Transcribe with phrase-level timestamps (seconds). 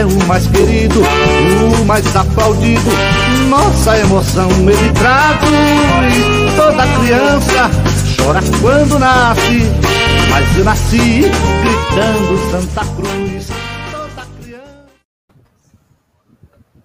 [0.00, 2.90] é o mais querido, o mais aplaudido.
[3.50, 6.56] Nossa emoção ele traduz.
[6.56, 7.70] Toda criança
[8.16, 9.60] chora quando nasce,
[10.30, 11.20] mas eu nasci
[11.60, 13.48] gritando Santa Cruz.
[13.92, 14.86] Toda criança.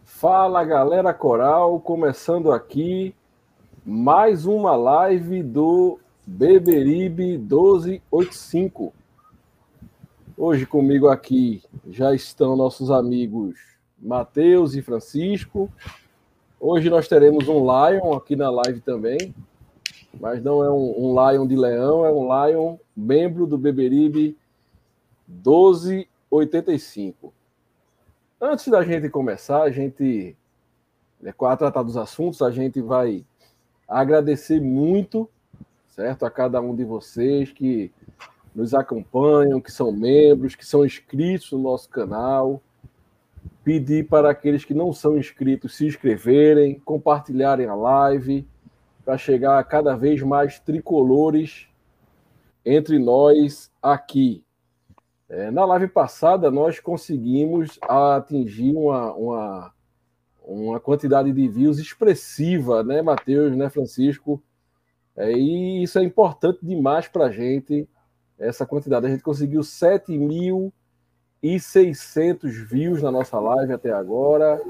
[0.03, 3.15] Fala galera coral, começando aqui
[3.85, 8.91] mais uma live do Beberibe 1285.
[10.37, 13.57] Hoje comigo aqui já estão nossos amigos
[13.97, 15.71] Matheus e Francisco.
[16.59, 19.33] Hoje nós teremos um Lion aqui na live também,
[20.19, 24.37] mas não é um, um Lion de leão, é um Lion membro do Beberibe
[25.25, 27.33] 1285.
[28.41, 30.35] Antes da gente começar, a gente,
[31.21, 33.25] né, a tratar dos assuntos, a gente vai
[33.87, 35.29] agradecer muito,
[35.87, 37.89] certo, a cada um de vocês que
[38.55, 42.61] nos acompanham, que são membros, que são inscritos no nosso canal.
[43.63, 48.47] Pedir para aqueles que não são inscritos se inscreverem, compartilharem a live,
[49.03, 51.67] para chegar a cada vez mais tricolores
[52.65, 54.43] entre nós aqui.
[55.27, 59.73] É, na live passada, nós conseguimos atingir uma, uma,
[60.43, 64.41] uma quantidade de views expressiva, né, Matheus, né, Francisco?
[65.15, 67.87] É, e isso é importante demais para a gente
[68.37, 69.05] essa quantidade.
[69.05, 74.61] A gente conseguiu 7.600 views na nossa live até agora,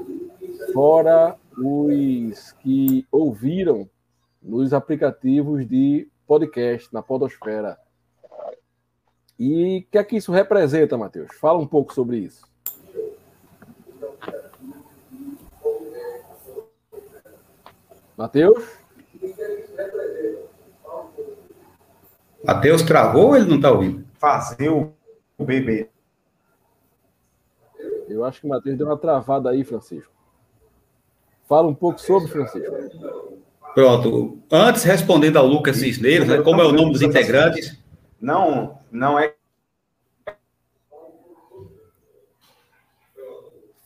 [0.72, 3.88] fora os que ouviram
[4.42, 7.78] nos aplicativos de podcast, na Podosfera.
[9.38, 11.28] E o que é que isso representa, Matheus?
[11.38, 12.46] Fala um pouco sobre isso.
[18.16, 18.64] Matheus?
[22.46, 24.06] Matheus travou ou ele não está ouvindo?
[24.18, 24.92] Fazer o
[25.40, 25.88] bebê.
[28.08, 30.12] Eu acho que o Matheus deu uma travada aí, Francisco.
[31.48, 32.72] Fala um pouco sobre, Francisco.
[33.74, 34.38] Pronto.
[34.50, 37.78] Antes, respondendo ao Lucas Cisneiros, né, como é o nome dos integrantes?
[38.20, 39.34] Não, não é.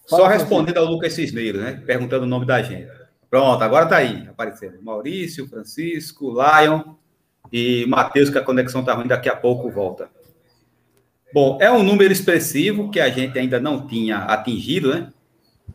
[0.07, 1.83] Só respondendo ao Lucas Cisneiros, né?
[1.87, 2.91] Perguntando o nome da gente.
[3.29, 4.83] Pronto, agora está aí, aparecendo.
[4.83, 6.95] Maurício, Francisco, Lion
[7.53, 10.09] e Matheus, que a conexão está ruim, daqui a pouco volta.
[11.33, 15.13] Bom, é um número expressivo que a gente ainda não tinha atingido, né?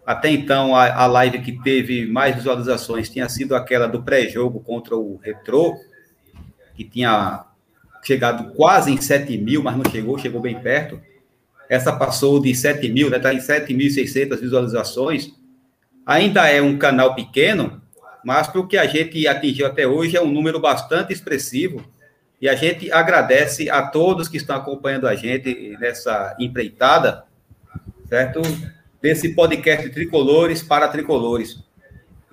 [0.06, 4.96] Até então, a, a live que teve mais visualizações tinha sido aquela do pré-jogo contra
[4.96, 5.75] o Retro,
[6.75, 7.46] que tinha
[8.03, 11.02] chegado quase em 7 mil, mas não chegou, chegou bem perto.
[11.69, 13.35] Essa passou de 7 mil, está né?
[13.35, 15.34] em 7.600 visualizações.
[16.06, 17.81] Ainda é um canal pequeno,
[18.25, 21.86] mas o que a gente atingiu até hoje é um número bastante expressivo
[22.41, 27.24] e a gente agradece a todos que estão acompanhando a gente nessa empreitada,
[28.09, 28.41] certo?
[29.00, 31.64] Desse podcast Tricolores para Tricolores.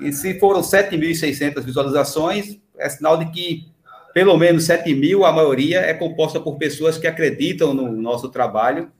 [0.00, 3.70] E se foram 7.600 visualizações, é sinal de que
[4.14, 8.90] pelo menos 7 mil, a maioria é composta por pessoas que acreditam no nosso trabalho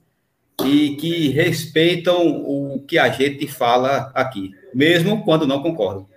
[0.63, 6.12] e que respeitam o que a gente fala aqui, mesmo quando não concordam.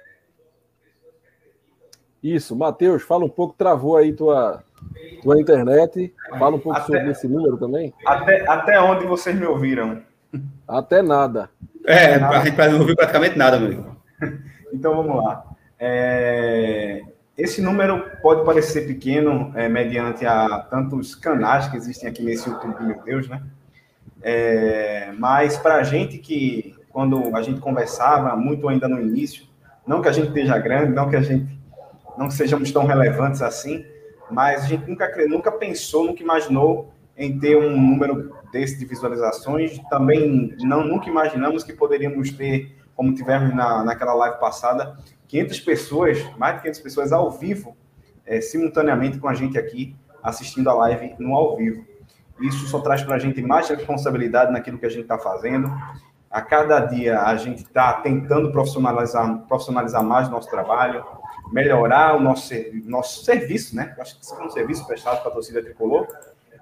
[2.34, 4.60] Isso, Matheus, fala um pouco, travou aí tua,
[5.22, 6.12] tua internet.
[6.30, 7.94] Fala um pouco até, sobre esse número também.
[8.04, 10.02] Até, até onde vocês me ouviram?
[10.66, 11.48] Até nada.
[11.84, 12.38] É, nada.
[12.38, 13.96] a gente não ouviu praticamente nada, meu amigo.
[14.72, 15.44] Então vamos lá.
[15.78, 17.00] É,
[17.38, 22.82] esse número pode parecer pequeno, é, mediante a tantos canais que existem aqui nesse YouTube,
[22.82, 23.42] meu Deus, né?
[24.20, 29.46] É, mas para a gente que, quando a gente conversava, muito ainda no início,
[29.86, 31.55] não que a gente esteja grande, não que a gente
[32.16, 33.84] não sejamos tão relevantes assim,
[34.30, 39.78] mas a gente nunca, nunca pensou, nunca imaginou em ter um número desse de visualizações.
[39.88, 44.96] Também não, nunca imaginamos que poderíamos ter, como tivemos na, naquela live passada,
[45.28, 47.76] 500 pessoas, mais de 500 pessoas ao vivo,
[48.24, 51.84] é, simultaneamente com a gente aqui, assistindo a live no ao vivo.
[52.40, 55.72] Isso só traz para a gente mais responsabilidade naquilo que a gente está fazendo.
[56.30, 61.02] A cada dia a gente está tentando profissionalizar, profissionalizar mais nosso trabalho,
[61.52, 62.54] melhorar o nosso,
[62.84, 63.94] nosso serviço, né?
[63.96, 66.06] Eu acho que isso é um serviço prestado para a torcida tricolor.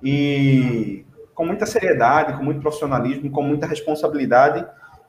[0.02, 1.04] E
[1.34, 4.66] com muita seriedade, com muito profissionalismo, com muita responsabilidade,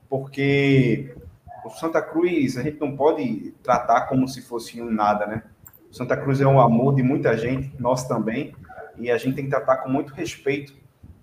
[0.10, 1.16] porque
[1.64, 5.44] o Santa Cruz a gente não pode tratar como se fosse um nada, né?
[5.90, 8.54] O Santa Cruz é um amor de muita gente, nós também,
[8.98, 10.74] e a gente tem que tratar com muito respeito,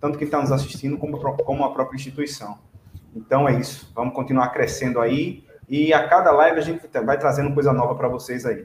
[0.01, 2.59] tanto quem está nos assistindo como, como a própria instituição.
[3.15, 7.55] Então é isso, vamos continuar crescendo aí, e a cada live a gente vai trazendo
[7.55, 8.63] coisa nova para vocês aí.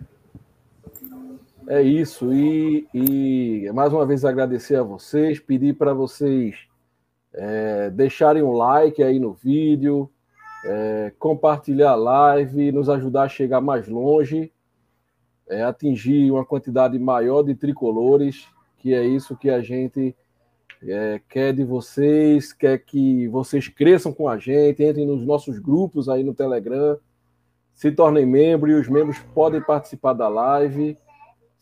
[1.65, 6.67] É isso, e, e, mais uma vez agradecer a vocês, pedir para vocês
[7.33, 10.11] é, deixarem um like aí no vídeo,
[10.65, 14.51] é, compartilhar a live, nos ajudar a chegar mais longe,
[15.47, 18.49] é, atingir uma quantidade maior de tricolores,
[18.79, 20.13] que é isso que a gente
[20.83, 26.09] é, quer de vocês, quer que vocês cresçam com a gente, entrem nos nossos grupos
[26.09, 26.97] aí no Telegram,
[27.73, 30.97] se tornem membros e os membros podem participar da live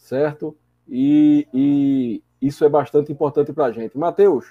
[0.06, 0.56] certo?
[0.88, 3.98] E, e isso é bastante importante para a gente.
[3.98, 4.46] Matheus,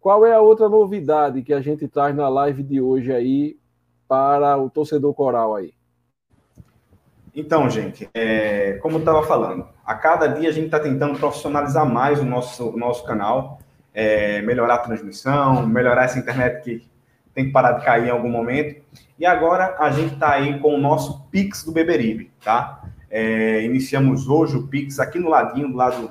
[0.00, 3.56] qual é a outra novidade que a gente traz na live de hoje aí
[4.08, 5.72] para o torcedor coral aí?
[7.34, 11.88] Então, gente, é, como eu estava falando, a cada dia a gente está tentando profissionalizar
[11.88, 13.58] mais o nosso, o nosso canal,
[13.94, 16.92] é, melhorar a transmissão, melhorar essa internet que
[17.34, 18.82] tem que parar de cair em algum momento.
[19.18, 22.82] E agora a gente está aí com o nosso Pix do Beberibe, tá?
[23.10, 26.10] É, iniciamos hoje o Pix aqui no ladinho, do lado,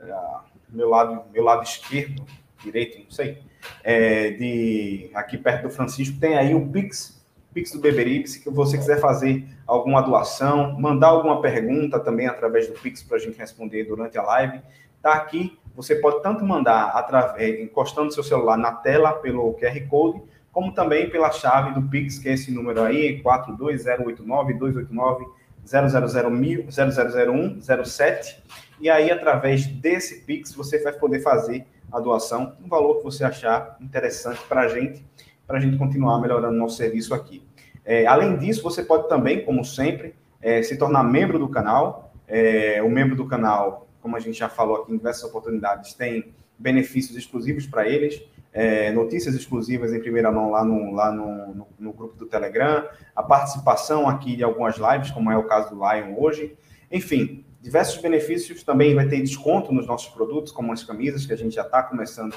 [0.00, 2.24] uh, meu lado, meu lado esquerdo,
[2.62, 3.38] direito, não sei,
[3.82, 8.76] é, de aqui perto do Francisco, tem aí o Pix, Pix do Beberibe, se você
[8.76, 13.84] quiser fazer alguma doação, mandar alguma pergunta também através do Pix para a gente responder
[13.84, 14.60] durante a live,
[15.00, 15.58] tá aqui.
[15.74, 20.22] Você pode tanto mandar através, encostando seu celular na tela pelo QR Code,
[20.52, 25.26] como também pela chave do Pix, que é esse número aí, 42089 289
[25.66, 28.42] 0001, 07,
[28.80, 33.24] e aí através desse Pix você vai poder fazer a doação, um valor que você
[33.24, 35.04] achar interessante para a gente,
[35.46, 37.42] para a gente continuar melhorando nosso serviço aqui.
[37.84, 42.12] É, além disso, você pode também, como sempre, é, se tornar membro do canal.
[42.26, 46.34] É, o membro do canal, como a gente já falou aqui em diversas oportunidades, tem
[46.58, 48.22] benefícios exclusivos para eles
[48.54, 52.88] é, notícias exclusivas em primeira mão lá, no, lá no, no, no, grupo do Telegram,
[53.14, 56.56] a participação aqui de algumas lives, como é o caso do Lion hoje.
[56.90, 58.62] Enfim, diversos benefícios.
[58.62, 61.82] Também vai ter desconto nos nossos produtos, como as camisas, que a gente já está
[61.82, 62.36] começando.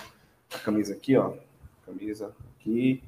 [0.51, 1.33] A camisa aqui, ó.
[1.85, 3.03] Camisa aqui.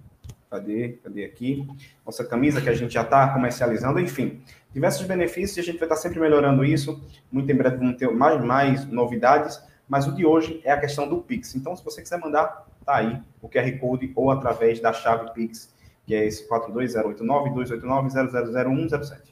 [0.52, 1.00] Cadê?
[1.04, 1.68] Cadê aqui?
[2.06, 4.00] Nossa camisa que a gente já está comercializando.
[4.00, 4.40] Enfim,
[4.72, 7.04] diversos benefícios e a gente vai estar sempre melhorando isso.
[7.32, 9.62] Muito em breve vamos ter mais, mais novidades.
[9.88, 11.56] Mas o de hoje é a questão do Pix.
[11.56, 15.74] Então, se você quiser mandar tá aí o QR Code ou através da chave Pix,
[16.06, 19.30] que é esse 42089-289-000107.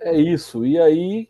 [0.00, 0.64] É isso.
[0.64, 1.28] E aí,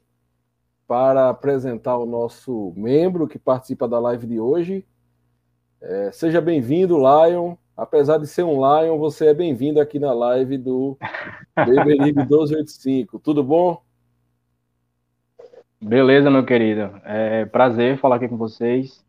[0.86, 4.86] para apresentar o nosso membro que participa da live de hoje,
[5.80, 7.56] é, seja bem-vindo, Lion.
[7.78, 10.98] Apesar de ser um Lion, você é bem-vindo aqui na live do
[11.54, 13.20] Beberibe 1285.
[13.20, 13.80] Tudo bom?
[15.80, 17.00] Beleza, meu querido.
[17.04, 19.06] É prazer falar aqui com vocês.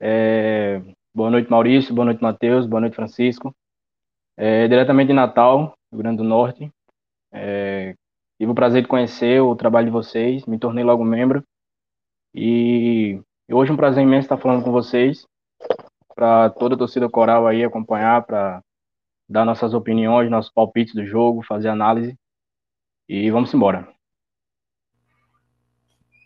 [0.00, 0.80] É...
[1.14, 1.94] Boa noite, Maurício.
[1.94, 2.66] Boa noite, Matheus.
[2.66, 3.54] Boa noite, Francisco.
[4.34, 6.72] É, diretamente de Natal, Rio Grande do Norte.
[7.30, 7.94] É...
[8.38, 11.44] Tive o prazer de conhecer o trabalho de vocês, me tornei logo membro.
[12.34, 13.20] E
[13.52, 15.26] hoje é um prazer imenso estar falando com vocês,
[16.20, 18.62] para toda a torcida coral aí acompanhar, para
[19.26, 22.14] dar nossas opiniões, nossos palpites do jogo, fazer análise.
[23.08, 23.88] E vamos embora.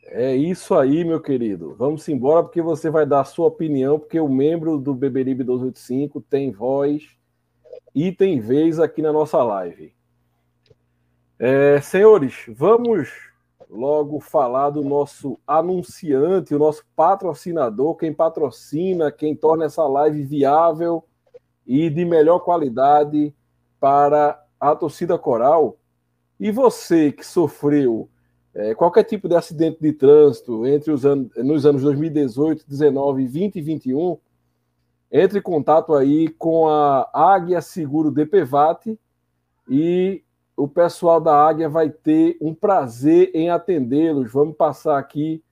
[0.06, 1.76] É isso aí, meu querido.
[1.76, 6.20] Vamos embora porque você vai dar a sua opinião, porque o membro do Beberibe 285
[6.22, 7.16] tem voz
[7.94, 9.94] e tem vez aqui na nossa live.
[11.38, 13.12] É, senhores, vamos
[13.75, 21.04] logo falar do nosso anunciante, o nosso patrocinador, quem patrocina, quem torna essa live viável
[21.66, 23.35] e de melhor qualidade
[23.81, 25.76] para a torcida coral.
[26.38, 28.09] E você que sofreu
[28.54, 33.57] é, qualquer tipo de acidente de trânsito entre os anos, nos anos 2018, 19, 20
[33.57, 34.19] e 21,
[35.11, 38.99] entre em contato aí com a Águia Seguro DPVAT
[39.69, 40.23] e
[40.56, 44.32] o pessoal da Águia vai ter um prazer em atendê-los.
[44.32, 45.42] Vamos passar aqui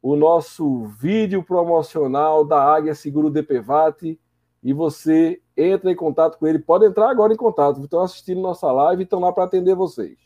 [0.00, 4.18] o nosso vídeo promocional da Águia Seguro DPVAT
[4.62, 6.58] e você entra em contato com ele.
[6.58, 7.80] Pode entrar agora em contato.
[7.80, 10.18] Estão assistindo nossa live e estão lá para atender vocês.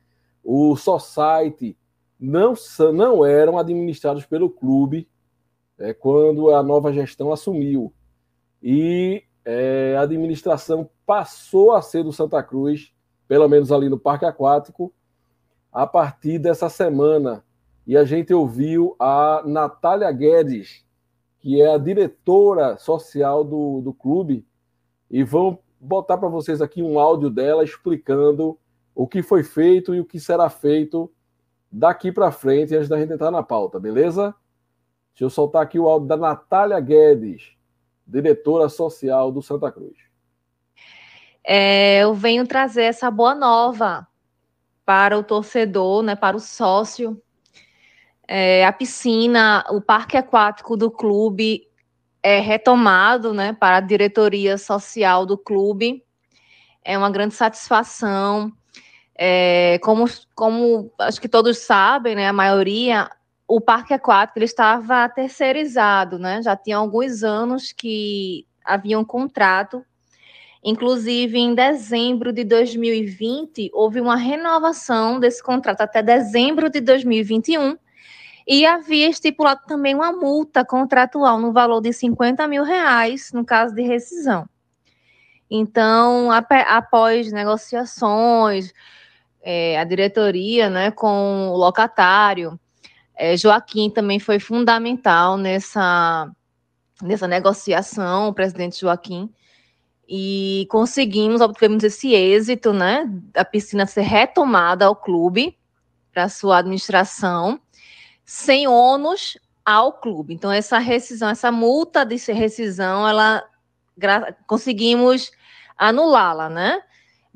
[0.46, 1.76] o Society
[2.20, 2.54] não,
[2.94, 5.10] não eram administrados pelo clube
[5.80, 7.92] é, quando a nova gestão assumiu.
[8.62, 12.94] E é, a administração passou a ser do Santa Cruz,
[13.28, 14.94] pelo menos ali no Parque Aquático,
[15.72, 17.44] a partir dessa semana.
[17.88, 20.86] E a gente ouviu a Natália Guedes,
[21.40, 24.46] que é a diretora social do, do clube,
[25.10, 28.58] e vão botar para vocês aqui um áudio dela explicando
[28.96, 31.12] o que foi feito e o que será feito
[31.70, 34.34] daqui para frente, antes da gente entrar na pauta, beleza?
[35.12, 37.52] Deixa eu soltar aqui o áudio da Natália Guedes,
[38.08, 39.98] diretora social do Santa Cruz.
[41.44, 44.08] É, eu venho trazer essa boa nova
[44.86, 47.22] para o torcedor, né, para o sócio.
[48.28, 51.68] É, a piscina, o parque aquático do clube
[52.24, 56.04] é retomado né, para a diretoria social do clube.
[56.84, 58.52] É uma grande satisfação.
[59.18, 60.06] É, como,
[60.36, 63.10] como acho que todos sabem, né, a maioria,
[63.48, 66.42] o parque aquático ele estava terceirizado, né?
[66.42, 69.86] Já tinha alguns anos que havia um contrato.
[70.64, 77.78] Inclusive, em dezembro de 2020, houve uma renovação desse contrato até dezembro de 2021
[78.48, 83.76] e havia estipulado também uma multa contratual no valor de 50 mil reais no caso
[83.76, 84.50] de rescisão.
[85.50, 88.74] Então, após negociações,
[89.46, 92.60] é, a diretoria né, com o locatário.
[93.16, 96.30] É, Joaquim também foi fundamental nessa,
[97.02, 99.30] nessa negociação, o presidente Joaquim,
[100.10, 105.56] e conseguimos, obtivemos esse êxito, né, da piscina ser retomada ao clube,
[106.12, 107.60] para sua administração,
[108.26, 110.34] sem ônus ao clube.
[110.34, 113.44] Então, essa rescisão, essa multa de rescisão, ela
[114.48, 115.32] conseguimos
[115.78, 116.82] anulá-la, né?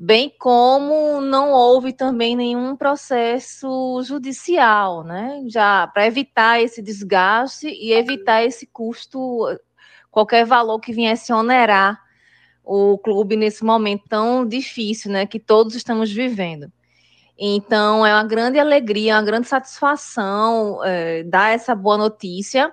[0.02, 5.42] Bem como não houve também nenhum processo judicial, né?
[5.46, 9.46] Já para evitar esse desgaste e evitar esse custo,
[10.10, 12.00] qualquer valor que viesse onerar
[12.64, 16.72] o clube nesse momento tão difícil, né, que todos estamos vivendo.
[17.38, 22.72] Então é uma grande alegria, uma grande satisfação é, dar essa boa notícia.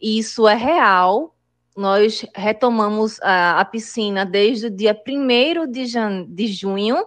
[0.00, 1.34] Isso é real,
[1.78, 5.84] nós retomamos a, a piscina desde o dia 1 de,
[6.26, 7.06] de junho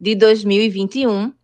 [0.00, 1.34] de 2021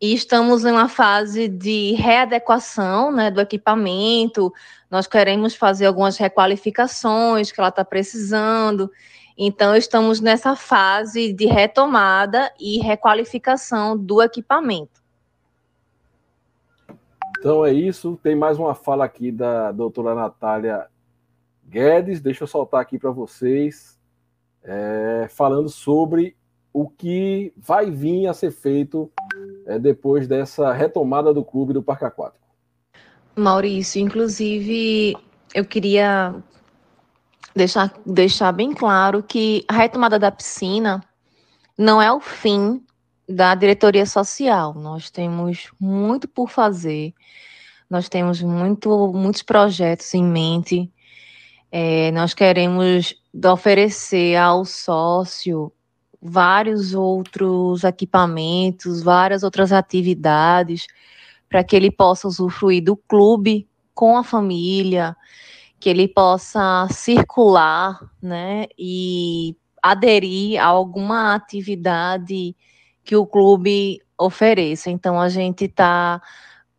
[0.00, 4.50] e estamos em uma fase de readequação né, do equipamento.
[4.90, 8.90] Nós queremos fazer algumas requalificações que ela está precisando.
[9.36, 15.02] Então, estamos nessa fase de retomada e requalificação do equipamento.
[17.38, 18.18] Então é isso.
[18.22, 20.88] Tem mais uma fala aqui da doutora Natália
[21.68, 22.20] Guedes.
[22.20, 23.98] Deixa eu soltar aqui para vocês,
[24.62, 26.36] é, falando sobre
[26.72, 29.10] o que vai vir a ser feito
[29.66, 32.46] é, depois dessa retomada do clube do Parque Aquático.
[33.36, 35.16] Maurício, inclusive,
[35.54, 36.34] eu queria
[37.54, 41.02] deixar, deixar bem claro que a retomada da piscina
[41.76, 42.84] não é o fim
[43.28, 44.74] da diretoria social.
[44.74, 47.14] Nós temos muito por fazer,
[47.88, 50.90] nós temos muito, muitos projetos em mente.
[51.70, 55.72] É, nós queremos oferecer ao sócio
[56.20, 60.86] vários outros equipamentos, várias outras atividades,
[61.48, 65.16] para que ele possa usufruir do clube com a família,
[65.78, 72.56] que ele possa circular, né, e aderir a alguma atividade
[73.04, 74.90] que o clube ofereça.
[74.90, 76.20] Então a gente está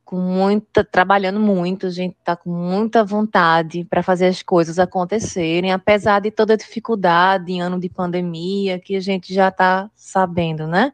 [0.09, 5.71] com muita, trabalhando muito, a gente está com muita vontade para fazer as coisas acontecerem,
[5.71, 10.65] apesar de toda a dificuldade em ano de pandemia, que a gente já está sabendo,
[10.65, 10.93] né?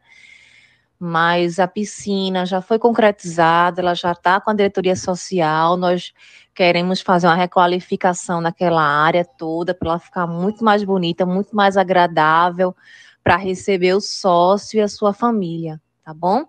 [1.00, 6.12] Mas a piscina já foi concretizada, ela já está com a diretoria social, nós
[6.54, 11.78] queremos fazer uma requalificação naquela área toda para ela ficar muito mais bonita, muito mais
[11.78, 12.76] agradável
[13.24, 16.44] para receber o sócio e a sua família, tá bom?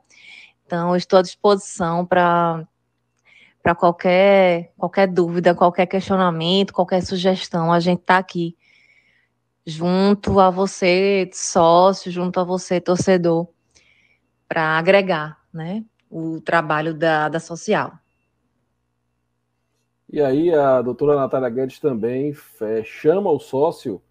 [0.67, 2.67] Então, estou à disposição para
[3.63, 8.55] para qualquer qualquer dúvida, qualquer questionamento, qualquer sugestão, a gente está aqui
[9.65, 13.47] junto a você, sócio, junto a você, torcedor,
[14.47, 17.93] para agregar, né, o trabalho da, da social.
[20.09, 24.01] E aí a doutora Natália Guedes também é, chama o sócio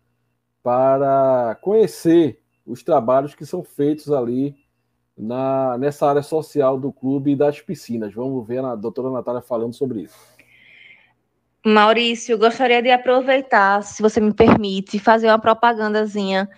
[0.62, 4.65] para conhecer os trabalhos que são feitos ali
[5.16, 8.12] na, nessa área social do clube e das piscinas.
[8.12, 10.36] Vamos ver a doutora Natália falando sobre isso.
[11.64, 16.48] Maurício, gostaria de aproveitar, se você me permite, fazer uma propagandazinha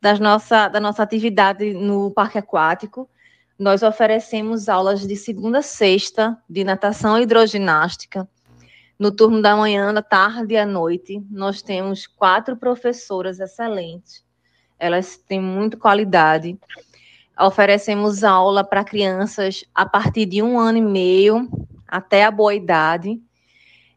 [0.00, 3.08] das nossa, da nossa atividade no Parque Aquático.
[3.58, 8.28] Nós oferecemos aulas de segunda a sexta de natação e hidroginástica.
[8.98, 14.22] No turno da manhã, da tarde e à noite, nós temos quatro professoras excelentes
[14.78, 16.56] elas têm muita qualidade.
[17.40, 21.48] Oferecemos aula para crianças a partir de um ano e meio
[21.86, 23.20] até a boa idade.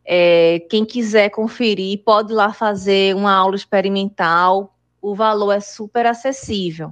[0.05, 4.77] É, quem quiser conferir, pode ir lá fazer uma aula experimental.
[5.01, 6.91] O valor é super acessível.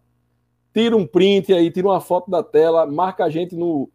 [0.74, 3.90] Tira um print aí, tira uma foto da tela, marca a gente no,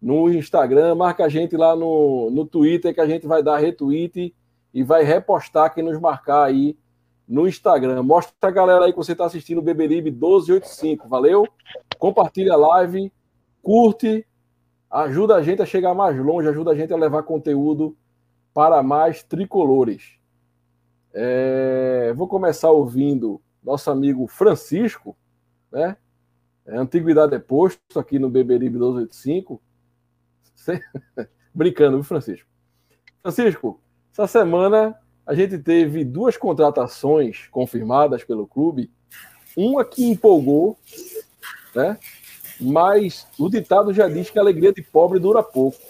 [0.00, 4.34] no Instagram, marca a gente lá no, no Twitter, que a gente vai dar retweet
[4.72, 6.78] e vai repostar quem nos marcar aí
[7.28, 8.02] no Instagram.
[8.02, 11.08] Mostra a galera aí que você está assistindo o Beberibe 1285.
[11.08, 11.46] Valeu?
[11.98, 13.12] Compartilha a live,
[13.62, 14.26] curte,
[14.90, 17.94] ajuda a gente a chegar mais longe, ajuda a gente a levar conteúdo
[18.56, 20.16] para mais tricolores.
[21.12, 25.14] É, vou começar ouvindo nosso amigo Francisco,
[25.70, 25.94] né?
[26.64, 29.60] É, Antiguidade é posto aqui no Beberibe 1285.
[31.54, 32.48] Brincando, viu, Francisco?
[33.20, 33.78] Francisco,
[34.10, 38.90] essa semana a gente teve duas contratações confirmadas pelo clube.
[39.54, 40.78] Uma que empolgou,
[41.74, 41.98] né?
[42.58, 45.85] Mas o ditado já diz que a alegria de pobre dura pouco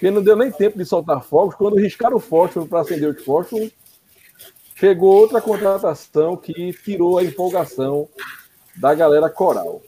[0.00, 1.54] porque não deu nem tempo de soltar fogos.
[1.54, 3.70] Quando riscaram o fósforo para acender os fósforos,
[4.74, 8.08] chegou outra contratação que tirou a empolgação
[8.76, 9.82] da galera coral.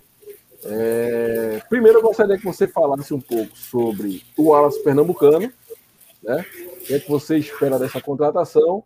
[0.66, 5.51] É, primeiro, eu gostaria que você falasse um pouco sobre o Wallace Pernambucano,
[6.22, 6.46] né?
[6.77, 8.85] O que é que você espera dessa contratação?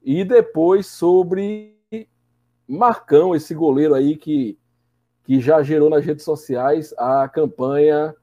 [0.00, 1.76] E depois sobre
[2.68, 4.56] Marcão, esse goleiro aí que,
[5.24, 8.14] que já gerou nas redes sociais a campanha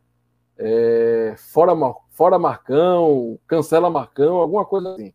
[0.57, 1.75] é, fora,
[2.13, 5.13] fora Marcão, cancela Marcão, alguma coisa assim.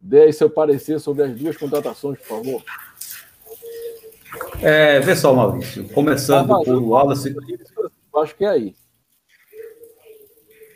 [0.00, 2.62] Dê aí seu parecer sobre as duas contratações, por favor.
[4.60, 5.88] É, vê só, Maurício.
[5.90, 7.34] Começando tá por Wallace.
[8.16, 8.76] Acho que é aí.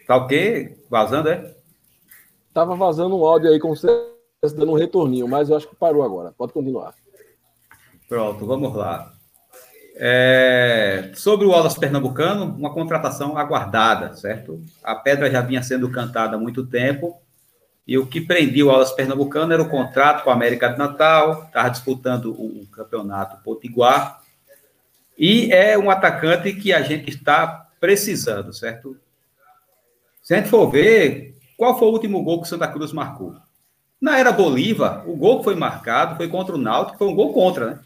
[0.07, 0.79] Tá o quê?
[0.89, 1.57] Vazando, é?
[2.55, 3.87] Tava vazando um áudio aí, como se
[4.55, 6.33] dando um retorninho, mas eu acho que parou agora.
[6.37, 6.95] Pode continuar.
[8.09, 9.16] Pronto, vamos lá.
[9.99, 14.63] É, sobre o Wallace Pernambucano, uma contratação aguardada, certo?
[14.85, 17.19] A pedra já vinha sendo cantada há muito tempo
[17.87, 21.45] e o que prendia o Aulas Pernambucano era o contrato com a América de Natal,
[21.45, 24.21] estava disputando o, o campeonato Potiguar.
[25.17, 28.97] E é um atacante que a gente está precisando, certo?
[30.21, 33.37] Se a gente for ver, qual foi o último gol que o Santa Cruz marcou?
[33.99, 37.33] Na era Bolívar, o gol que foi marcado foi contra o Náutico, foi um gol
[37.33, 37.79] contra, né?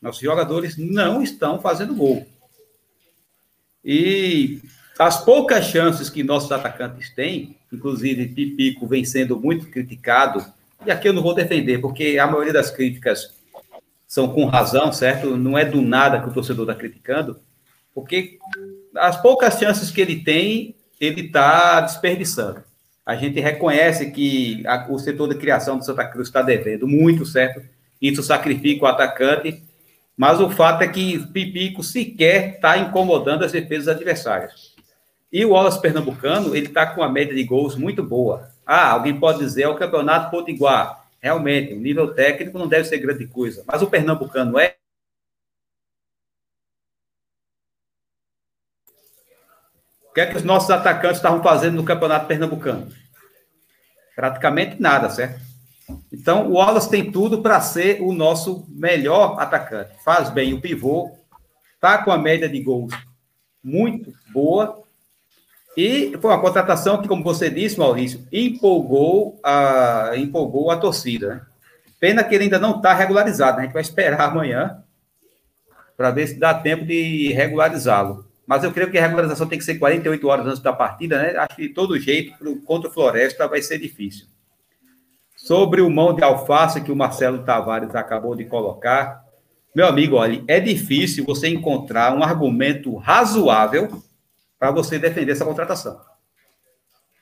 [0.00, 2.26] Nossos jogadores não estão fazendo gol.
[3.84, 4.60] E
[4.98, 10.44] as poucas chances que nossos atacantes têm, inclusive Pipico vem sendo muito criticado,
[10.84, 13.34] e aqui eu não vou defender, porque a maioria das críticas
[14.06, 15.36] são com razão, certo?
[15.36, 17.38] Não é do nada que o torcedor está criticando,
[17.94, 18.38] porque
[18.96, 22.62] as poucas chances que ele tem, ele está desperdiçando.
[23.04, 27.24] A gente reconhece que a, o setor de criação do Santa Cruz está devendo muito,
[27.24, 27.62] certo?
[28.00, 29.62] Isso sacrifica o atacante,
[30.20, 34.74] mas o fato é que Pipico sequer está incomodando as defesas adversárias.
[35.32, 38.50] E o Wallace Pernambucano, ele está com uma média de gols muito boa.
[38.66, 41.08] Ah, alguém pode dizer, é o Campeonato Potiguar.
[41.22, 43.64] Realmente, o nível técnico não deve ser grande coisa.
[43.66, 44.76] Mas o Pernambucano é.
[50.02, 52.92] O que é que os nossos atacantes estavam fazendo no Campeonato Pernambucano?
[54.14, 55.49] Praticamente nada, certo?
[56.12, 59.92] Então, o Wallace tem tudo para ser o nosso melhor atacante.
[60.04, 61.10] Faz bem o pivô,
[61.74, 62.92] está com a média de gols
[63.62, 64.82] muito boa
[65.76, 71.46] e foi uma contratação que, como você disse, Maurício, empolgou a, empolgou a torcida.
[71.98, 73.56] Pena que ele ainda não está regularizado.
[73.56, 73.62] Né?
[73.62, 74.82] A gente vai esperar amanhã
[75.96, 78.26] para ver se dá tempo de regularizá-lo.
[78.46, 81.36] Mas eu creio que a regularização tem que ser 48 horas antes da partida, né?
[81.36, 84.26] Acho que de todo jeito, contra o Floresta vai ser difícil.
[85.42, 89.24] Sobre o mão de alface que o Marcelo Tavares acabou de colocar,
[89.74, 94.02] meu amigo, olha, é difícil você encontrar um argumento razoável
[94.58, 95.98] para você defender essa contratação.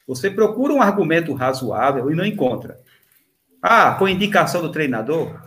[0.06, 2.80] Você procura um argumento razoável e não encontra.
[3.62, 5.40] Ah, foi indicação do treinador?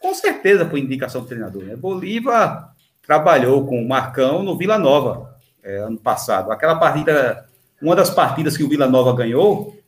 [0.00, 1.62] Com certeza foi indicação do treinador.
[1.62, 1.76] Né?
[1.76, 2.74] Bolívar
[3.06, 6.50] trabalhou com o Marcão no Vila Nova é, ano passado.
[6.50, 7.48] Aquela partida,
[7.80, 9.78] uma das partidas que o Vila Nova ganhou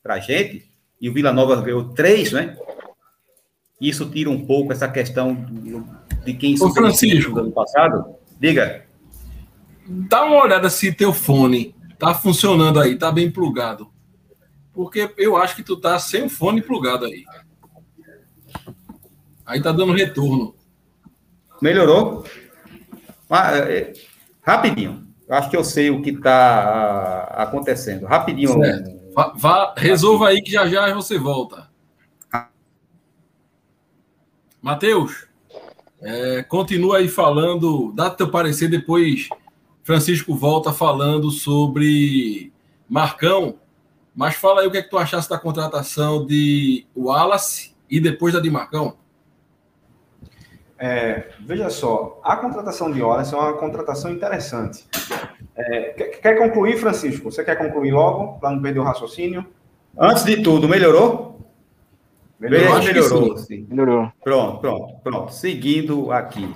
[0.00, 0.71] para a gente,
[1.02, 2.56] e o Vila Nova ganhou três, né?
[3.78, 5.34] Isso tira um pouco essa questão
[6.24, 8.14] de quem Ô, Francisco, no ano passado.
[8.40, 8.86] Diga
[9.86, 13.90] dá uma olhada se teu fone tá funcionando aí, tá bem plugado.
[14.72, 17.24] Porque eu acho que tu tá sem o fone plugado aí.
[19.44, 20.54] Aí tá dando retorno.
[21.60, 22.24] Melhorou?
[23.28, 23.92] Ah, é, é,
[24.42, 25.06] rapidinho.
[25.28, 28.06] Acho que eu sei o que está acontecendo.
[28.06, 28.58] Rapidinho.
[29.14, 31.70] Vá, vá, resolva aí que já já você volta.
[34.60, 35.26] Matheus,
[36.00, 39.28] é, continua aí falando, dá teu parecer depois
[39.82, 42.52] Francisco volta falando sobre
[42.88, 43.58] Marcão,
[44.14, 48.32] mas fala aí o que é que tu achasse da contratação de Wallace e depois
[48.32, 48.96] da de Marcão.
[50.78, 54.86] É, veja só, a contratação de Wallace é uma contratação interessante.
[55.54, 55.90] É,
[56.22, 57.30] quer, concluir, Francisco?
[57.30, 59.46] Você quer concluir logo, para não perder o raciocínio?
[59.98, 61.32] Antes de tudo, melhorou?
[62.40, 63.66] Melhorou, melhorou, sim.
[63.68, 64.10] melhorou.
[64.22, 65.32] Pronto, pronto, pronto.
[65.32, 66.52] Seguindo aqui.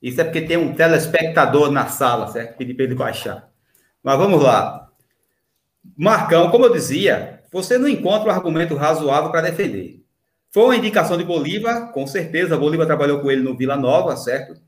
[0.00, 2.56] Isso é porque tem um telespectador na sala, certo?
[2.56, 3.50] Pedi para ele baixar.
[4.02, 4.88] Mas vamos lá.
[5.96, 10.00] Marcão, como eu dizia, você não encontra um argumento razoável para defender.
[10.52, 12.56] Foi uma indicação de Bolívar, com certeza.
[12.56, 14.60] Bolívar trabalhou com ele no Vila Nova, certo?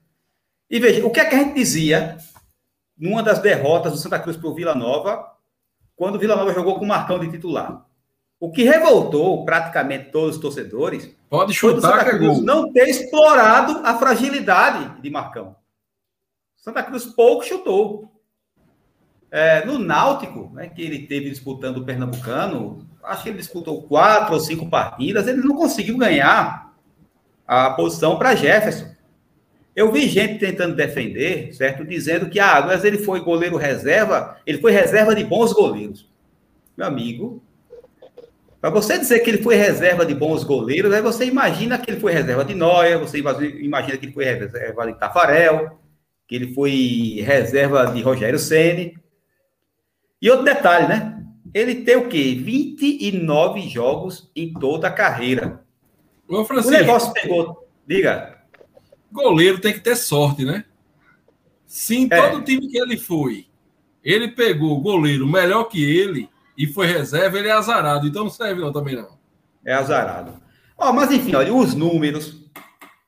[0.71, 2.17] E veja, o que é que a gente dizia
[2.97, 5.33] numa das derrotas do Santa Cruz para o Vila Nova,
[5.97, 7.87] quando o Vila Nova jogou com o Marcão de titular?
[8.39, 13.81] O que revoltou praticamente todos os torcedores Pode chutar, Santa Cruz é não ter explorado
[13.87, 15.57] a fragilidade de Marcão.
[16.57, 18.13] Santa Cruz pouco chutou.
[19.31, 24.35] É, no Náutico, né, que ele teve disputando o Pernambucano, acho que ele disputou quatro
[24.35, 26.75] ou cinco partidas, ele não conseguiu ganhar
[27.47, 28.92] a posição para Jefferson.
[29.75, 31.85] Eu vi gente tentando defender, certo?
[31.85, 36.11] Dizendo que, ah, mas ele foi goleiro reserva, ele foi reserva de bons goleiros.
[36.77, 37.43] Meu amigo,
[38.61, 42.01] para você dizer que ele foi reserva de bons goleiros, aí você imagina que ele
[42.01, 45.81] foi reserva de Noia, você imagina que ele foi reserva de Tafarel,
[46.29, 48.97] que ele foi reserva de Rogério Ceni.
[50.21, 51.19] E outro detalhe, né?
[51.53, 52.35] Ele tem o quê?
[52.41, 55.61] 29 jogos em toda a carreira.
[56.29, 57.69] Ô, o negócio pegou.
[57.87, 58.32] Diga.
[59.13, 60.65] Goleiro tem que ter sorte, né?
[61.67, 62.31] Se em é.
[62.31, 63.47] todo time que ele foi,
[64.03, 68.07] ele pegou goleiro melhor que ele e foi reserva, ele é azarado.
[68.07, 69.19] Então não serve não também não.
[69.65, 70.35] É azarado.
[70.77, 72.43] Ó, mas enfim, olha, os números,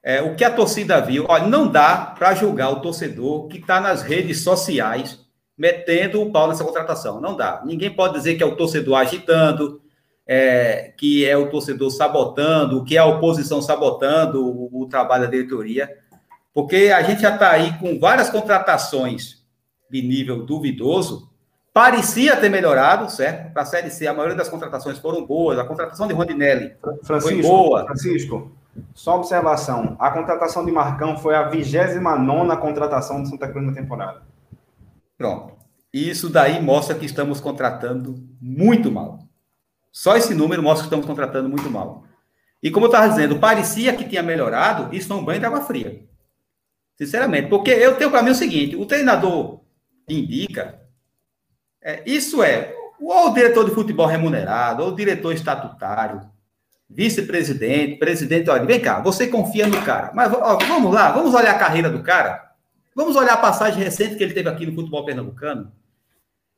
[0.02, 3.80] é, o que a torcida viu, olha, não dá para julgar o torcedor que está
[3.80, 5.24] nas redes sociais
[5.56, 7.20] metendo o pau nessa contratação.
[7.20, 7.62] Não dá.
[7.64, 9.80] Ninguém pode dizer que é o torcedor agitando,
[10.26, 15.30] é, que é o torcedor sabotando, que é a oposição sabotando o, o trabalho da
[15.30, 15.90] diretoria,
[16.52, 19.44] porque a gente já está aí com várias contratações
[19.90, 21.30] de nível duvidoso.
[21.72, 23.52] Parecia ter melhorado, certo?
[23.52, 25.58] Para a Série C, a maioria das contratações foram boas.
[25.58, 27.84] A contratação de Rondinelli Francisco, foi boa.
[27.84, 28.52] Francisco,
[28.94, 29.96] só observação.
[29.98, 32.00] A contratação de Marcão foi a 29
[32.60, 34.22] contratação de Santa Cruz na temporada.
[35.18, 35.54] Pronto.
[35.92, 39.20] Isso daí mostra que estamos contratando muito mal.
[39.94, 42.04] Só esse número mostra que estamos contratando muito mal.
[42.60, 45.60] E como eu estava dizendo, parecia que tinha melhorado, isso é um banho de água
[45.60, 46.04] fria.
[46.98, 49.60] Sinceramente, porque eu tenho para mim o seguinte: o treinador
[50.08, 50.80] indica,
[51.80, 56.28] é, isso é, ou o diretor de futebol remunerado, ou o diretor estatutário,
[56.90, 61.54] vice-presidente, presidente, olha, vem cá, você confia no cara, mas ó, vamos lá, vamos olhar
[61.54, 62.52] a carreira do cara,
[62.96, 65.72] vamos olhar a passagem recente que ele teve aqui no futebol pernambucano.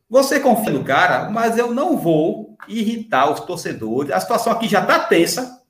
[0.08, 4.12] Você confia no cara, mas eu não vou irritar os torcedores.
[4.12, 5.60] A situação aqui já está tensa,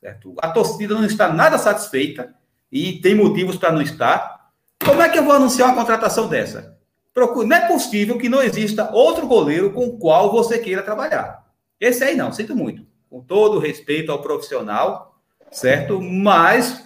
[0.00, 0.34] certo?
[0.40, 2.34] A torcida não está nada satisfeita
[2.70, 4.50] e tem motivos para não estar.
[4.84, 6.78] Como é que eu vou anunciar uma contratação dessa?
[7.16, 11.44] Não é possível que não exista outro goleiro com o qual você queira trabalhar.
[11.80, 12.84] Esse aí não, sinto muito.
[13.08, 15.16] Com todo respeito ao profissional,
[15.50, 16.00] certo?
[16.00, 16.84] Mas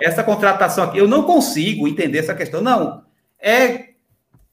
[0.00, 2.60] essa contratação aqui, eu não consigo entender essa questão.
[2.60, 3.04] Não,
[3.38, 3.90] é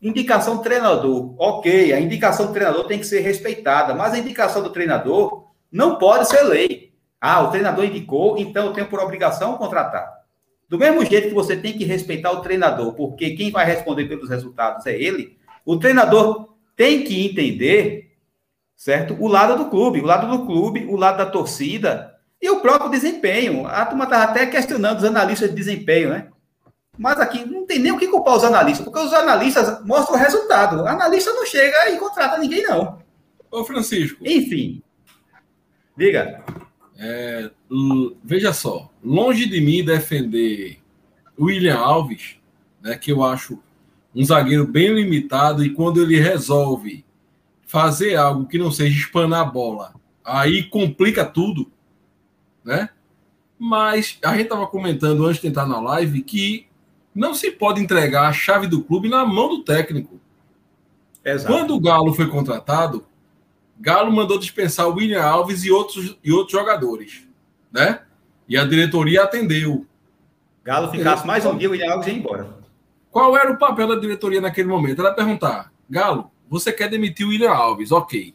[0.02, 4.62] Indicação do treinador, ok, a indicação do treinador tem que ser respeitada, mas a indicação
[4.62, 6.94] do treinador não pode ser lei.
[7.20, 10.14] Ah, o treinador indicou, então eu tenho por obrigação contratar.
[10.68, 14.30] Do mesmo jeito que você tem que respeitar o treinador, porque quem vai responder pelos
[14.30, 18.12] resultados é ele, o treinador tem que entender,
[18.76, 19.16] certo?
[19.20, 22.92] O lado do clube, o lado do clube, o lado da torcida e o próprio
[22.92, 23.66] desempenho.
[23.66, 26.28] A turma estava até questionando os analistas de desempenho, né?
[26.98, 30.20] Mas aqui não tem nem o que culpar os analistas, porque os analistas mostram o
[30.20, 30.84] resultado.
[30.84, 33.00] O analista não chega e contrata ninguém, não.
[33.52, 34.20] Ô, Francisco.
[34.26, 34.82] Enfim.
[35.98, 36.44] Diga.
[36.98, 37.52] É,
[38.24, 40.80] veja só, longe de mim defender
[41.38, 42.38] William Alves,
[42.82, 43.60] né, que eu acho
[44.16, 47.04] um zagueiro bem limitado, e quando ele resolve
[47.66, 51.70] fazer algo que não seja espanar a bola, aí complica tudo,
[52.64, 52.90] né?
[53.60, 56.68] Mas a gente estava comentando antes de entrar na live que
[57.16, 60.20] não se pode entregar a chave do clube na mão do técnico.
[61.24, 61.52] Exato.
[61.52, 63.06] Quando o Galo foi contratado,
[63.80, 67.28] Galo mandou dispensar o William Alves e outros, e outros jogadores,
[67.72, 68.02] né?
[68.48, 69.88] E a diretoria atendeu.
[70.64, 72.54] Galo ficasse mais um dia, o William Alves ia embora.
[73.10, 75.00] Qual era o papel da diretoria naquele momento?
[75.00, 77.92] Ela perguntar: Galo, você quer demitir o William Alves?
[77.92, 78.34] Ok.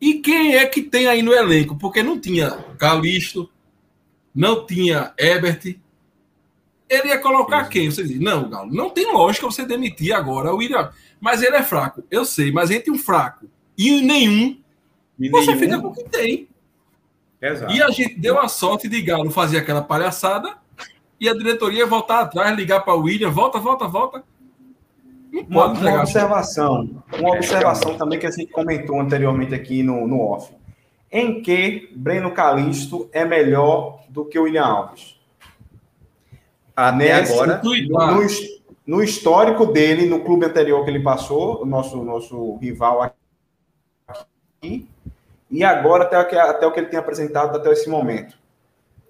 [0.00, 1.76] E quem é que tem aí no elenco?
[1.76, 3.50] Porque não tinha Calixto,
[4.34, 5.76] não tinha Ebert,
[6.88, 7.70] ele ia colocar Sim.
[7.70, 7.90] quem?
[7.90, 10.90] Você diz, não, Galo, não tem lógica você demitir agora o William.
[11.20, 13.46] Mas ele é fraco, eu sei, mas entre um fraco
[13.76, 14.58] e nenhum,
[15.18, 15.58] e você nenhum...
[15.58, 16.48] fica com o que tem.
[17.40, 17.72] Exato.
[17.72, 20.56] E a gente deu a sorte de Galo fazer aquela palhaçada
[21.20, 24.24] e a diretoria voltar atrás, ligar para o William, volta, volta, volta.
[25.48, 30.52] Uma, uma, observação, uma observação também que a gente comentou anteriormente aqui no, no off.
[31.10, 35.17] Em que Breno Calisto é melhor do que o William Alves?
[36.78, 37.60] Até agora.
[37.88, 38.26] No,
[38.86, 43.02] no, histórico dele, no clube anterior que ele passou, o nosso, nosso rival
[44.62, 44.88] aqui,
[45.50, 48.38] e agora até o, que, até o que ele tem apresentado até esse momento.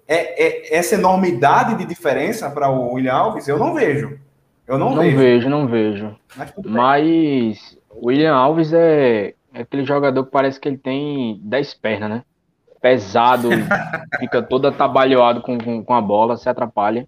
[0.07, 4.19] É, é essa enormidade de diferença para o William Alves, eu não vejo.
[4.67, 5.17] Eu não, não vejo.
[5.17, 5.49] vejo.
[5.49, 6.15] não vejo.
[6.35, 11.75] Mas, Mas o William Alves é, é aquele jogador que parece que ele tem 10
[11.75, 12.23] pernas, né?
[12.81, 13.49] Pesado,
[14.19, 17.07] fica todo atabalhoado com, com, com a bola, se atrapalha.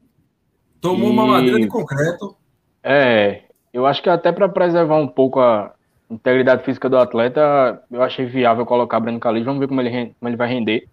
[0.82, 1.12] Tomou e...
[1.12, 2.36] uma madeira de concreto.
[2.84, 5.74] É, eu acho que até para preservar um pouco a
[6.10, 9.46] integridade física do atleta, eu achei viável colocar Breno Calixto.
[9.46, 10.88] Vamos ver como ele, como ele vai render.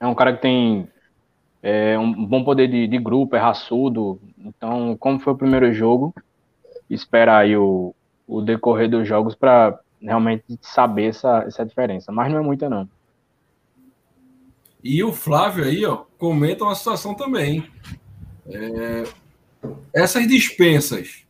[0.00, 0.88] É um cara que tem
[1.62, 4.20] é um bom poder de, de grupo, é raçudo.
[4.36, 6.12] Então, como foi o primeiro jogo,
[6.90, 7.94] esperar aí o,
[8.26, 12.10] o decorrer dos jogos para realmente saber essa, essa diferença.
[12.10, 12.88] Mas não é muita, não.
[14.82, 17.64] E o Flávio aí, ó, comenta uma situação também.
[18.46, 19.04] É,
[19.92, 21.24] essas dispensas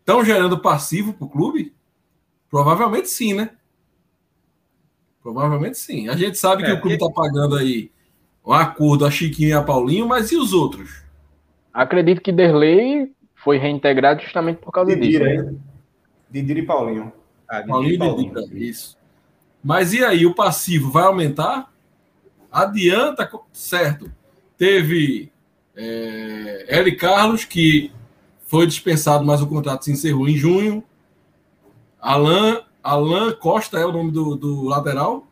[0.00, 1.74] estão gerando passivo para o clube?
[2.50, 3.50] Provavelmente sim, né?
[5.22, 6.08] Provavelmente sim.
[6.08, 7.90] A gente sabe é, que o clube está pagando aí
[8.44, 11.02] um acordo a Chiquinho e a Paulinho, mas e os outros?
[11.72, 15.44] Acredito que Derlei foi reintegrado justamente por causa Didira, disso.
[15.44, 15.58] Né?
[16.30, 17.12] Didira e Paulinho.
[17.48, 18.34] Ah, Paulinho e Paulinho.
[18.34, 18.98] Didira, isso.
[19.62, 21.72] Mas e aí, o passivo vai aumentar?
[22.50, 24.12] Adianta, certo.
[24.58, 25.30] Teve
[25.76, 26.96] é, L.
[26.96, 27.92] Carlos, que
[28.46, 30.84] foi dispensado, mas o contrato se encerrou em junho.
[32.00, 35.26] Alan, Alan Costa é o nome do, do lateral.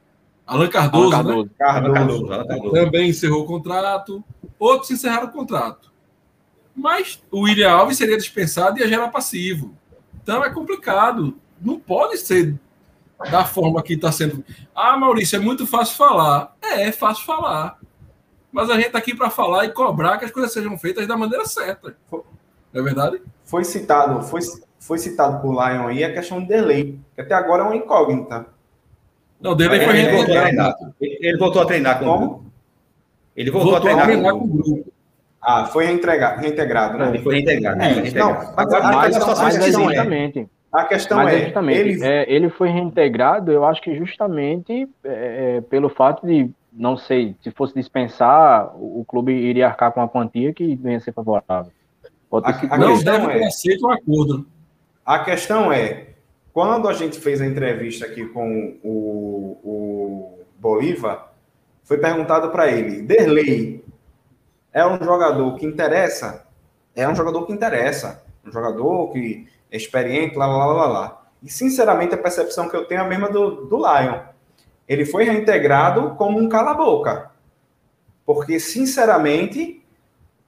[0.46, 1.50] Alan Cardoso, Alan Cardoso, né?
[1.59, 4.24] Cardoso, Cardoso, Cardoso, Também encerrou o contrato.
[4.59, 5.92] Outros encerraram o contrato.
[6.74, 9.74] Mas o William Alves seria dispensado e ia gerar passivo.
[10.22, 11.37] Então é complicado.
[11.61, 12.59] Não pode ser
[13.31, 14.42] da forma que está sendo.
[14.74, 16.57] Ah, Maurício, é muito fácil falar.
[16.62, 17.79] É, é fácil falar.
[18.53, 21.17] Mas a gente está aqui para falar e cobrar que as coisas sejam feitas da
[21.17, 21.95] maneira certa.
[22.11, 22.25] Não
[22.75, 23.23] é verdade?
[23.45, 24.41] Foi citado, foi,
[24.79, 28.47] foi citado por Lion aí a questão de delay, que até agora é uma incógnita.
[29.41, 30.75] Não, Derlei foi ele voltou, a treinar.
[31.01, 32.17] Ele voltou a treinar com Como?
[32.17, 32.45] o grupo.
[33.35, 34.93] Ele voltou, voltou a, treinar a treinar, com, o grupo.
[35.41, 37.09] Ah, foi reintegrado, reintegrado né?
[37.09, 37.81] Ele foi reintegrado.
[37.81, 38.33] É, reintegrado.
[38.33, 40.49] Não, mas, mas, mas, mas exatamente.
[40.73, 42.05] A questão mas é, justamente, ele...
[42.05, 46.49] É, ele foi reintegrado, eu acho que justamente é, é, pelo fato de,
[46.81, 50.99] não sei, se fosse dispensar, o, o clube iria arcar com uma quantia que venha
[50.99, 51.71] ser favorável.
[52.31, 54.47] Pode a, a não deve ter é, aceito um acordo.
[55.05, 56.14] A questão é,
[56.55, 61.33] quando a gente fez a entrevista aqui com o, o Bolívar,
[61.85, 63.85] foi perguntado para ele: Derlei
[64.73, 66.47] é um jogador que interessa?
[66.97, 68.25] É um jogador que interessa.
[68.47, 71.23] Um jogador que é experiente, lá, lá, lá, lá.
[71.43, 74.21] E, sinceramente, a percepção que eu tenho é a mesma do, do Lion.
[74.90, 77.31] Ele foi reintegrado como um cala-boca.
[78.26, 79.81] Porque, sinceramente,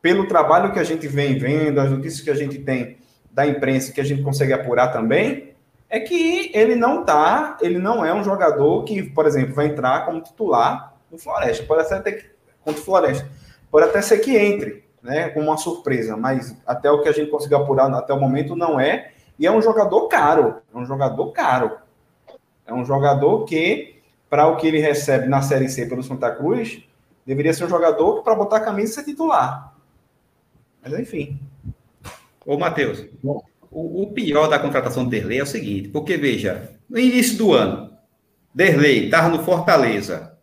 [0.00, 2.98] pelo trabalho que a gente vem vendo, as notícias que a gente tem
[3.30, 5.54] da imprensa, que a gente consegue apurar também,
[5.88, 10.04] é que ele não tá, ele não é um jogador que, por exemplo, vai entrar
[10.04, 11.64] como titular no Floresta.
[11.64, 12.26] Pode até que,
[12.64, 13.30] contra o Floresta.
[13.70, 17.30] Pode até ser que entre, né, como uma surpresa, mas até o que a gente
[17.30, 19.12] conseguiu apurar até o momento não é.
[19.38, 21.78] E é um jogador caro, é um jogador caro.
[22.66, 24.01] É um jogador que,
[24.32, 26.82] para o que ele recebe na Série C pelo Santa Cruz,
[27.26, 29.74] deveria ser um jogador para botar a camisa ser titular.
[30.82, 31.38] Mas enfim.
[32.46, 33.04] Ô, Matheus.
[33.70, 37.52] O, o pior da contratação do Derlei é o seguinte, porque veja, no início do
[37.52, 37.92] ano,
[38.54, 40.38] Derlei estava no Fortaleza.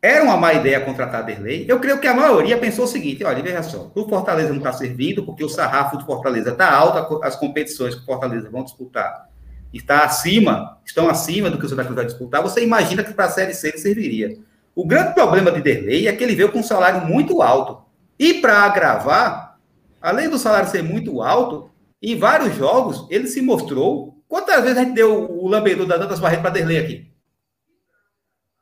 [0.00, 1.64] Era uma má ideia contratar Derlei.
[1.66, 4.72] Eu creio que a maioria pensou o seguinte: olha, veja só, o Fortaleza não está
[4.72, 9.28] servindo, porque o sarrafo do Fortaleza está alto, as competições que o Fortaleza vão disputar
[9.72, 12.42] está acima, estão acima do que o Santa Cruz vai disputar.
[12.42, 14.38] Você imagina que para a Série C ele serviria.
[14.74, 17.84] O grande problema de Derlei é que ele veio com um salário muito alto.
[18.18, 19.58] E para agravar,
[20.00, 21.70] além do salário ser muito alto,
[22.02, 24.22] em vários jogos, ele se mostrou.
[24.28, 27.10] Quantas vezes a gente deu o lambedor da Dantas Barreto para Derlei aqui?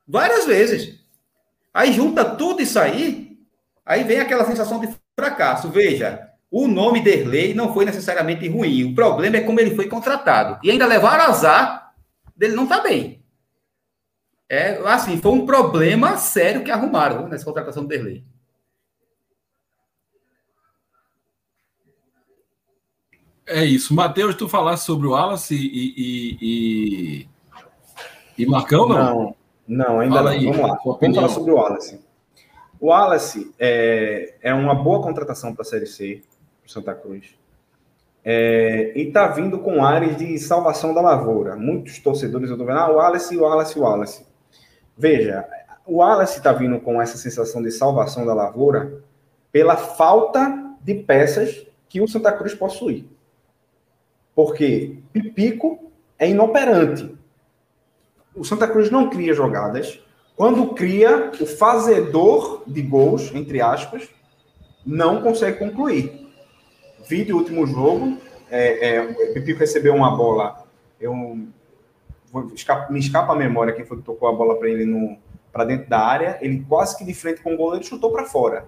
[0.07, 1.01] Várias vezes.
[1.73, 3.37] Aí junta tudo isso aí,
[3.85, 5.69] aí vem aquela sensação de fracasso.
[5.69, 8.85] Veja, o nome Derlei não foi necessariamente ruim.
[8.85, 10.61] O problema é como ele foi contratado.
[10.63, 11.93] E ainda levaram azar
[12.37, 13.21] dele não estar tá bem.
[14.49, 18.23] É, assim, foi um problema sério que arrumaram nessa contratação do Derlei.
[23.45, 23.93] É isso.
[23.93, 27.29] Matheus, tu falasse sobre o Wallace e, e, e,
[28.39, 28.97] e Marcão, não?
[28.97, 29.37] Não,
[29.67, 30.39] não ainda Fala não.
[30.39, 30.79] Aí, Vamos lá.
[30.85, 32.01] Vamos falar sobre o Wallace.
[32.79, 36.23] O Wallace é, é uma boa contratação para a Série C,
[36.67, 37.37] Santa Cruz.
[38.25, 41.57] É, e está vindo com áreas de salvação da lavoura.
[41.57, 44.27] Muitos torcedores estou vendo, ah, o Wallace, o Wallace, o Wallace.
[44.97, 45.47] Veja,
[45.87, 49.03] o Wallace está vindo com essa sensação de salvação da lavoura
[49.53, 53.07] pela falta de peças que o Santa Cruz possui.
[54.35, 57.15] Porque Pipico é inoperante.
[58.35, 60.01] O Santa Cruz não cria jogadas.
[60.35, 64.09] Quando cria, o fazedor de gols, entre aspas,
[64.85, 66.24] não consegue concluir.
[67.07, 68.19] Vídeo último jogo,
[68.51, 70.65] é, é, Pipico recebeu uma bola,
[71.01, 71.47] eu
[72.55, 75.19] escapa, me escapa a memória quem foi que tocou a bola para ele
[75.53, 78.67] para dentro da área, ele quase que de frente com o goleiro chutou para fora.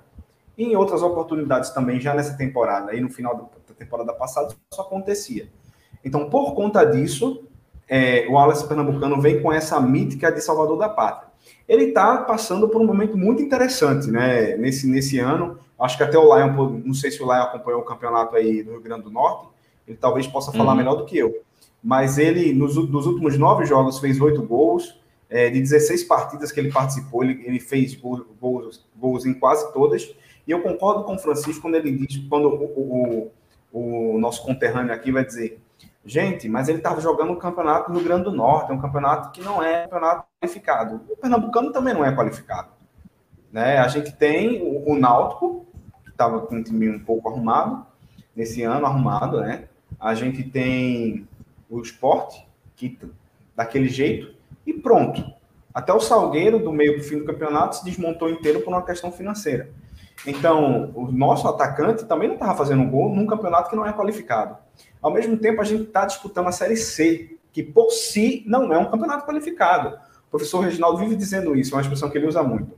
[0.56, 4.80] E em outras oportunidades também, já nessa temporada, aí no final da temporada passada, isso
[4.80, 5.48] acontecia.
[6.04, 7.44] Então, por conta disso,
[7.88, 11.28] é, o Wallace Pernambucano vem com essa mítica de Salvador da Pátria.
[11.68, 14.56] Ele está passando por um momento muito interessante, né?
[14.56, 17.84] Nesse, nesse ano, acho que até o Lion, não sei se o Lion acompanhou o
[17.84, 19.48] campeonato aí do Rio Grande do Norte,
[19.86, 20.78] ele talvez possa falar uhum.
[20.78, 21.42] melhor do que eu.
[21.82, 25.00] Mas ele, nos, nos últimos nove jogos, fez oito gols.
[25.28, 29.72] É, de 16 partidas que ele participou, ele, ele fez gols, gols, gols, em quase
[29.72, 30.14] todas.
[30.46, 33.32] E eu concordo com o Francisco quando ele diz, quando o,
[33.72, 35.60] o, o nosso conterrâneo aqui vai dizer
[36.06, 39.32] Gente, mas ele estava jogando um campeonato no Rio Grande do Norte, é um campeonato
[39.32, 41.00] que não é campeonato qualificado.
[41.10, 42.68] O Pernambucano também não é qualificado.
[43.50, 43.78] Né?
[43.78, 45.65] A gente tem o, o Náutico,
[46.16, 47.86] estava com um time um pouco arrumado,
[48.34, 49.64] nesse ano arrumado, né?
[50.00, 51.28] A gente tem
[51.68, 52.98] o esporte, que
[53.54, 54.34] daquele jeito,
[54.66, 55.24] e pronto.
[55.72, 58.82] Até o Salgueiro, do meio para o fim do campeonato, se desmontou inteiro por uma
[58.82, 59.70] questão financeira.
[60.26, 64.56] Então, o nosso atacante também não estava fazendo gol num campeonato que não é qualificado.
[65.00, 68.78] Ao mesmo tempo, a gente está disputando a Série C, que por si não é
[68.78, 69.98] um campeonato qualificado.
[70.26, 72.76] O professor Reginaldo vive dizendo isso, é uma expressão que ele usa muito.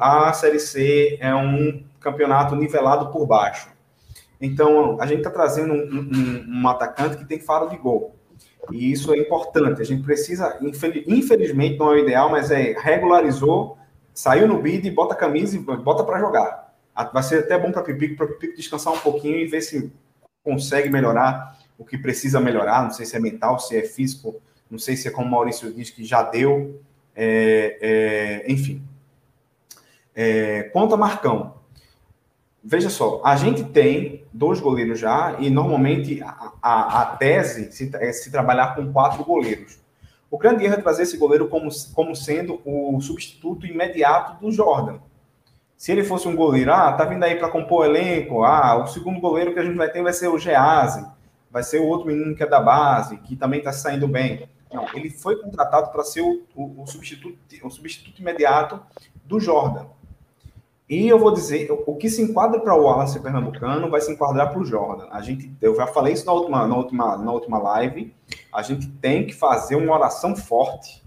[0.00, 3.70] A Série C é um campeonato nivelado por baixo.
[4.40, 8.16] Então, a gente está trazendo um, um, um, atacante que tem faro de gol.
[8.70, 9.80] E isso é importante.
[9.80, 10.58] A gente precisa,
[11.06, 13.78] infelizmente, não é o ideal, mas é regularizou,
[14.12, 16.74] saiu no bid, bota a camisa e bota para jogar.
[17.12, 19.92] Vai ser até bom para Pipico, para Pipico descansar um pouquinho e ver se
[20.44, 24.40] consegue melhorar o que precisa melhorar, não sei se é mental, se é físico,
[24.70, 26.80] não sei se é como o Maurício diz que já deu,
[27.14, 28.82] é, é, enfim.
[30.14, 31.54] É, quanto a Marcão,
[32.62, 37.90] veja só, a gente tem dois goleiros já, e normalmente a, a, a tese se,
[37.94, 39.80] é se trabalhar com quatro goleiros.
[40.30, 44.98] O grande erro é trazer esse goleiro como, como sendo o substituto imediato do Jordan.
[45.76, 48.86] Se ele fosse um goleiro, ah, tá vindo aí para compor o elenco, ah, o
[48.86, 51.04] segundo goleiro que a gente vai ter vai ser o Gease,
[51.50, 54.48] vai ser o outro menino que é da base, que também está saindo bem.
[54.72, 58.80] Não, ele foi contratado para ser o, o, o, substituto, o substituto imediato
[59.24, 59.86] do Jordan.
[60.92, 64.50] E eu vou dizer, o que se enquadra para o Wallace Pernambucano vai se enquadrar
[64.50, 65.06] para o Jordan.
[65.10, 68.14] A gente, eu já falei isso na última, na, última, na última live.
[68.52, 71.02] A gente tem que fazer uma oração forte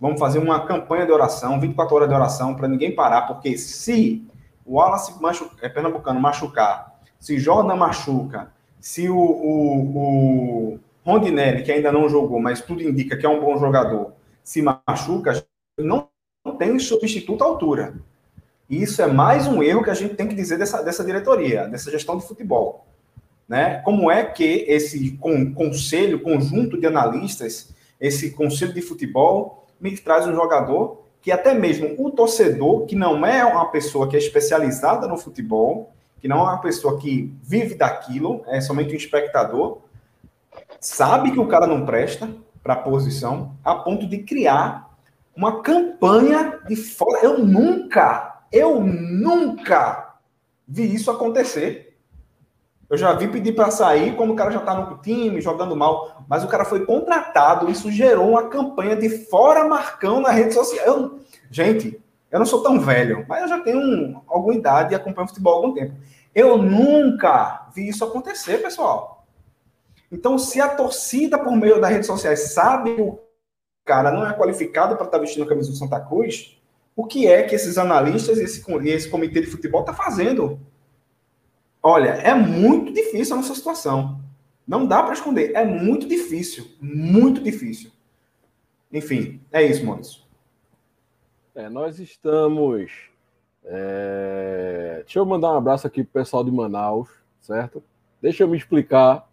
[0.00, 4.24] Vamos fazer uma campanha de oração, 24 horas de oração, para ninguém parar, porque se
[4.64, 11.72] o Wallace machu é, pernambucano machucar, se Jordan machuca, se o, o, o Rondinelli, que
[11.72, 14.12] ainda não jogou, mas tudo indica que é um bom jogador,
[14.44, 15.44] se machuca,
[15.76, 16.08] não
[16.56, 17.96] tem substituto à altura.
[18.68, 21.66] E isso é mais um erro que a gente tem que dizer dessa, dessa diretoria,
[21.68, 22.86] dessa gestão de futebol.
[23.48, 23.80] Né?
[23.84, 25.18] Como é que esse
[25.54, 31.94] conselho, conjunto de analistas, esse conselho de futebol me traz um jogador que até mesmo
[31.98, 36.42] o torcedor, que não é uma pessoa que é especializada no futebol, que não é
[36.42, 39.78] uma pessoa que vive daquilo, é somente um espectador,
[40.80, 42.28] sabe que o cara não presta
[42.62, 44.90] para a posição, a ponto de criar
[45.34, 47.20] uma campanha de fora.
[47.22, 50.16] Eu nunca, eu nunca
[50.66, 51.96] vi isso acontecer.
[52.90, 56.24] Eu já vi pedir para sair quando o cara já está no time, jogando mal.
[56.26, 60.86] Mas o cara foi contratado, isso gerou uma campanha de fora Marcão na rede social.
[60.86, 61.20] Eu,
[61.50, 65.28] gente, eu não sou tão velho, mas eu já tenho um, alguma idade e acompanho
[65.28, 65.94] futebol há algum tempo.
[66.34, 69.26] Eu nunca vi isso acontecer, pessoal.
[70.10, 73.18] Então, se a torcida, por meio das redes sociais, sabe que o
[73.84, 76.57] cara não é qualificado para estar tá vestindo a camisa do Santa Cruz,
[76.98, 80.58] o que é que esses analistas e esse, esse comitê de futebol está fazendo?
[81.80, 84.20] Olha, é muito difícil a nossa situação.
[84.66, 85.52] Não dá para esconder.
[85.54, 86.66] É muito difícil.
[86.80, 87.92] Muito difícil.
[88.92, 90.22] Enfim, é isso, Maurício.
[91.54, 92.90] É, nós estamos.
[93.64, 95.02] É...
[95.04, 97.08] Deixa eu mandar um abraço aqui pro pessoal de Manaus,
[97.40, 97.80] certo?
[98.20, 99.30] Deixa eu me explicar.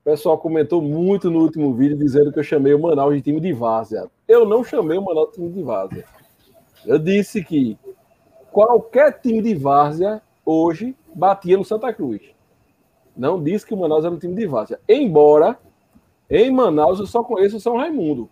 [0.00, 3.38] O pessoal comentou muito no último vídeo dizendo que eu chamei o Manaus de time
[3.38, 4.10] de várzea.
[4.26, 6.19] Eu não chamei o Manaus de time de várzea.
[6.84, 7.78] Eu disse que
[8.50, 12.22] qualquer time de várzea hoje batia no Santa Cruz.
[13.16, 14.80] Não disse que o Manaus era um time de várzea.
[14.88, 15.58] Embora
[16.28, 18.28] em Manaus eu só conheço o São Raimundo.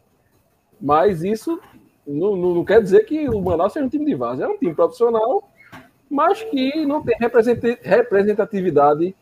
[0.80, 1.60] Mas isso
[2.06, 4.44] não, não, não quer dizer que o Manaus seja um time de várzea.
[4.44, 5.50] É um time profissional,
[6.08, 7.16] mas que não tem
[7.82, 9.14] representatividade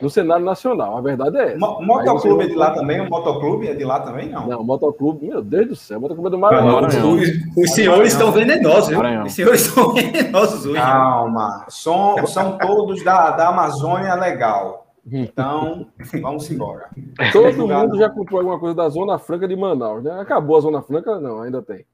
[0.00, 0.96] no cenário nacional.
[0.96, 1.58] A verdade é essa.
[1.58, 3.00] Motoclube é de lá também?
[3.00, 4.28] O motoclube é de lá também?
[4.28, 4.46] Não.
[4.46, 6.80] Não, motoclube, meu Deus do céu, motoclube é do Maranhão.
[6.80, 7.12] Maranhão.
[7.12, 8.98] Os, os senhores estão venenosos, viu?
[8.98, 9.24] Maranhão.
[9.24, 10.80] Os senhores estão venenosos hoje.
[10.80, 14.84] Calma, são, são todos da, da Amazônia legal.
[15.10, 15.86] Então,
[16.20, 16.88] vamos embora.
[17.30, 20.18] Todo mundo já comprou alguma coisa da Zona Franca de Manaus, né?
[20.18, 21.20] Acabou a Zona Franca?
[21.20, 21.84] Não, ainda tem.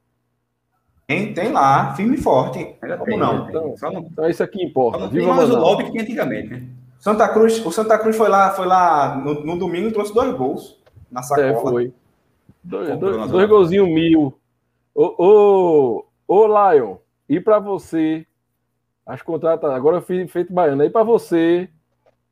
[1.09, 2.77] Tem, tem lá, firme e forte.
[2.81, 3.49] Ainda Como tem, não?
[3.49, 5.09] Então, então, é isso aqui importa.
[5.09, 6.63] Viva tem mais o lobby que antigamente, né?
[7.01, 10.33] Santa Cruz, o Santa Cruz foi lá, foi lá no, no domingo e trouxe dois
[10.37, 10.81] gols
[11.11, 11.49] na sacola.
[11.49, 11.95] É, foi.
[12.63, 14.39] Dois, dois, dois golzinhos mil.
[14.95, 16.99] Ô, ô, Ô, Lion,
[17.29, 18.25] e para você,
[19.05, 19.77] as contratações.
[19.77, 20.85] Agora eu fiz feito baiano.
[20.85, 21.69] E para você,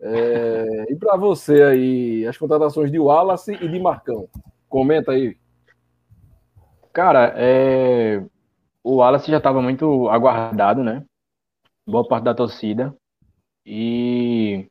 [0.01, 4.29] é, e para você aí, as contratações de Wallace e de Marcão.
[4.69, 5.37] Comenta aí.
[6.93, 8.23] Cara, é...
[8.85, 11.05] o Wallace já estava muito aguardado, né?
[11.85, 12.95] Boa parte da torcida.
[13.71, 14.67] E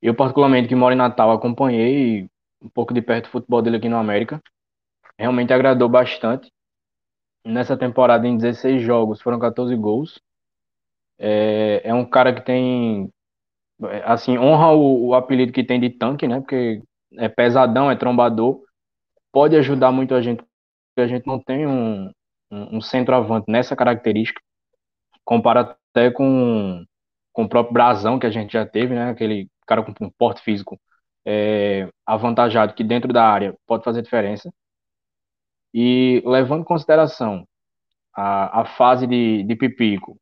[0.00, 2.30] eu, particularmente, que moro em Natal, acompanhei
[2.62, 4.42] um pouco de perto o futebol dele aqui no América.
[5.18, 6.50] Realmente agradou bastante.
[7.44, 10.18] Nessa temporada, em 16 jogos, foram 14 gols.
[11.18, 13.10] É, é um cara que tem,
[14.04, 16.40] assim, honra o, o apelido que tem de tanque, né?
[16.40, 16.82] Porque
[17.18, 18.62] é pesadão, é trombador.
[19.30, 22.10] Pode ajudar muito a gente, porque a gente não tem um,
[22.50, 24.40] um, um centroavante nessa característica.
[25.22, 26.82] Compara até com,
[27.32, 29.10] com o próprio Brasão, que a gente já teve, né?
[29.10, 30.78] Aquele cara com um porte físico
[31.24, 34.52] é, avantajado, que dentro da área pode fazer diferença.
[35.74, 37.46] E levando em consideração
[38.14, 40.18] a, a fase de, de Pipico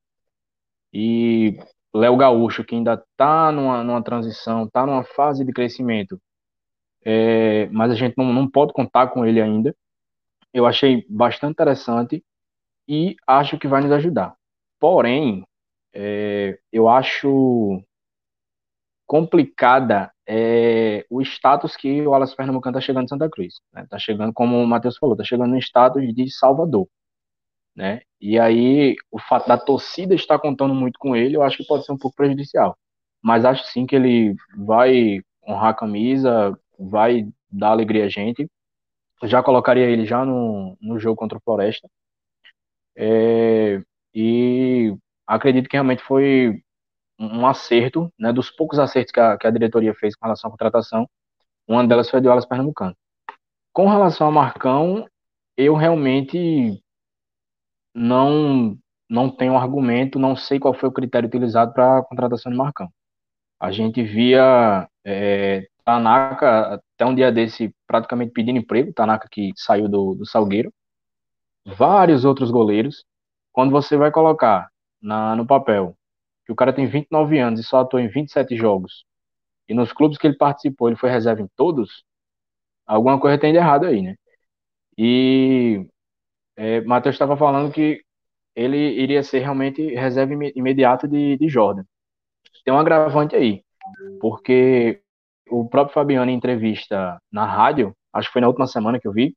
[0.93, 1.59] e
[1.95, 6.21] Léo Gaúcho, que ainda está numa, numa transição, está numa fase de crescimento,
[7.05, 9.75] é, mas a gente não, não pode contar com ele ainda.
[10.53, 12.25] Eu achei bastante interessante
[12.89, 14.35] e acho que vai nos ajudar.
[14.79, 15.45] Porém,
[15.93, 17.83] é, eu acho
[19.07, 23.55] complicada é, o status que o Alas Pernambucano está chegando em Santa Cruz.
[23.55, 23.87] Está né?
[23.91, 26.89] Tá chegando, como o Matheus falou, está chegando no status de Salvador.
[27.75, 28.03] Né?
[28.21, 31.85] E aí, o fato da torcida estar contando muito com ele, eu acho que pode
[31.85, 32.79] ser um pouco prejudicial.
[33.23, 38.49] Mas acho sim que ele vai honrar a camisa, vai dar alegria a gente.
[39.25, 41.89] Já colocaria ele já no, no jogo contra o Floresta.
[42.97, 43.40] É,
[45.31, 46.61] acredito que realmente foi
[47.19, 50.51] um acerto, né, dos poucos acertos que a, que a diretoria fez com relação à
[50.51, 51.09] contratação,
[51.69, 52.97] uma delas foi a do Alas Pernambucano.
[53.73, 55.07] Com relação ao Marcão,
[55.57, 56.83] eu realmente
[57.95, 58.77] não
[59.09, 62.89] não tenho argumento, não sei qual foi o critério utilizado para a contratação de Marcão.
[63.59, 69.89] A gente via é, Tanaka, até um dia desse, praticamente pedindo emprego, Tanaka que saiu
[69.89, 70.73] do, do Salgueiro,
[71.67, 73.05] vários outros goleiros.
[73.53, 74.70] Quando você vai colocar
[75.01, 75.97] na, no papel
[76.45, 79.05] que o cara tem 29 anos e só atuou em 27 jogos,
[79.69, 82.05] e nos clubes que ele participou ele foi reserva em todos,
[82.87, 84.17] alguma coisa tem de errado aí, né?
[84.99, 85.87] E
[86.57, 88.03] é, Matheus estava falando que
[88.55, 91.85] ele iria ser realmente reserva imediata de, de Jordan.
[92.65, 93.65] Tem um agravante aí,
[94.21, 95.03] porque
[95.49, 99.13] o próprio Fabiano, em entrevista na rádio, acho que foi na última semana que eu
[99.13, 99.37] vi,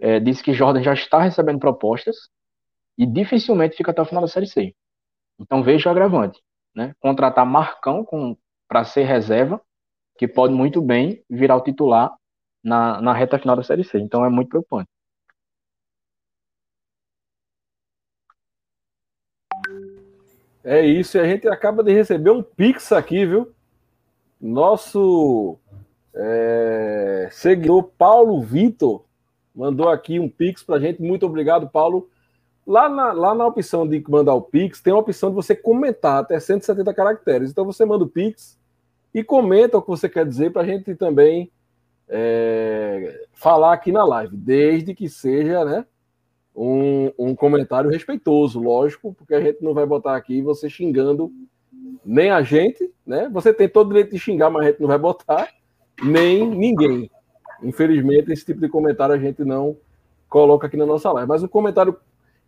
[0.00, 2.16] é, disse que Jordan já está recebendo propostas
[2.96, 4.74] e dificilmente fica até o final da Série C.
[5.38, 6.42] Então veja o agravante,
[6.74, 6.94] né?
[7.00, 8.06] Contratar Marcão
[8.68, 9.60] para ser reserva,
[10.18, 12.14] que pode muito bem virar o titular
[12.62, 13.98] na, na reta final da Série C.
[13.98, 14.88] Então é muito preocupante.
[20.64, 23.54] É isso, e a gente acaba de receber um Pix aqui, viu?
[24.40, 25.58] Nosso
[26.12, 29.04] é, seguidor Paulo Vitor
[29.54, 31.00] mandou aqui um Pix pra gente.
[31.00, 32.10] Muito obrigado, Paulo.
[32.66, 36.18] Lá na, lá na opção de mandar o Pix, tem a opção de você comentar
[36.18, 37.50] até 170 caracteres.
[37.50, 38.58] Então você manda o Pix
[39.14, 41.50] e comenta o que você quer dizer para a gente também
[42.08, 45.86] é, falar aqui na live, desde que seja né,
[46.54, 51.32] um, um comentário respeitoso, lógico, porque a gente não vai botar aqui você xingando
[52.04, 53.28] nem a gente, né?
[53.32, 55.48] Você tem todo o direito de xingar, mas a gente não vai botar,
[56.02, 57.10] nem ninguém.
[57.62, 59.76] Infelizmente, esse tipo de comentário a gente não
[60.28, 61.28] coloca aqui na nossa live.
[61.28, 61.96] Mas um comentário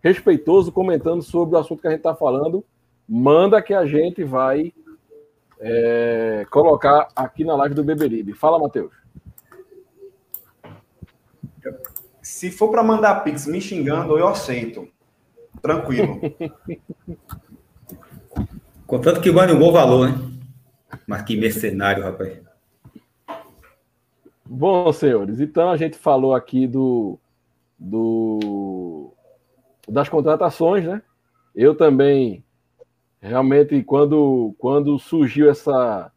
[0.01, 2.65] respeitoso comentando sobre o assunto que a gente está falando,
[3.09, 4.73] manda que a gente vai
[5.61, 8.33] é, colocar aqui na live do Beberibe.
[8.33, 8.93] Fala, Matheus.
[12.23, 14.89] Se for para mandar pix me xingando, eu aceito.
[15.61, 16.21] Tranquilo.
[18.87, 20.19] Contanto que vale um bom valor, né?
[21.07, 22.41] Mas que mercenário, rapaz.
[24.45, 27.19] Bom, senhores, então a gente falou aqui do,
[27.79, 29.13] do
[29.89, 31.03] das contratações, né?
[31.55, 32.45] Eu também
[33.21, 36.13] realmente quando quando surgiu essa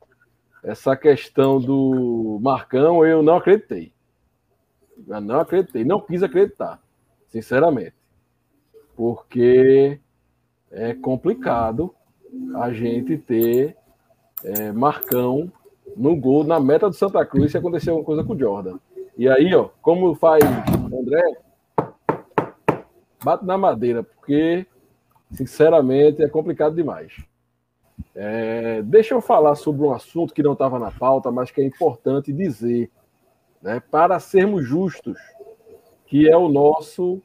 [0.63, 3.91] essa questão do Marcão, eu não acreditei.
[5.07, 6.79] Eu não acreditei, não quis acreditar,
[7.27, 7.95] sinceramente.
[8.95, 9.99] Porque
[10.69, 11.93] é complicado
[12.55, 13.75] a gente ter
[14.43, 15.51] é, Marcão
[15.97, 18.77] no gol na meta do Santa Cruz se acontecer alguma coisa com o Jordan.
[19.17, 21.21] E aí, ó, como faz André,
[23.23, 24.65] bate na madeira, porque,
[25.31, 27.13] sinceramente, é complicado demais.
[28.15, 31.65] É, deixa eu falar sobre um assunto que não estava na pauta, mas que é
[31.65, 32.89] importante dizer,
[33.61, 35.17] né, para sermos justos,
[36.07, 37.21] que é o nosso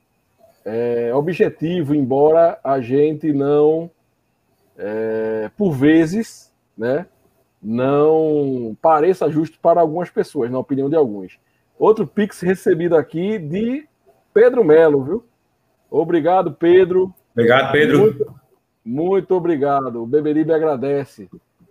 [0.64, 3.90] é, objetivo, embora a gente não,
[4.76, 7.06] é, por vezes, né,
[7.62, 11.38] não pareça justo para algumas pessoas, na opinião de alguns.
[11.78, 13.88] Outro Pix recebido aqui de
[14.32, 15.24] Pedro Melo, viu?
[15.90, 17.14] Obrigado, Pedro.
[17.32, 17.98] Obrigado, Pedro.
[17.98, 18.34] Muito,
[18.84, 20.02] muito obrigado.
[20.02, 21.28] O Beberibe agradece.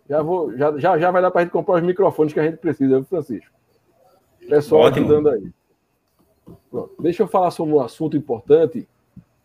[0.10, 2.44] Já, vou, já, já, já vai dar para a gente comprar os microfones que a
[2.44, 3.52] gente precisa, viu, Francisco?
[4.48, 5.08] Pessoal Ótimo.
[5.08, 5.52] ajudando aí.
[6.70, 6.96] Pronto.
[7.02, 8.88] Deixa eu falar sobre um assunto importante,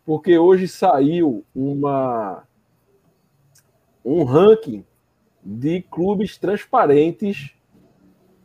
[0.05, 2.45] porque hoje saiu uma
[4.05, 4.85] um ranking
[5.43, 7.55] de clubes transparentes,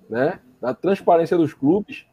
[0.09, 0.39] né?
[0.61, 2.05] Da transparência dos clubes,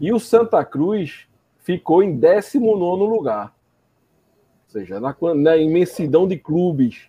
[0.00, 1.28] e o Santa Cruz
[1.64, 3.52] ficou em 19 lugar.
[4.66, 7.08] Ou seja, na, na imensidão de clubes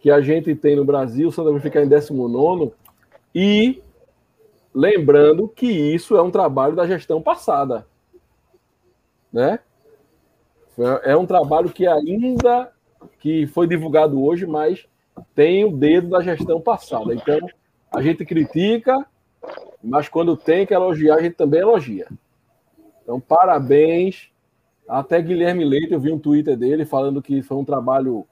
[0.00, 2.72] que a gente tem no Brasil, o Santa Cruz fica em 19
[3.34, 3.82] e
[4.74, 7.86] lembrando que isso é um trabalho da gestão passada
[9.34, 9.58] né?
[11.02, 12.70] É um trabalho que ainda
[13.18, 14.86] que foi divulgado hoje, mas
[15.34, 17.12] tem o dedo da gestão passada.
[17.12, 17.38] Então,
[17.92, 19.04] a gente critica,
[19.82, 22.06] mas quando tem que elogiar, a gente também elogia.
[23.04, 24.30] Então, parabéns.
[24.88, 28.26] Até Guilherme Leite, eu vi um Twitter dele falando que foi um trabalho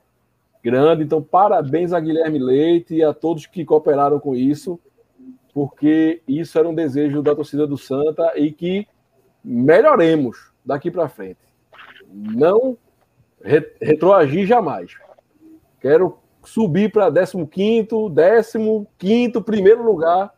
[0.62, 1.04] grande.
[1.04, 4.80] Então, parabéns a Guilherme Leite e a todos que cooperaram com isso,
[5.54, 8.86] porque isso era um desejo da torcida do Santa e que
[9.44, 11.40] melhoremos daqui para frente.
[12.10, 12.76] Não
[13.42, 14.96] re retroagir jamais.
[15.80, 17.88] Quero subir para 15,
[18.98, 20.32] 15, primeiro lugar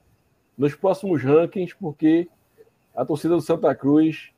[0.56, 2.28] nos próximos rankings, porque
[2.94, 4.30] a torcida do Santa Cruz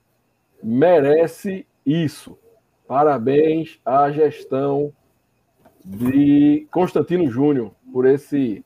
[0.63, 2.39] merece isso.
[2.87, 4.93] Parabéns à gestão
[5.85, 8.65] de Constantino Júnior por esse,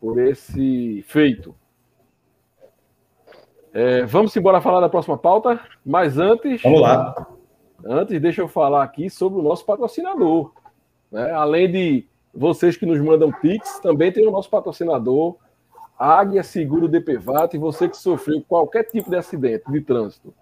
[0.00, 1.54] por esse feito.
[3.72, 6.62] É, vamos embora falar da próxima pauta, mas antes.
[6.62, 7.26] Vamos lá.
[7.84, 10.52] Antes, deixa eu falar aqui sobre o nosso patrocinador.
[11.10, 11.30] Né?
[11.32, 15.36] Além de vocês que nos mandam Pix, também tem o nosso patrocinador,
[15.98, 20.34] Águia Seguro DPVAT, e você que sofreu qualquer tipo de acidente de trânsito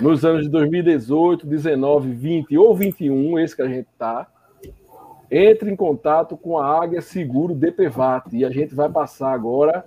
[0.00, 4.26] nos anos de 2018, 19, 20 ou 21, esse que a gente está,
[5.30, 9.84] entre em contato com a Águia Seguro DPVAT e a gente vai passar agora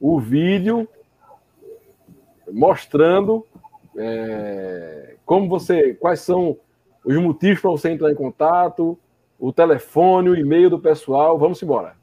[0.00, 0.88] o vídeo
[2.52, 3.44] mostrando
[3.96, 6.56] é, como você, quais são
[7.04, 8.98] os motivos para você entrar em contato,
[9.38, 11.38] o telefone, o e-mail do pessoal.
[11.38, 11.94] Vamos embora.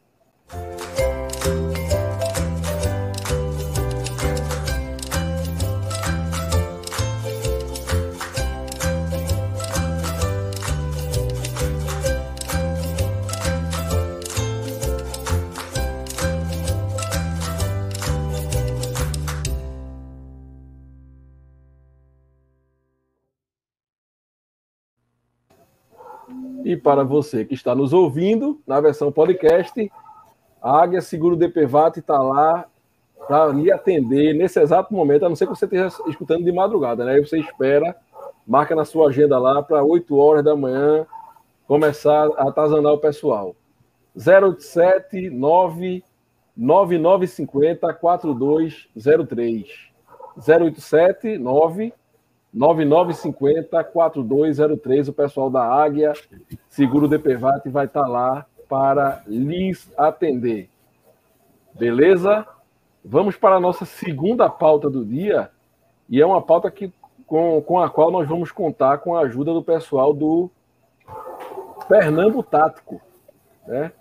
[26.74, 29.92] E para você que está nos ouvindo na versão podcast,
[30.60, 32.66] a Águia Seguro DPVAT está lá
[33.28, 37.06] para lhe atender nesse exato momento, a não ser que você esteja escutando de madrugada,
[37.06, 37.14] né?
[37.14, 37.96] Aí você espera,
[38.48, 41.06] marca na sua agenda lá para 8 horas da manhã
[41.68, 43.56] começar a atazanar o pessoal.
[44.16, 46.04] 087 9
[46.58, 49.68] 9950 4203.
[50.38, 51.94] 087 9
[52.56, 55.10] 9950-4203.
[55.10, 56.14] O pessoal da Águia
[56.70, 60.70] Seguro DPVAT vai estar lá para lhes atender.
[61.74, 62.46] Beleza?
[63.04, 65.50] Vamos para a nossa segunda pauta do dia.
[66.10, 66.94] E é uma pauta que,
[67.26, 70.52] com, com a qual nós vamos contar com a ajuda do pessoal do
[71.88, 73.02] Fernando Tático.
[73.68, 73.92] Né?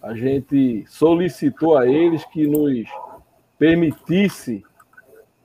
[0.00, 2.88] A gente solicitou a eles que nos
[3.58, 4.64] permitisse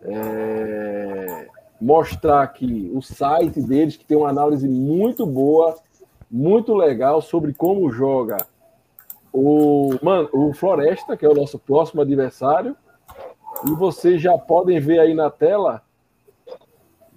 [0.02, 1.48] é,
[1.84, 5.76] mostrar aqui o site deles, que tem uma análise muito boa,
[6.32, 8.38] muito legal sobre como joga
[9.34, 9.90] o,
[10.32, 12.76] o Floresta, que é o nosso próximo adversário.
[13.68, 15.82] E vocês já podem ver aí na tela.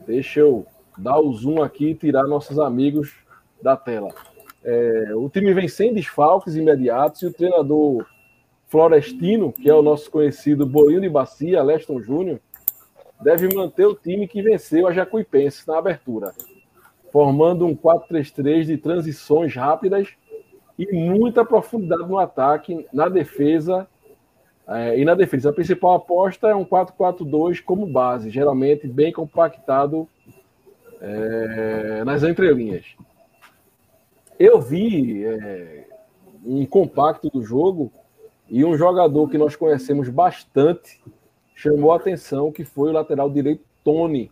[0.04, 0.66] Deixa eu
[0.98, 3.14] dar o zoom aqui e tirar nossos amigos
[3.62, 4.12] da tela.
[4.64, 8.04] É, o time vem sem desfalques imediatos e o treinador
[8.66, 12.40] Florestino, que é o nosso conhecido Bolinho de Bacia, Leston Júnior,
[13.20, 16.32] deve manter o time que venceu a Jacuipense na abertura,
[17.10, 20.08] formando um 4-3-3 de transições rápidas
[20.78, 23.88] e muita profundidade no ataque, na defesa
[24.68, 25.50] é, e na defesa.
[25.50, 30.08] A principal aposta é um 4-4-2 como base, geralmente bem compactado
[31.00, 32.84] é, nas entrelinhas.
[34.38, 35.86] Eu vi é,
[36.44, 37.90] um compacto do jogo
[38.48, 41.00] e um jogador que nós conhecemos bastante
[41.56, 44.30] chamou a atenção que foi o lateral direito Tony.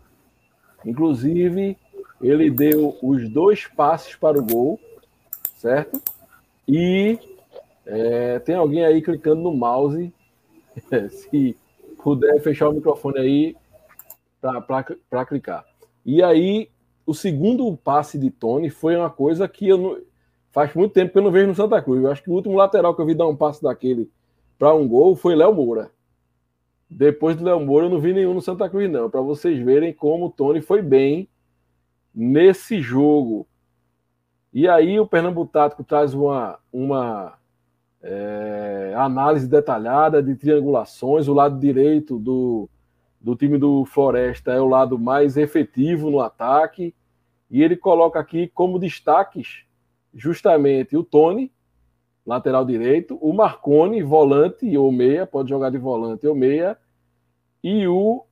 [0.85, 1.77] Inclusive,
[2.21, 4.79] ele deu os dois passes para o gol,
[5.57, 6.01] certo?
[6.69, 7.19] E
[7.87, 10.13] é, tem alguém aí clicando no mouse.
[11.09, 11.57] Se
[12.03, 13.57] puder fechar o microfone aí
[14.41, 15.65] para clicar.
[16.05, 16.69] E aí,
[17.07, 19.99] o segundo passe de Tony foi uma coisa que eu não,
[20.53, 22.03] faz muito tempo que eu não vejo no Santa Cruz.
[22.03, 24.11] Eu acho que o último lateral que eu vi dar um passe daquele
[24.59, 25.91] para um gol foi Léo Moura.
[26.89, 29.11] Depois do Léo Moura, eu não vi nenhum no Santa Cruz, não.
[29.11, 31.29] Para vocês verem como o Tony foi bem
[32.15, 33.47] nesse jogo.
[34.53, 37.35] E aí o Pernambuco Tático traz uma, uma
[38.01, 41.27] é, análise detalhada de triangulações.
[41.27, 42.69] O lado direito do,
[43.21, 46.95] do time do Floresta é o lado mais efetivo no ataque.
[47.51, 49.65] E ele coloca aqui como destaques
[50.15, 51.51] justamente o Tony,
[52.27, 56.79] lateral direito, o Marcone, volante ou meia, pode jogar de volante ou meia,
[57.63, 58.25] e o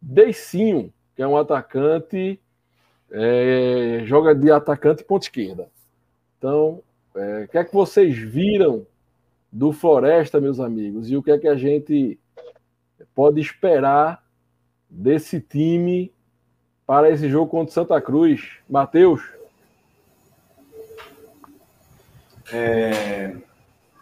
[0.00, 2.40] Deicinho, que é um atacante,
[3.10, 5.68] é, joga de atacante ponta esquerda.
[6.38, 6.80] Então,
[7.14, 8.86] é, o que é que vocês viram
[9.50, 12.18] do Floresta, meus amigos, e o que é que a gente
[13.14, 14.24] pode esperar
[14.88, 16.12] desse time
[16.86, 18.58] para esse jogo contra Santa Cruz?
[18.68, 19.22] Matheus?
[22.52, 23.34] É,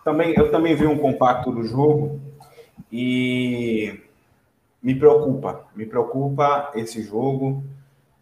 [0.05, 2.21] também, eu também vi um compacto do jogo
[2.91, 4.01] e
[4.83, 7.63] me preocupa, me preocupa esse jogo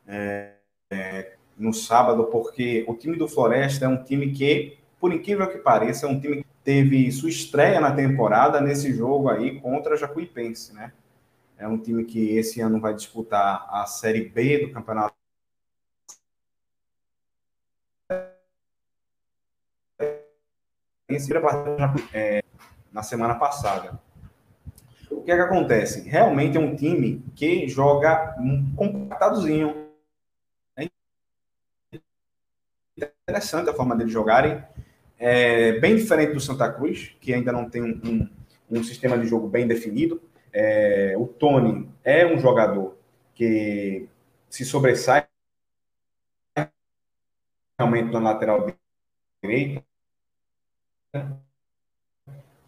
[0.06, 0.52] é,
[0.90, 5.58] é, no sábado, porque o time do Floresta é um time que, por incrível que
[5.58, 10.74] pareça, é um time que teve sua estreia na temporada nesse jogo aí contra Jacuipense,
[10.74, 10.92] né?
[11.56, 15.17] É um time que esse ano vai disputar a Série B do Campeonato
[22.12, 22.42] é,
[22.92, 23.98] na semana passada.
[25.10, 26.06] O que é que acontece?
[26.06, 29.88] Realmente é um time que joga um compactadozinho.
[30.76, 30.86] É
[32.96, 34.62] interessante a forma deles jogarem.
[35.18, 39.26] É bem diferente do Santa Cruz, que ainda não tem um, um, um sistema de
[39.26, 40.20] jogo bem definido.
[40.52, 42.96] É, o Tony é um jogador
[43.34, 44.06] que
[44.50, 45.26] se sobressai
[47.78, 48.66] realmente na lateral
[49.42, 49.87] direita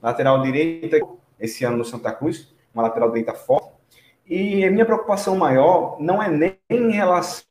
[0.02, 0.98] Lateral direita,
[1.38, 3.70] esse ano no Santa Cruz, uma lateral direita forte.
[4.26, 7.44] E a minha preocupação maior não é nem em relação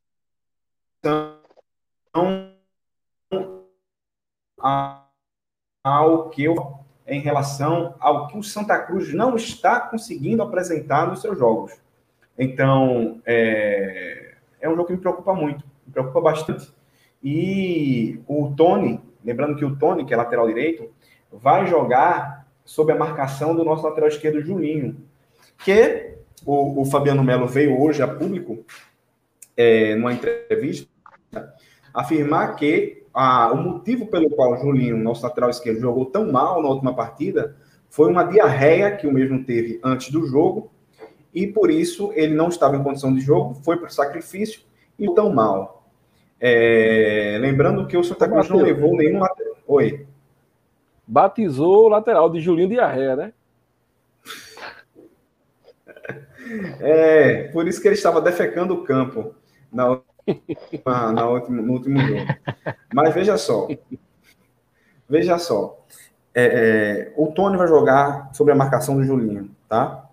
[5.84, 6.80] ao que eu
[7.10, 11.74] em relação ao que o Santa Cruz não está conseguindo apresentar nos seus jogos.
[12.38, 16.72] Então, é, é um jogo que me preocupa muito, me preocupa bastante.
[17.24, 20.90] E o Tony, Lembrando que o Tony, que é lateral direito,
[21.32, 24.98] vai jogar sob a marcação do nosso lateral esquerdo, Julinho.
[25.64, 26.16] Que
[26.46, 28.64] o, o Fabiano Melo veio hoje a público,
[29.58, 30.88] é, numa entrevista,
[31.94, 36.70] afirmar que a, o motivo pelo qual Julinho, nosso lateral esquerdo, jogou tão mal na
[36.70, 37.56] última partida
[37.90, 40.72] foi uma diarreia que o mesmo teve antes do jogo,
[41.34, 44.62] e por isso ele não estava em condição de jogo, foi para o sacrifício
[44.98, 45.79] e tão mal.
[46.40, 49.56] É, lembrando que o Santa Cruz não levou nenhum lateral.
[49.68, 50.08] Oi.
[51.06, 53.34] Batizou o lateral de Julinho Diarreia, né?
[56.80, 59.36] É, por isso que ele estava defecando o campo
[59.72, 60.00] na,
[60.86, 62.26] na, na último, no último jogo.
[62.94, 63.68] Mas veja só.
[65.08, 65.84] Veja só.
[66.34, 70.06] É, é, o Tony vai jogar sobre a marcação do Julinho, tá?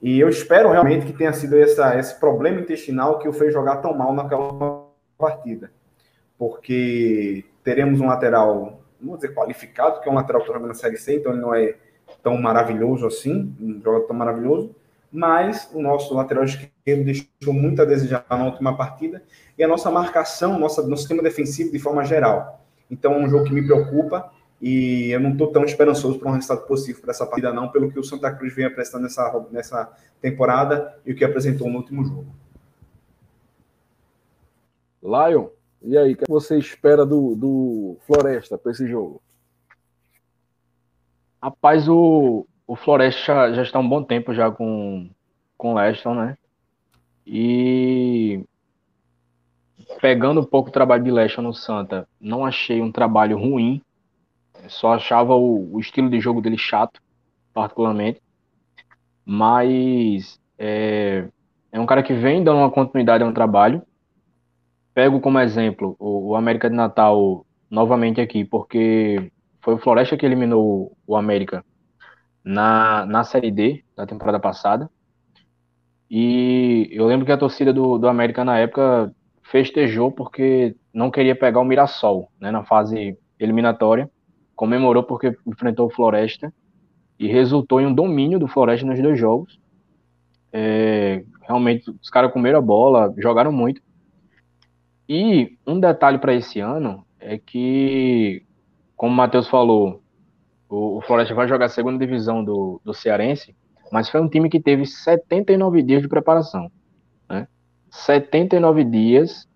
[0.00, 3.76] E eu espero realmente que tenha sido essa, esse problema intestinal que o fez jogar
[3.76, 4.81] tão mal naquela
[5.22, 5.70] partida.
[6.36, 10.96] Porque teremos um lateral, vou dizer qualificado, que é um lateral que está na Série
[10.96, 11.76] C, então ele não é
[12.22, 14.74] tão maravilhoso assim, um jogador tão maravilhoso,
[15.12, 19.22] mas o nosso lateral esquerdo deixou muito a desejar na última partida,
[19.56, 22.60] e a nossa marcação, nossa, nosso sistema defensivo de forma geral.
[22.90, 26.34] Então é um jogo que me preocupa, e eu não estou tão esperançoso para um
[26.34, 29.92] resultado possível para essa partida, não, pelo que o Santa Cruz vem apresentando nessa, nessa
[30.20, 32.41] temporada e o que apresentou no último jogo.
[35.02, 35.48] Lion,
[35.84, 39.20] e aí, o que você espera do, do Floresta para esse jogo?
[41.42, 45.10] Rapaz, o, o Floresta já, está um bom tempo já com,
[45.58, 46.38] com o Leston, né?
[47.26, 48.44] E
[50.00, 53.82] pegando um pouco o trabalho de Leston no Santa, não achei um trabalho ruim.
[54.68, 57.02] Só achava o, o estilo de jogo dele chato,
[57.52, 58.22] particularmente.
[59.24, 61.26] Mas é,
[61.72, 63.82] é um cara que vem dando uma continuidade ao trabalho
[64.94, 69.30] pego como exemplo o, América de Natal novamente aqui, porque
[69.60, 71.64] foi o Floresta que eliminou o América
[72.44, 74.90] na, na Série D da temporada passada.
[76.10, 81.34] E eu lembro que a torcida do, do América na época festejou porque não queria
[81.34, 84.10] pegar o Mirassol, né, na fase eliminatória,
[84.54, 86.52] comemorou porque enfrentou o Floresta
[87.18, 89.58] e resultou em um domínio do Floresta nos dois jogos.
[90.52, 93.80] É, realmente, os caras comeram a bola, jogaram muito.
[95.14, 98.46] E um detalhe para esse ano é que,
[98.96, 100.02] como o Matheus falou,
[100.70, 103.54] o, o Floresta vai jogar a segunda divisão do, do Cearense,
[103.92, 106.72] mas foi um time que teve 79 dias de preparação.
[107.28, 107.46] Né?
[107.90, 109.46] 79 dias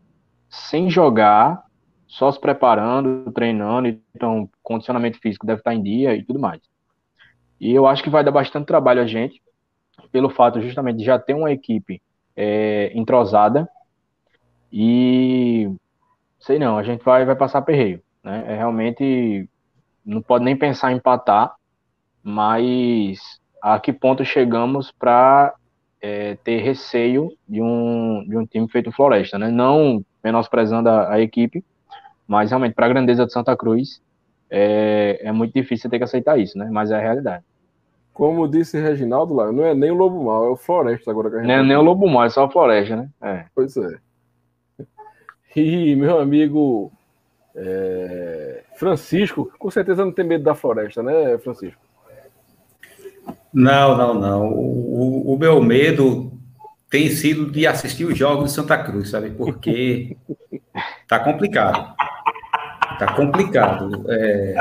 [0.50, 1.64] sem jogar,
[2.06, 6.60] só se preparando, treinando, então condicionamento físico deve estar em dia e tudo mais.
[7.58, 9.40] E eu acho que vai dar bastante trabalho a gente,
[10.12, 12.02] pelo fato justamente de já ter uma equipe
[12.36, 13.66] é, entrosada
[14.72, 15.70] e
[16.38, 18.00] sei não, a gente vai, vai passar perreio.
[18.22, 18.44] Né?
[18.46, 19.48] É realmente
[20.04, 21.54] não pode nem pensar em empatar,
[22.22, 25.54] mas a que ponto chegamos para
[26.00, 29.50] é, ter receio de um, de um time feito Floresta, né?
[29.50, 31.64] Não menosprezando a, a equipe,
[32.26, 34.00] mas realmente para a grandeza de Santa Cruz
[34.48, 36.68] é, é muito difícil ter que aceitar isso, né?
[36.70, 37.44] Mas é a realidade.
[38.12, 41.36] Como disse Reginaldo lá, não é nem o Lobo Mal, é o Floresta agora que
[41.36, 43.08] a gente Não é tá nem o Lobo Mal, é só a Floresta, né?
[43.20, 43.44] É.
[43.54, 43.98] Pois é.
[45.56, 46.92] E meu amigo
[47.54, 51.80] é, Francisco, com certeza não tem medo da floresta, né, Francisco?
[53.54, 54.48] Não, não, não.
[54.52, 56.30] O, o, meu medo
[56.90, 59.30] tem sido de assistir os jogos de Santa Cruz, sabe?
[59.30, 60.14] Porque
[61.08, 61.96] tá complicado.
[62.98, 64.04] Tá complicado.
[64.10, 64.54] É...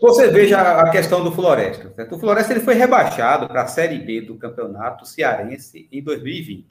[0.00, 1.92] Você veja a questão do Floresta.
[1.94, 2.16] Certo?
[2.16, 6.66] O Floresta ele foi rebaixado para a Série B do Campeonato Cearense em 2020.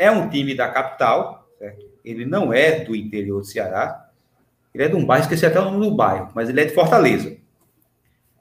[0.00, 1.84] É um time da capital, certo?
[2.02, 4.08] Ele não é do interior do Ceará.
[4.74, 6.72] Ele é de um bairro, esqueci até o nome do bairro, mas ele é de
[6.72, 7.36] Fortaleza.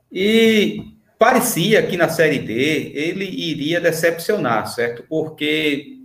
[0.09, 5.03] E parecia que na Série D ele iria decepcionar, certo?
[5.09, 5.97] Porque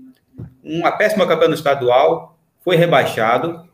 [0.61, 3.69] uma péssima campanha no estadual foi rebaixado.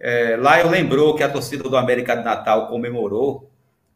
[0.00, 3.50] É, lá eu lembrou que a torcida do América de Natal comemorou.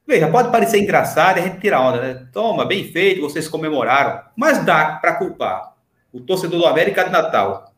[0.06, 2.26] Veja, pode parecer engraçado a gente tira onda, né?
[2.34, 4.20] Toma, bem feito, vocês comemoraram.
[4.36, 5.69] Mas dá para culpar
[6.12, 7.72] o torcedor do América de Natal,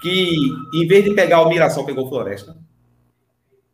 [0.00, 0.34] que
[0.74, 2.56] em vez de pegar o Mirassol, pegou o Floresta.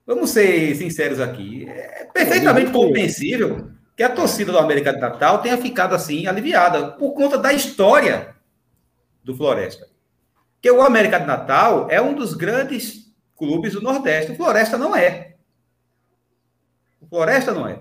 [0.07, 1.69] Vamos ser sinceros aqui.
[1.69, 7.13] É perfeitamente compreensível que a torcida do América de Natal tenha ficado assim aliviada por
[7.13, 8.35] conta da história
[9.23, 9.89] do Floresta.
[10.55, 14.33] Porque o América de Natal é um dos grandes clubes do Nordeste.
[14.33, 15.37] O Floresta não é.
[17.01, 17.81] O Floresta não é.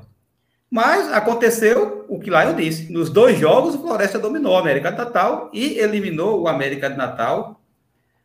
[0.70, 2.92] Mas aconteceu o que lá eu disse.
[2.92, 6.98] Nos dois jogos, o Floresta dominou o América de Natal e eliminou o América de
[6.98, 7.60] Natal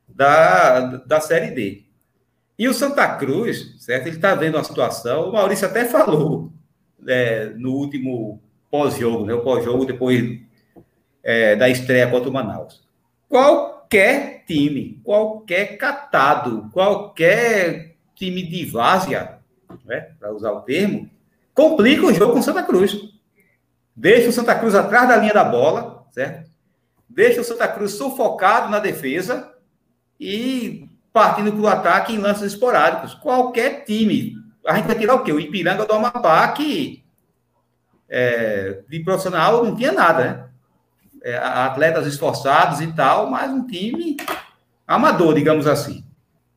[0.06, 1.84] da, da Série D.
[2.58, 4.06] E o Santa Cruz, certo?
[4.06, 6.52] Ele está vendo uma situação, o Maurício até falou
[7.06, 8.40] é, no último
[8.70, 9.34] pós-jogo, né?
[9.34, 10.40] O pós-jogo depois
[11.22, 12.84] é, da estreia contra o Manaus.
[13.28, 19.38] Qualquer time, qualquer catado, qualquer time de várzea,
[19.84, 20.12] né?
[20.20, 21.10] Para usar o termo,
[21.54, 22.98] complica o jogo com Santa Cruz.
[23.96, 26.50] Deixa o Santa Cruz atrás da linha da bola, certo?
[27.08, 29.52] Deixa o Santa Cruz sufocado na defesa
[30.18, 33.14] e partindo para o ataque em lances esporádicos.
[33.14, 34.34] Qualquer time.
[34.66, 35.32] A gente vai tirar o quê?
[35.32, 37.04] O Ipiranga do Amapá, que
[38.08, 40.48] é, de profissional não tinha nada, né?
[41.22, 44.16] É, atletas esforçados e tal, mas um time
[44.86, 46.04] amador, digamos assim.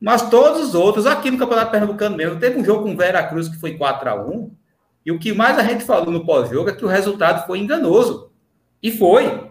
[0.00, 3.22] Mas todos os outros, aqui no Campeonato Pernambucano mesmo, teve um jogo com o Vera
[3.22, 4.50] Cruz que foi 4 a 1
[5.08, 8.30] e o que mais a gente falou no pós-jogo é que o resultado foi enganoso.
[8.82, 9.50] E foi.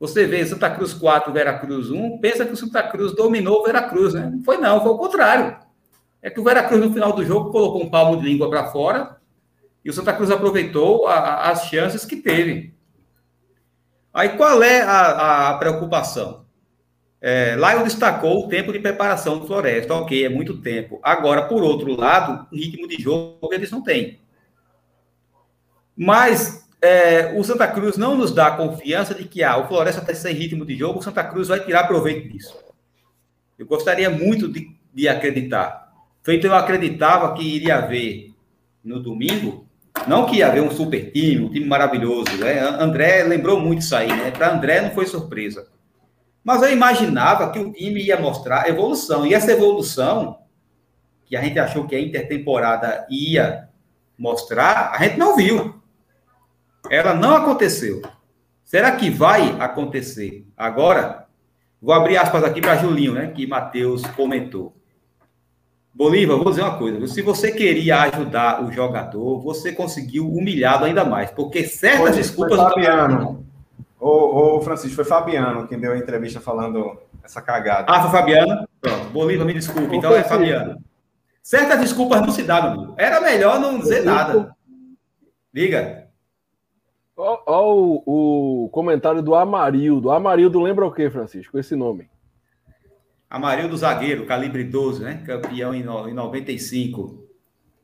[0.00, 4.12] Você vê Santa Cruz 4, Veracruz 1, pensa que o Santa Cruz dominou o Veracruz,
[4.12, 4.28] né?
[4.28, 5.56] Não foi não, foi o contrário.
[6.20, 9.18] É que o Veracruz no final do jogo colocou um palmo de língua para fora
[9.84, 12.74] e o Santa Cruz aproveitou a, a, as chances que teve.
[14.12, 16.44] Aí qual é a, a preocupação?
[17.20, 20.98] É, lá eu destacou o tempo de preparação do Floresta, ok, é muito tempo.
[21.04, 24.18] Agora, por outro lado, o ritmo de jogo eles não têm.
[26.02, 30.00] Mas é, o Santa Cruz não nos dá a confiança de que ah, o Floresta
[30.00, 32.56] está sem ritmo de jogo, o Santa Cruz vai tirar proveito disso.
[33.58, 35.92] Eu gostaria muito de, de acreditar.
[36.22, 38.32] Feito eu acreditava que iria haver
[38.82, 39.66] no domingo,
[40.06, 42.34] não que ia haver um super time, um time maravilhoso.
[42.38, 42.60] Né?
[42.60, 44.30] André lembrou muito isso aí, né?
[44.30, 45.68] Para André não foi surpresa.
[46.42, 49.26] Mas eu imaginava que o time ia mostrar evolução.
[49.26, 50.38] E essa evolução,
[51.26, 53.68] que a gente achou que a intertemporada ia
[54.16, 55.78] mostrar, a gente não viu.
[56.88, 58.00] Ela não aconteceu.
[58.64, 61.26] Será que vai acontecer agora?
[61.82, 63.28] Vou abrir aspas aqui para Julinho, né?
[63.28, 64.74] Que Matheus comentou.
[65.92, 67.04] Bolívar, vou dizer uma coisa.
[67.08, 71.30] Se você queria ajudar o jogador, você conseguiu humilhado ainda mais.
[71.30, 72.56] Porque certas Foi, desculpas.
[72.56, 73.44] Foi Fabiano.
[73.98, 77.86] Ô, ô, Francisco, foi Fabiano quem deu a entrevista falando essa cagada.
[77.92, 78.68] Ah, foi Fabiano?
[78.80, 79.10] Pronto.
[79.10, 79.96] Bolívar, me desculpe.
[79.96, 80.80] Então é Fabiano.
[81.42, 82.94] Certas desculpas não se dá, meu amigo.
[82.96, 84.54] Era melhor não dizer nada.
[85.52, 85.99] Diga.
[87.20, 90.10] Olha o, o, comentário do Amarildo.
[90.10, 91.58] Amarildo lembra o que, Francisco?
[91.58, 92.08] Esse nome.
[93.28, 95.22] Amarildo zagueiro, calibre 12, né?
[95.26, 97.28] Campeão em, em 95.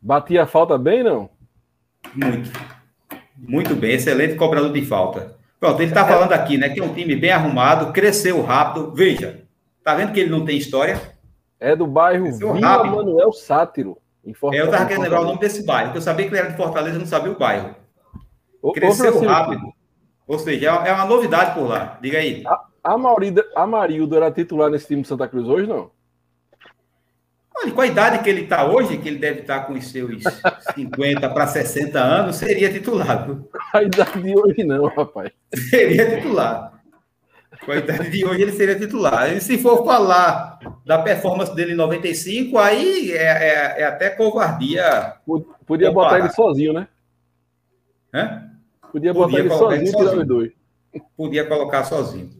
[0.00, 1.28] Batia falta bem, não?
[2.14, 2.50] Muito.
[3.36, 5.36] Muito bem, excelente cobrador de falta.
[5.60, 6.70] Pronto, ele está falando aqui, né?
[6.70, 8.92] Que é um time bem arrumado, cresceu rápido.
[8.94, 9.42] Veja,
[9.84, 10.98] tá vendo que ele não tem história?
[11.60, 12.96] É do bairro Vila rápido.
[12.96, 13.98] Manuel Sátiro.
[14.24, 14.64] Em Fortaleza.
[14.64, 16.50] É, eu estava querendo lembrar o nome desse bairro, porque eu sabia que ele era
[16.50, 17.85] de Fortaleza, não sabia o bairro.
[18.72, 19.72] Cresceu rápido.
[20.26, 21.98] Ou seja, é uma novidade por lá.
[22.02, 22.42] Diga aí.
[22.46, 22.64] A,
[22.94, 25.90] a, Maurida, a Marildo era titular nesse time de Santa Cruz hoje, não?
[27.58, 29.86] Olha, com a idade que ele está hoje, que ele deve estar tá com os
[29.86, 30.22] seus
[30.74, 33.26] 50 para 60 anos, seria titular.
[33.72, 35.30] A idade de hoje não, rapaz.
[35.54, 36.82] Seria titular.
[37.64, 39.34] Com a idade de hoje, ele seria titular.
[39.34, 45.14] E se for falar da performance dele em 95, aí é, é, é até covardia.
[45.66, 46.08] Podia comparar.
[46.10, 46.88] botar ele sozinho, né?
[48.12, 48.55] Hã?
[48.92, 50.22] Podia botar Podia ele sozinho, sozinho.
[50.22, 50.52] os dois.
[51.16, 52.30] Podia colocar sozinho.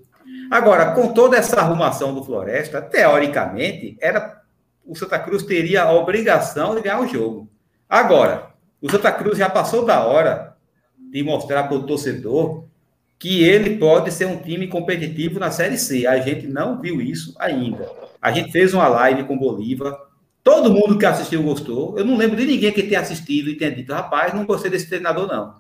[0.50, 4.40] Agora, com toda essa arrumação do Floresta, teoricamente, era
[4.84, 7.50] o Santa Cruz teria a obrigação de ganhar o jogo.
[7.88, 10.56] Agora, o Santa Cruz já passou da hora
[11.10, 12.64] de mostrar para o torcedor
[13.18, 16.06] que ele pode ser um time competitivo na Série C.
[16.06, 17.90] A gente não viu isso ainda.
[18.20, 19.96] A gente fez uma live com Bolívar.
[20.44, 21.98] Todo mundo que assistiu gostou.
[21.98, 24.88] Eu não lembro de ninguém que tenha assistido e tenha dito, rapaz, não gostei desse
[24.88, 25.54] treinador, não.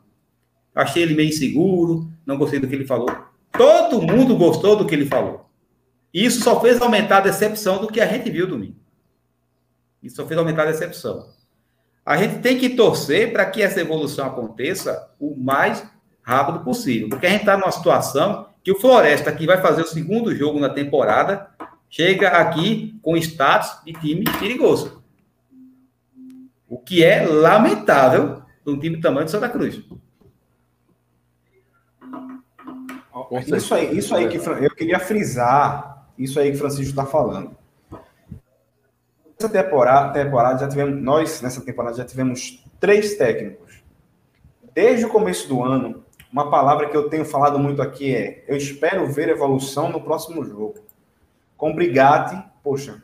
[0.76, 3.10] Achei ele meio inseguro, não gostei do que ele falou.
[3.50, 5.48] Todo mundo gostou do que ele falou.
[6.12, 8.76] Isso só fez aumentar a decepção do que a gente viu domingo.
[10.02, 11.28] Isso só fez aumentar a decepção.
[12.04, 15.82] A gente tem que torcer para que essa evolução aconteça o mais
[16.22, 19.86] rápido possível, porque a gente está numa situação que o Floresta, que vai fazer o
[19.86, 21.48] segundo jogo na temporada,
[21.88, 25.02] chega aqui com status de time perigoso.
[26.68, 29.80] O que é lamentável para um time do tamanho de Santa Cruz.
[33.30, 37.56] Isso aí, isso aí que eu queria frisar, isso aí que Francisco está falando.
[39.38, 43.82] Nessa temporada, temporada já tivemos, nós nessa temporada já tivemos três técnicos.
[44.74, 48.56] Desde o começo do ano, uma palavra que eu tenho falado muito aqui é: eu
[48.56, 50.74] espero ver evolução no próximo jogo.
[51.56, 53.02] Com Brigatti, poxa,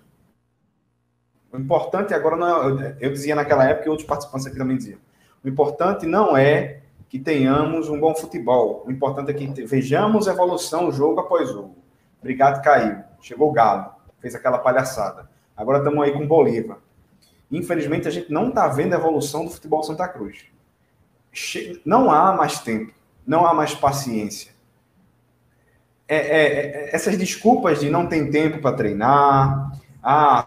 [1.53, 4.99] o importante agora não é, eu dizia naquela época e outros participantes aqui também diziam.
[5.45, 6.82] O importante não é
[7.13, 8.85] que tenhamos um bom futebol.
[8.87, 11.77] O importante é que vejamos evolução jogo após jogo.
[12.23, 15.29] Brigatti caiu, chegou o Galo, fez aquela palhaçada.
[15.55, 16.79] Agora estamos aí com Bolívar.
[17.51, 20.47] Infelizmente, a gente não está vendo a evolução do futebol Santa Cruz.
[21.85, 22.95] Não há mais tempo,
[23.27, 24.51] não há mais paciência.
[26.09, 30.47] É, é, é, essas desculpas de não tem tempo para treinar, a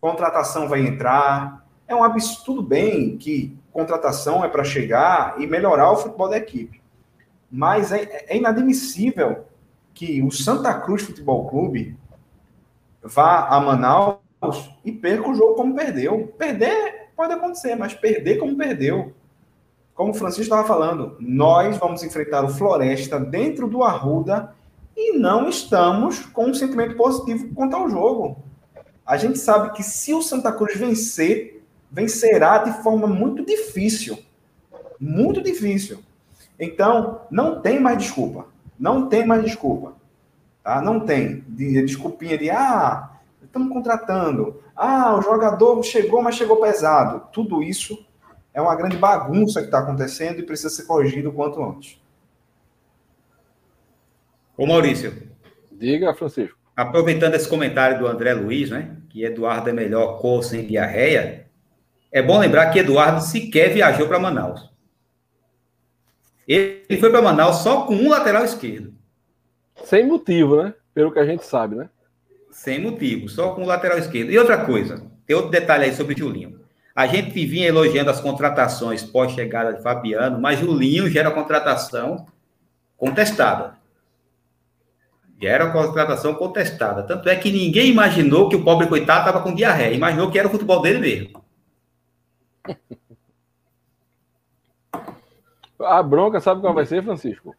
[0.00, 2.44] contratação vai entrar, é um absurdo.
[2.46, 6.82] Tudo bem que contratação é para chegar e melhorar o futebol da equipe,
[7.48, 9.44] mas é, é inadmissível
[9.94, 11.96] que o Santa Cruz Futebol Clube
[13.00, 14.18] vá a Manaus
[14.84, 16.32] e perca o jogo como perdeu.
[16.36, 19.12] Perder pode acontecer, mas perder como perdeu.
[19.94, 24.54] Como o Francisco estava falando, nós vamos enfrentar o Floresta dentro do Arruda
[24.96, 28.42] e não estamos com um sentimento positivo quanto ao jogo.
[29.06, 31.57] A gente sabe que se o Santa Cruz vencer,
[31.90, 34.18] vencerá de forma muito difícil.
[35.00, 36.00] Muito difícil.
[36.58, 38.46] Então, não tem mais desculpa.
[38.78, 39.94] Não tem mais desculpa.
[40.62, 40.82] Tá?
[40.82, 41.44] Não tem.
[41.48, 43.10] De, desculpinha de, ah,
[43.42, 44.62] estamos contratando.
[44.76, 47.28] Ah, o jogador chegou, mas chegou pesado.
[47.32, 48.06] Tudo isso
[48.52, 52.00] é uma grande bagunça que está acontecendo e precisa ser corrigido o quanto antes.
[54.56, 55.28] Ô Maurício.
[55.70, 56.58] Diga, Francisco.
[56.76, 58.96] Aproveitando esse comentário do André Luiz, né?
[59.08, 61.47] Que Eduardo é melhor cor sem diarreia.
[62.10, 64.70] É bom lembrar que Eduardo sequer viajou para Manaus.
[66.46, 68.94] Ele foi para Manaus só com um lateral esquerdo.
[69.84, 70.74] Sem motivo, né?
[70.94, 71.90] Pelo que a gente sabe, né?
[72.50, 74.30] Sem motivo, só com o lateral esquerdo.
[74.30, 76.60] E outra coisa, tem outro detalhe aí sobre o Julinho.
[76.94, 82.26] A gente vinha elogiando as contratações pós-chegada de Fabiano, mas Julinho já era contratação
[82.96, 83.76] contestada.
[85.40, 87.04] Já era contratação contestada.
[87.04, 89.94] Tanto é que ninguém imaginou que o pobre coitado estava com diarreia.
[89.94, 91.44] Imaginou que era o futebol dele mesmo.
[95.80, 97.54] A bronca, sabe qual vai ser, Francisco?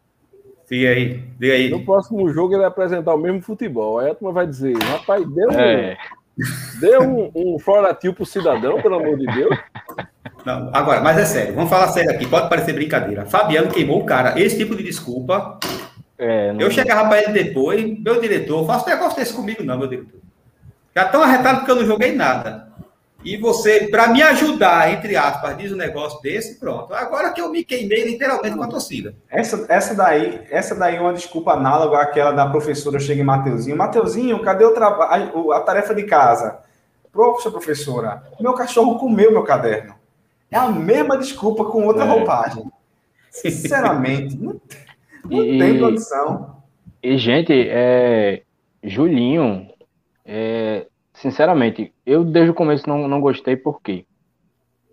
[0.70, 1.70] Diga aí, diga aí.
[1.70, 4.00] No próximo jogo ele vai apresentar o mesmo futebol.
[4.00, 5.98] Aí a turma vai dizer, rapaz, deu, é.
[6.38, 9.58] um, deu um, um floratil pro cidadão, pelo amor de Deus.
[10.46, 13.26] Não, agora, mas é sério, vamos falar sério aqui, pode parecer brincadeira.
[13.26, 14.40] Fabiano queimou o cara.
[14.40, 15.60] Esse tipo de desculpa
[16.18, 19.88] É, não- Eu chegava para ele depois, meu diretor, faça negócio desse comigo, não, meu
[19.88, 20.20] diretor.
[20.96, 22.69] Já tão arretado porque eu não joguei nada.
[23.24, 26.94] E você, para me ajudar, entre aspas, diz um negócio desse, pronto.
[26.94, 29.14] Agora que eu me queimei literalmente com a torcida.
[29.30, 33.76] Essa, essa, daí, essa daí é uma desculpa análoga àquela da professora chega em Mateuzinho.
[33.76, 36.60] Mateuzinho, cadê o trabalho, a tarefa de casa?
[37.12, 39.96] Professora, professora, meu cachorro comeu meu caderno.
[40.50, 42.08] É a mesma desculpa com outra É.
[42.08, 42.72] roupagem.
[43.30, 44.62] Sinceramente, não,
[45.26, 46.56] não E- tem condição.
[47.04, 48.42] E, gente, é,
[48.84, 49.68] Julinho,
[50.26, 54.06] é, sinceramente, eu desde o começo não, não gostei, por quê?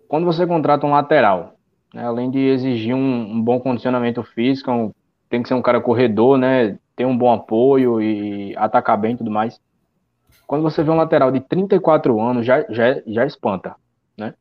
[0.07, 1.55] Quando você contrata um lateral,
[1.93, 4.91] né, além de exigir um, um bom condicionamento físico, um-
[5.29, 9.17] tem que ser um cara corredor, né, ter um bom apoio e atacar bem e
[9.17, 9.59] tudo mais.
[10.47, 13.75] Quando você vê um lateral de 34 anos, já, já, já espanta,
[14.17, 14.33] né?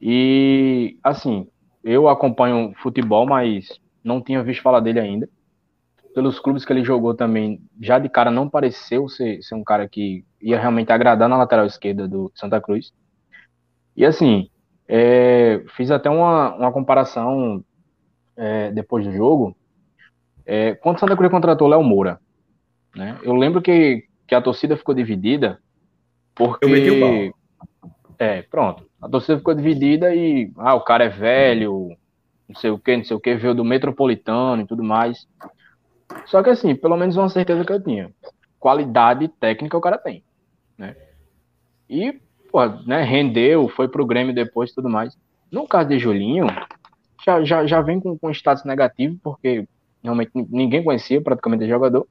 [0.00, 1.48] E, assim,
[1.84, 5.28] eu acompanho futebol, mas não tinha visto falar dele ainda
[6.18, 9.88] pelos clubes que ele jogou também, já de cara não pareceu ser, ser um cara
[9.88, 12.92] que ia realmente agradar na lateral esquerda do Santa Cruz.
[13.96, 14.50] E assim,
[14.88, 17.62] é, fiz até uma, uma comparação
[18.36, 19.56] é, depois do jogo.
[20.44, 22.18] É, quando Santa Cruz contratou Léo Moura,
[22.96, 23.16] né?
[23.22, 25.60] Eu lembro que, que a torcida ficou dividida
[26.34, 27.90] porque Eu meti o pau.
[28.18, 28.84] é, pronto.
[29.00, 31.96] A torcida ficou dividida e ah, o cara é velho,
[32.48, 35.28] não sei o que, não sei o que, veio do Metropolitano e tudo mais.
[36.26, 38.10] Só que assim, pelo menos uma certeza que eu tinha.
[38.58, 40.22] Qualidade técnica o cara tem,
[40.76, 40.96] né?
[41.88, 45.16] E, pô, né, rendeu, foi pro Grêmio depois e tudo mais.
[45.50, 46.46] No caso de Julinho,
[47.24, 49.66] já, já, já vem com, com status negativo, porque
[50.02, 52.06] realmente ninguém conhecia praticamente o jogador.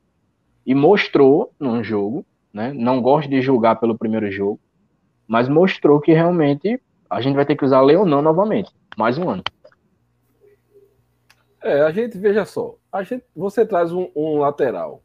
[0.65, 2.73] E mostrou num jogo, né?
[2.73, 4.59] Não gosto de julgar pelo primeiro jogo,
[5.27, 8.71] mas mostrou que realmente a gente vai ter que usar Leonão novamente.
[8.97, 9.43] Mais um ano.
[11.61, 15.01] É, a gente, veja só, a gente, você traz um, um lateral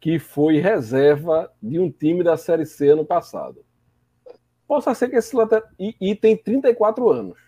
[0.00, 3.64] que foi reserva de um time da Série C ano passado.
[4.66, 5.68] Possa ser que esse lateral.
[5.78, 7.38] E, e tem 34 anos.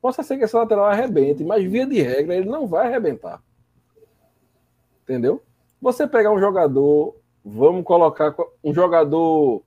[0.00, 3.42] Possa ser que esse lateral arrebente, mas via de regra ele não vai arrebentar.
[5.02, 5.42] Entendeu?
[5.80, 7.14] Você pegar um jogador,
[7.44, 9.62] vamos colocar co- um jogador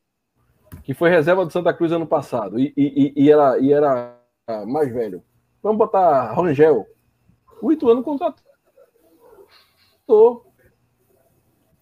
[0.84, 4.18] que foi reserva do Santa Cruz ano passado e, e- e- era, e era
[4.68, 5.24] mais velho.
[5.62, 6.86] Vamos botar Rangel.
[7.62, 8.44] O Ituano contratou.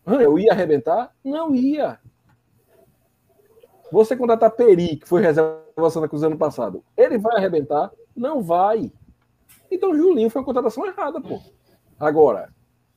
[0.06, 1.12] Eu ia arrebentar?
[1.24, 2.00] Não ia.
[3.92, 7.92] Você contratar Peri, que foi reserva da Santa Cruz ano passado, ele vai arrebentar?
[8.16, 8.92] Não vai.
[9.70, 11.40] Então Julinho foi a contratação errada, pô.
[12.00, 12.54] Agora,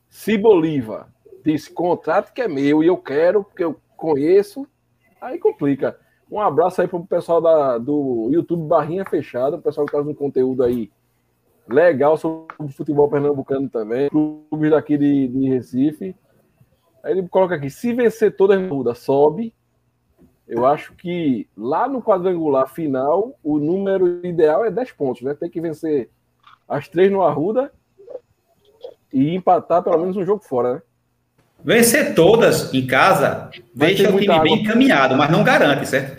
[0.08, 1.12] se Bolívar
[1.44, 4.66] disse contrato que é meu e eu quero, porque eu conheço,
[5.20, 5.98] aí complica.
[6.30, 10.14] Um abraço aí pro pessoal da, do YouTube Barrinha Fechada, o pessoal que faz um
[10.14, 10.90] conteúdo aí
[11.68, 16.16] legal sobre o futebol pernambucano também, clubes daqui de, de Recife.
[17.02, 19.54] Aí ele coloca aqui: se vencer toda a Arruda, sobe.
[20.46, 25.34] Eu acho que lá no quadrangular final, o número ideal é 10 pontos, né?
[25.34, 26.08] Tem que vencer
[26.66, 27.70] as três no Arruda
[29.12, 30.82] e empatar pelo menos um jogo fora, né?
[31.62, 34.48] Vencer todas em casa Vai deixa o time bem água.
[34.50, 36.17] encaminhado, mas não garante, certo?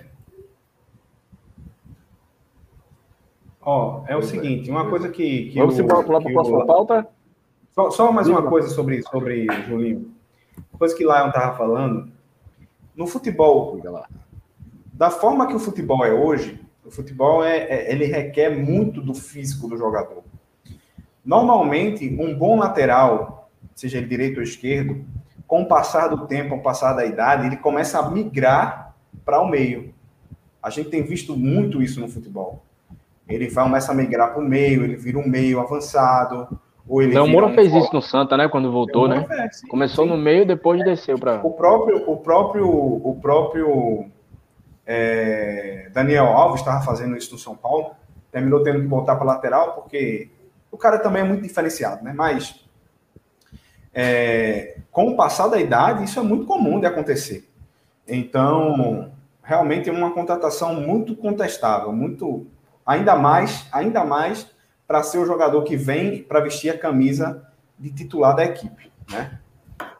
[3.71, 5.51] Ó, é o seguinte, uma coisa que.
[5.51, 7.07] que Vamos o- pular para a próxima o- pauta.
[7.69, 10.11] Só, só mais uma coisa sobre, sobre Julinho.
[10.79, 12.11] Coisa que Lion tava falando.
[12.95, 13.79] No futebol,
[14.91, 19.13] da forma que o futebol é hoje, o futebol é, é- ele requer muito do
[19.13, 20.23] físico do jogador.
[21.23, 25.05] Normalmente, um bom lateral, seja ele direito ou esquerdo,
[25.45, 29.39] com o passar do tempo, com o passar da idade, ele começa a migrar para
[29.39, 29.93] o meio.
[30.61, 32.63] A gente tem visto muito isso no futebol.
[33.29, 37.13] Ele vai, começa a migrar para o meio, ele vira um meio avançado, ou ele
[37.13, 38.49] Léo Moura um fez isso no Santa, né?
[38.49, 39.23] Quando voltou, né?
[39.27, 40.11] Fez, sim, Começou sim.
[40.11, 41.45] no meio, depois desceu para.
[41.45, 44.05] O próprio, o próprio, o próprio
[44.91, 47.91] é, Daniel Alves estava fazendo isso no São Paulo,
[48.31, 50.29] terminou tendo que voltar para lateral porque
[50.71, 52.11] o cara também é muito diferenciado, né?
[52.15, 52.65] Mas
[53.93, 57.47] é, com o passar da idade isso é muito comum de acontecer.
[58.07, 59.11] Então
[59.43, 62.47] realmente é uma contratação muito contestável, muito
[62.89, 64.49] ainda mais, ainda mais
[64.87, 67.47] para ser o jogador que vem para vestir a camisa
[67.77, 69.39] de titular da equipe, né?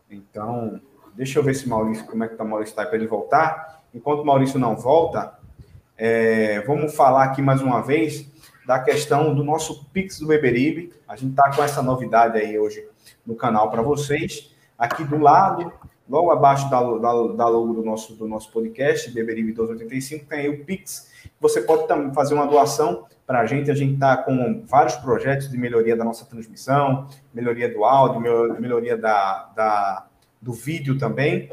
[0.10, 0.82] Então,
[1.14, 3.84] deixa eu ver se Maurício, como é que tá o Maurício tá para ele voltar.
[3.94, 5.38] Enquanto o Maurício não volta,
[5.95, 8.28] é, vamos falar aqui mais uma vez
[8.66, 10.91] da questão do nosso Pix do Beberibe.
[11.07, 12.84] A gente tá com essa novidade aí hoje
[13.24, 14.52] no canal para vocês.
[14.76, 15.72] Aqui do lado
[16.10, 20.49] logo abaixo da, da, da logo do nosso, do nosso podcast, Beberibe 1285, tem aí
[20.49, 21.11] o Pix.
[21.40, 23.69] Você pode também fazer uma doação para a gente.
[23.69, 28.19] A gente está com vários projetos de melhoria da nossa transmissão, melhoria do áudio,
[28.60, 30.07] melhoria da, da
[30.41, 31.52] do vídeo também.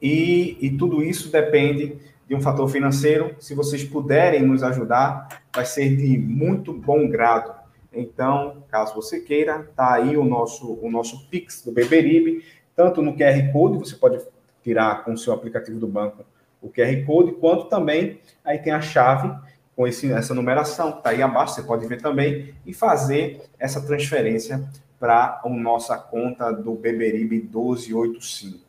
[0.00, 1.98] E, e tudo isso depende
[2.28, 3.34] de um fator financeiro.
[3.40, 7.54] Se vocês puderem nos ajudar, vai ser de muito bom grado.
[7.92, 12.44] Então, caso você queira, tá aí o nosso o nosso Pix do Beberibe,
[12.76, 14.20] tanto no QR Code, você pode
[14.62, 16.24] tirar com o seu aplicativo do banco
[16.60, 19.32] o QR Code, quanto também aí tem a chave
[19.74, 24.66] com esse, essa numeração, tá aí abaixo, você pode ver também, e fazer essa transferência
[24.98, 28.64] para a nossa conta do Beberibe 1285.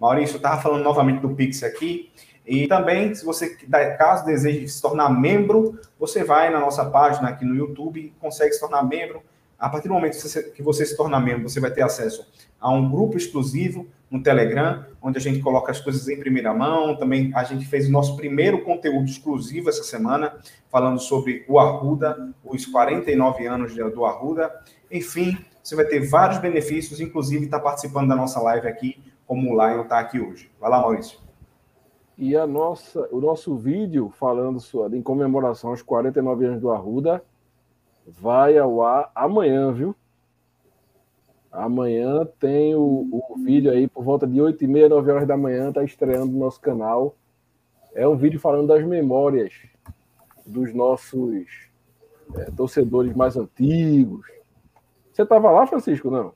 [0.00, 2.10] Maurício, eu estava falando novamente do Pix aqui,
[2.44, 3.50] e também, se você,
[3.98, 8.60] caso deseje se tornar membro, você vai na nossa página aqui no YouTube consegue se
[8.60, 9.22] tornar membro.
[9.58, 10.16] A partir do momento
[10.54, 12.24] que você se tornar membro, você vai ter acesso
[12.60, 16.96] a um grupo exclusivo no Telegram, onde a gente coloca as coisas em primeira mão.
[16.96, 20.36] Também a gente fez o nosso primeiro conteúdo exclusivo essa semana,
[20.70, 24.48] falando sobre o Arruda, os 49 anos do Arruda.
[24.90, 29.54] Enfim, você vai ter vários benefícios, inclusive está participando da nossa live aqui, como o
[29.54, 30.50] Lion está aqui hoje.
[30.60, 31.18] Vai lá, Maurício.
[32.16, 34.58] E a nossa, o nosso vídeo falando
[34.92, 37.22] em comemoração aos 49 anos do Arruda
[38.20, 39.94] vai ao ar amanhã, viu?
[41.50, 45.36] Amanhã tem o, o vídeo aí por volta de 8 e meia, 9 horas da
[45.36, 47.16] manhã, tá estreando no nosso canal.
[47.94, 49.52] É um vídeo falando das memórias
[50.46, 51.46] dos nossos
[52.36, 54.26] é, torcedores mais antigos.
[55.12, 56.10] Você estava lá, Francisco?
[56.10, 56.32] Não?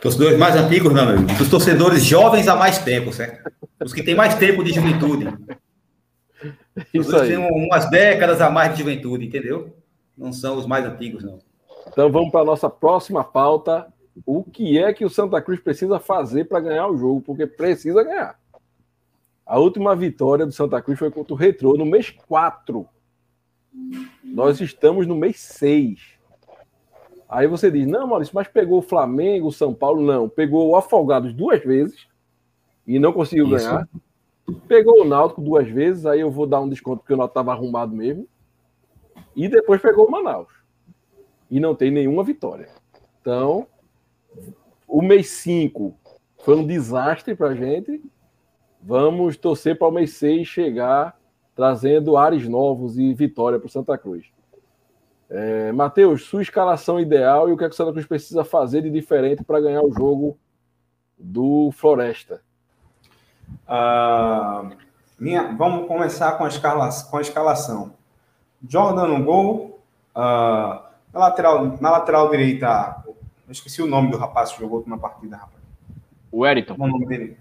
[0.00, 1.38] Torcedores mais antigos, não, meu amigo.
[1.38, 3.52] Dos torcedores jovens há mais tempo, certo?
[3.84, 5.28] Os que têm mais tempo de juventude.
[6.92, 7.28] Isso aí.
[7.28, 9.81] Têm umas décadas a mais de juventude, entendeu?
[10.16, 11.38] Não são os mais antigos, não.
[11.88, 13.92] Então vamos para a nossa próxima pauta.
[14.26, 17.22] O que é que o Santa Cruz precisa fazer para ganhar o jogo?
[17.22, 18.38] Porque precisa ganhar.
[19.44, 22.86] A última vitória do Santa Cruz foi contra o Retrô no mês 4.
[24.22, 26.00] Nós estamos no mês 6.
[27.28, 30.02] Aí você diz, não, Maurício, mas pegou o Flamengo, o São Paulo?
[30.02, 32.06] Não, pegou o Afogados duas vezes
[32.86, 33.66] e não conseguiu Isso.
[33.66, 33.88] ganhar.
[34.68, 37.52] Pegou o Náutico duas vezes, aí eu vou dar um desconto porque o Náutico estava
[37.52, 38.28] arrumado mesmo.
[39.34, 40.52] E depois pegou o Manaus.
[41.50, 42.68] E não tem nenhuma vitória.
[43.20, 43.66] Então,
[44.86, 45.94] o mês 5
[46.42, 48.02] foi um desastre para a gente.
[48.82, 51.16] Vamos torcer para o mês 6 chegar
[51.54, 54.26] trazendo ares novos e vitória para o Santa Cruz.
[55.28, 58.82] É, Matheus, sua escalação ideal e o que, é que o Santa Cruz precisa fazer
[58.82, 60.38] de diferente para ganhar o jogo
[61.18, 62.42] do Floresta?
[63.66, 64.76] Uh,
[65.18, 67.94] minha, vamos começar com a, escala, com a escalação.
[68.68, 69.80] Jordan no gol.
[70.14, 70.80] Uh,
[71.12, 75.36] na, lateral, na lateral direita, eu esqueci o nome do rapaz que jogou na partida,
[75.36, 75.62] rapaz.
[76.30, 76.74] O Eriton.
[76.78, 77.36] O nome dele.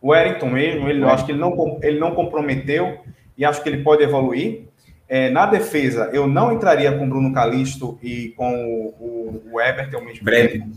[0.00, 3.00] O Eriton mesmo, ele, eu acho que ele não, ele não comprometeu
[3.36, 4.64] e acho que ele pode evoluir.
[5.06, 9.60] É, na defesa, eu não entraria com o Bruno Calisto e com o, o, o
[9.60, 10.48] Ebert ao mesmo Breno.
[10.48, 10.70] tempo.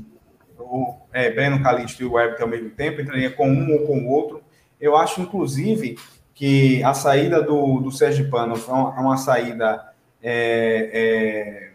[0.58, 4.00] O, é, Breno Calisto e o Ebert ao mesmo tempo, entraria com um ou com
[4.00, 4.42] o outro.
[4.82, 5.98] Eu acho, inclusive,
[6.34, 11.72] que a saída do, do Sérgio Pano é uma, é uma saída é, é,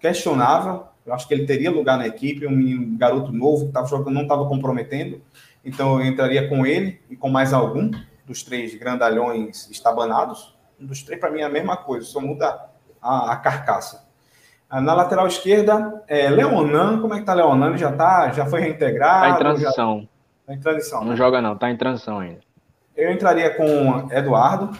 [0.00, 0.86] questionável.
[1.04, 4.14] Eu acho que ele teria lugar na equipe, um menino, garoto novo, que tava jogando,
[4.14, 5.20] não estava comprometendo.
[5.64, 7.90] Então, eu entraria com ele e com mais algum
[8.26, 12.68] dos três grandalhões estabanados um dos três, para mim, é a mesma coisa, só muda
[13.00, 14.04] a, a carcaça.
[14.68, 17.68] Ah, na lateral esquerda, é, Leonan, como é que tá Leonan?
[17.68, 19.22] Ele já tá, já foi reintegrado?
[19.22, 20.00] Tá em transição.
[20.00, 20.06] Já...
[20.46, 21.00] Tá em transição.
[21.00, 21.16] Não né?
[21.16, 22.40] joga não, tá em transição ainda.
[22.96, 24.76] Eu entraria com Eduardo.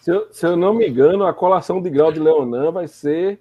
[0.00, 3.38] Se eu, se eu não me engano, a colação de grau de Leonan vai ser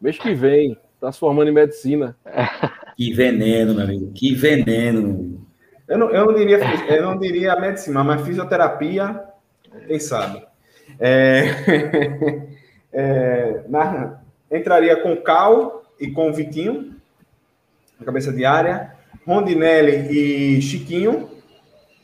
[0.00, 0.78] mês que vem.
[1.00, 2.16] Tá se formando em medicina.
[2.98, 4.10] Que veneno, meu amigo.
[4.12, 5.46] Que veneno.
[5.86, 6.58] Eu não, eu não, diria,
[6.88, 9.22] eu não diria medicina, mas fisioterapia,
[9.86, 10.44] quem sabe.
[10.98, 11.44] É,
[12.92, 14.20] é, na,
[14.50, 16.96] entraria com Cal e com Vitinho,
[18.00, 18.94] na cabeça de área,
[19.24, 21.30] Rondinelli e Chiquinho.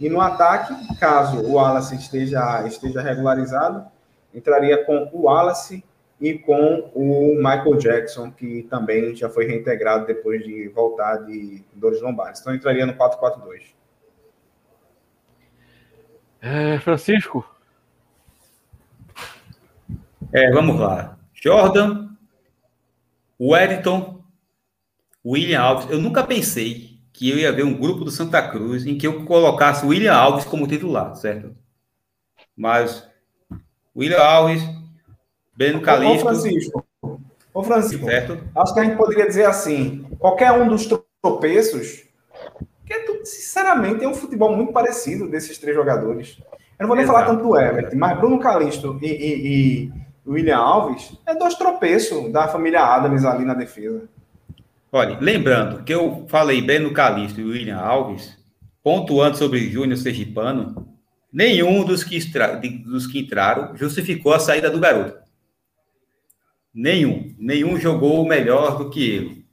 [0.04, 3.86] E no ataque, caso o Wallace esteja, esteja regularizado,
[4.34, 5.82] entraria com o Wallace
[6.20, 12.02] e com o Michael Jackson, que também já foi reintegrado depois de voltar de dores
[12.02, 12.38] lombares.
[12.38, 13.62] Então entraria no 4-4-2.
[16.42, 17.42] É, Francisco,
[20.30, 21.16] é, vamos lá.
[21.32, 22.10] Jordan,
[23.40, 24.22] Wellington,
[25.24, 25.88] William Alves.
[25.88, 29.24] Eu nunca pensei que eu ia ver um grupo do Santa Cruz em que eu
[29.24, 31.54] colocasse William Alves como titular, certo?
[32.56, 33.08] Mas
[33.96, 34.60] William Alves,
[35.56, 36.26] Breno Calixto...
[36.26, 36.86] Ô, Francisco,
[37.54, 38.44] ô Francisco certo?
[38.56, 40.88] acho que a gente poderia dizer assim, qualquer um dos
[41.22, 42.02] tropeços,
[42.84, 46.36] que tu sinceramente, é um futebol muito parecido desses três jogadores.
[46.76, 47.20] Eu não vou nem Exato.
[47.20, 49.46] falar tanto do Everton, mas Bruno Calisto e, e,
[49.86, 49.92] e
[50.26, 54.08] William Alves é dois tropeços da família Adams ali na defesa.
[54.96, 58.38] Olha, lembrando que eu falei bem no Calixto e William Alves,
[58.80, 60.86] pontuando sobre Júnior Sergipano,
[61.32, 65.18] nenhum dos que, extra, dos que entraram justificou a saída do garoto.
[66.72, 67.34] Nenhum.
[67.40, 69.46] Nenhum jogou melhor do que ele.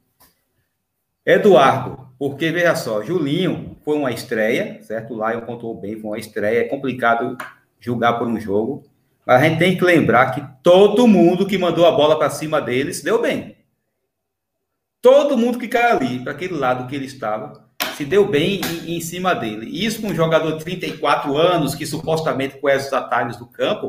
[1.26, 5.16] Eduardo, porque veja só, Julinho foi uma estreia, certo?
[5.16, 6.60] O Lion pontuou bem, foi uma estreia.
[6.60, 7.36] É complicado
[7.80, 8.84] julgar por um jogo.
[9.26, 12.62] Mas a gente tem que lembrar que todo mundo que mandou a bola para cima
[12.62, 13.60] deles deu bem.
[15.02, 18.98] Todo mundo que caiu ali, para aquele lado que ele estava, se deu bem em,
[18.98, 19.68] em, cima dele.
[19.68, 23.88] Isso com um jogador de 34 anos, que supostamente conhece os atalhos do campo,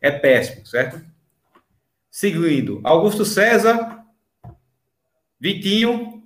[0.00, 1.02] é péssimo, certo?
[2.10, 4.04] Seguindo, Augusto César,
[5.40, 6.22] Vitinho,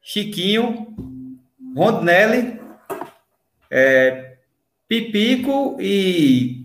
[0.00, 0.94] Chiquinho,
[1.76, 2.58] Rondinelli,
[3.70, 4.38] é,
[4.86, 6.64] Pipico e.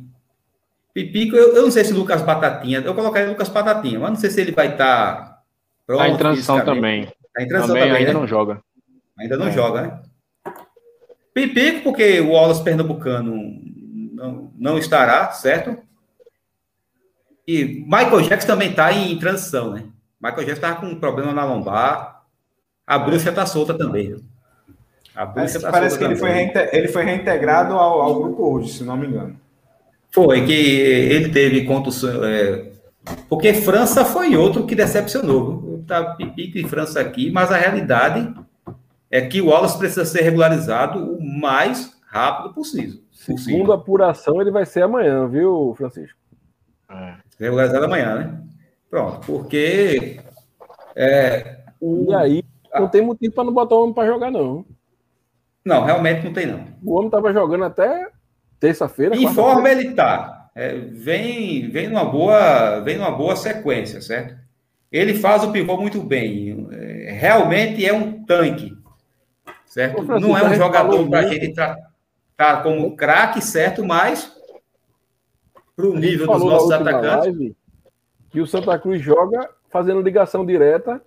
[0.93, 4.29] Pipico, eu, eu, não sei se Lucas Batatinha, eu colocaria Lucas Batatinha, mas não sei
[4.29, 5.15] se ele vai estar.
[5.15, 5.32] Tá
[5.85, 7.07] Pronto, tá em transição também.
[7.34, 8.19] Tá em transição também, também ainda né?
[8.19, 8.61] não joga.
[9.19, 9.51] Ainda não é.
[9.51, 9.99] joga, né?
[11.34, 13.35] Pipico, porque o Wallace Pernambucano
[14.14, 15.77] não, não estará, certo?
[17.47, 19.84] E Michael Jackson também está em transição, né?
[20.22, 22.23] Michael Jackson estava com um problema na lombar.
[22.85, 24.15] A bruxa está solta também.
[25.15, 26.31] A bruxa tá parece que ele foi,
[26.72, 29.35] ele foi reintegrado ao, ao, grupo hoje, se não me engano.
[30.11, 32.23] Foi, que ele teve contusão.
[32.23, 32.72] É,
[33.27, 38.34] porque França foi outro que decepcionou tá pipico em França aqui, mas a realidade
[39.10, 42.99] é que o Wallace precisa ser regularizado o mais rápido possível.
[43.11, 46.18] Segundo a apuração, ele vai ser amanhã, viu, Francisco?
[46.89, 47.15] É.
[47.39, 48.41] Regularizado amanhã, né?
[48.89, 50.19] Pronto, porque.
[50.95, 52.11] É, o...
[52.11, 52.43] E aí,
[52.73, 54.65] não tem motivo para não botar o homem para jogar, não.
[55.65, 56.65] Não, realmente não tem, não.
[56.84, 58.10] O homem estava jogando até
[58.60, 59.15] terça-feira.
[59.15, 60.49] Em forma ele está.
[60.55, 64.43] É, vem, vem numa boa, vem numa boa sequência, certo?
[64.94, 66.68] Ele faz o pivô muito bem.
[67.07, 68.78] Realmente é um tanque,
[69.65, 70.03] certo?
[70.03, 73.84] Não é um jogador para a gente tratar como craque, certo?
[73.84, 74.32] Mas
[75.76, 77.56] para o nível dos nossos atacantes.
[78.30, 81.02] Que o Santa Cruz joga fazendo ligação direta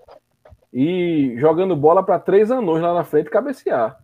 [0.72, 3.98] e jogando bola para três anões lá na frente cabecear.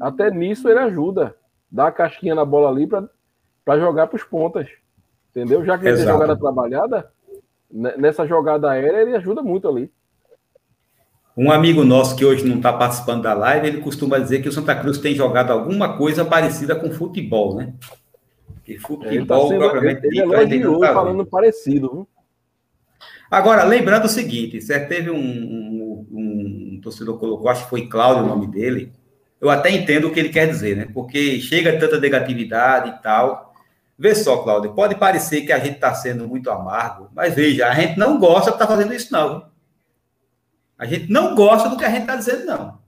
[0.00, 1.36] Até nisso ele ajuda.
[1.70, 4.68] Dá a casquinha na bola ali para jogar para os pontas.
[5.30, 5.64] Entendeu?
[5.64, 7.12] Já que ele tem jogada trabalhada,
[7.70, 9.90] nessa jogada aérea, ele ajuda muito ali.
[11.36, 14.52] Um amigo nosso que hoje não está participando da live, ele costuma dizer que o
[14.52, 17.74] Santa Cruz tem jogado alguma coisa parecida com futebol, né?
[18.64, 21.90] Que futebol, ele tá sendo, propriamente ele, ele elogiou tá falando parecido.
[21.90, 22.08] Viu?
[23.28, 24.88] Agora, lembrando o seguinte, certo?
[24.88, 28.92] teve um, um, um, um torcedor colocou, acho que foi Cláudio o nome dele,
[29.40, 30.88] eu até entendo o que ele quer dizer, né?
[30.94, 33.53] Porque chega tanta negatividade e tal,
[33.96, 37.74] Vê só, Cláudio, pode parecer que a gente está sendo muito amargo, mas veja, a
[37.74, 39.46] gente não gosta de estar tá fazendo isso, não.
[40.76, 42.78] A gente não gosta do que a gente está dizendo, não.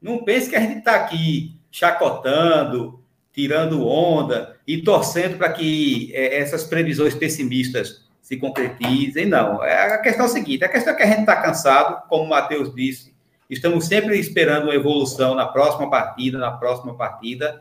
[0.00, 6.38] Não pense que a gente está aqui chacotando, tirando onda e torcendo para que é,
[6.38, 9.62] essas previsões pessimistas se concretizem, não.
[9.62, 12.24] É, a questão é a seguinte: a questão é que a gente está cansado, como
[12.24, 13.14] o Matheus disse,
[13.50, 17.60] estamos sempre esperando uma evolução na próxima partida, na próxima partida,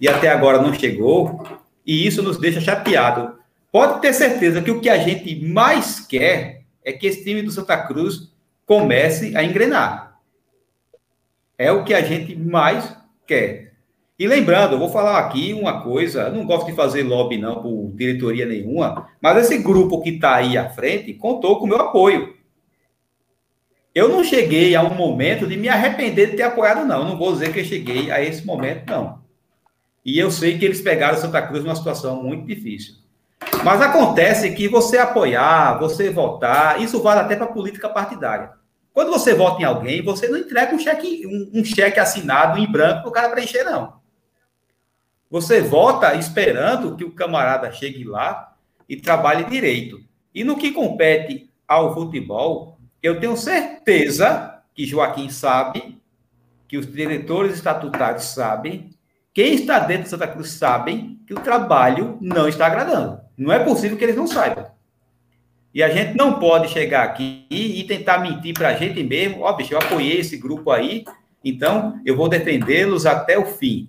[0.00, 1.44] e até agora não chegou
[1.90, 3.34] e isso nos deixa chateado.
[3.72, 7.50] Pode ter certeza que o que a gente mais quer é que esse time do
[7.50, 8.32] Santa Cruz
[8.64, 10.20] comece a engrenar.
[11.58, 12.96] É o que a gente mais
[13.26, 13.72] quer.
[14.16, 17.90] E lembrando, eu vou falar aqui uma coisa, não gosto de fazer lobby não por
[17.96, 22.36] diretoria nenhuma, mas esse grupo que está aí à frente contou com o meu apoio.
[23.92, 27.00] Eu não cheguei a um momento de me arrepender de ter apoiado, não.
[27.00, 29.28] Eu não vou dizer que eu cheguei a esse momento, não.
[30.04, 32.94] E eu sei que eles pegaram Santa Cruz numa situação muito difícil.
[33.64, 38.52] Mas acontece que você apoiar, você votar, isso vale até para política partidária.
[38.92, 42.70] Quando você vota em alguém, você não entrega um cheque, um, um cheque assinado em
[42.70, 44.00] branco para o cara preencher, não.
[45.30, 48.54] Você vota esperando que o camarada chegue lá
[48.88, 50.00] e trabalhe direito.
[50.34, 56.00] E no que compete ao futebol, eu tenho certeza que Joaquim sabe,
[56.66, 58.90] que os diretores estatutários sabem,
[59.32, 63.20] quem está dentro de Santa Cruz sabem que o trabalho não está agradando.
[63.36, 64.70] Não é possível que eles não saibam.
[65.72, 69.42] E a gente não pode chegar aqui e tentar mentir para a gente mesmo.
[69.42, 71.04] Ó, oh, bicho, eu apoiei esse grupo aí,
[71.44, 73.88] então eu vou defendê-los até o fim.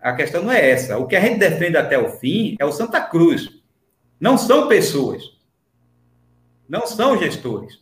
[0.00, 0.98] A questão não é essa.
[0.98, 3.48] O que a gente defende até o fim é o Santa Cruz.
[4.20, 5.22] Não são pessoas.
[6.68, 7.80] Não são gestores.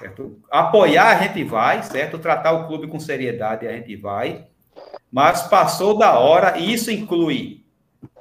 [0.00, 0.38] Certo?
[0.50, 2.18] Apoiar a gente vai, certo?
[2.18, 4.46] Tratar o clube com seriedade a gente vai,
[5.10, 7.64] mas passou da hora, e isso inclui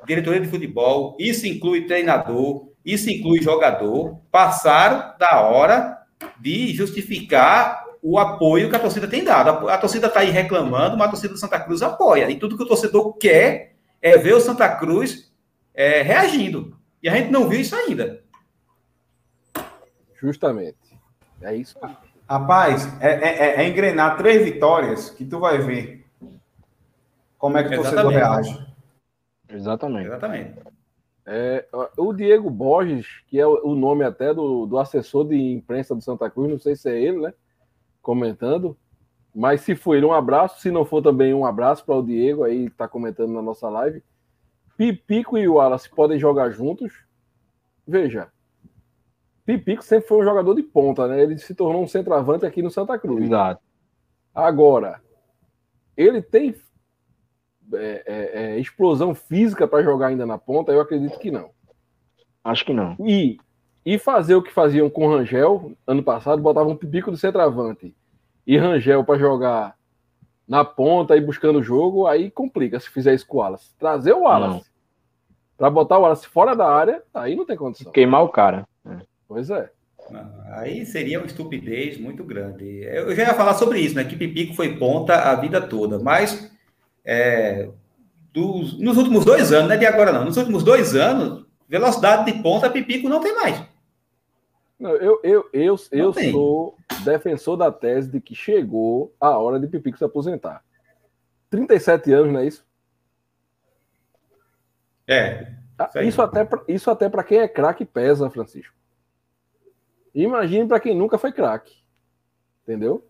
[0.06, 5.98] diretoria de futebol, isso inclui treinador, isso inclui jogador, passaram da hora
[6.40, 9.70] de justificar o apoio que a torcida tem dado.
[9.70, 12.30] A, torcida está aí reclamando, mas a torcida do Santa Cruz apoia.
[12.30, 15.32] E tudo que o torcedor quer é ver o Santa Cruz
[15.74, 16.78] é, reagindo.
[17.02, 18.22] E a gente não viu isso ainda.
[20.22, 21.00] Justamente.
[21.42, 21.78] É isso.
[22.30, 26.03] Rapaz, é, é, é, é engrenar três vitórias que tu vai ver
[27.44, 28.68] como é que o torcedor reage.
[29.50, 30.08] Exatamente.
[30.08, 30.54] Exatamente.
[31.26, 31.68] É,
[31.98, 36.30] o Diego Borges, que é o nome até do, do assessor de imprensa do Santa
[36.30, 37.34] Cruz, não sei se é ele, né?
[38.02, 38.78] Comentando.
[39.36, 40.62] Mas se for ele, um abraço.
[40.62, 44.02] Se não for também, um abraço para o Diego, aí está comentando na nossa live.
[44.78, 46.94] Pipico e o Wallace podem jogar juntos.
[47.86, 48.32] Veja,
[49.46, 51.22] Pipico sempre foi um jogador de ponta, né?
[51.22, 53.26] Ele se tornou um centroavante aqui no Santa Cruz.
[53.26, 53.62] Exato.
[54.34, 55.02] Agora,
[55.98, 56.56] ele tem
[57.74, 60.72] é, é, é, explosão física para jogar ainda na ponta?
[60.72, 61.50] Eu acredito que não.
[62.44, 62.96] Acho que não.
[63.00, 63.38] E,
[63.86, 67.96] e fazer o que faziam com o Rangel ano passado, botavam um pipico do centroavante
[68.46, 69.76] e Rangel para jogar
[70.48, 73.74] na ponta e buscando o jogo, aí complica se fizer isso com o Wallace.
[73.80, 74.70] Trazer o Wallace
[75.58, 77.92] para botar o Wallace fora da área, aí não tem condição.
[77.92, 78.68] Queimar o cara.
[79.28, 79.70] Pois é.
[80.52, 82.82] Aí seria uma estupidez muito grande.
[82.84, 84.04] Eu já ia falar sobre isso, né?
[84.04, 86.53] Que Pipico foi ponta a vida toda, mas
[87.06, 87.70] é,
[88.32, 92.32] dos, nos últimos dois anos, não é de agora não, nos últimos dois anos, velocidade
[92.32, 93.64] de ponta, Pipico não tem mais.
[94.80, 99.68] Não, eu eu, eu, eu sou defensor da tese de que chegou a hora de
[99.68, 100.64] Pipico se aposentar.
[101.50, 102.66] 37 anos, não é isso?
[105.08, 105.54] É.
[105.78, 108.74] Ah, isso, até pra, isso até para quem é craque pesa, Francisco.
[110.14, 111.84] Imagine para quem nunca foi craque.
[112.64, 113.06] Entendeu?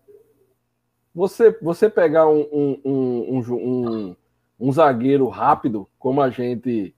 [1.14, 4.16] Você, você pegar um, um, um, um,
[4.58, 6.94] um zagueiro rápido, como a gente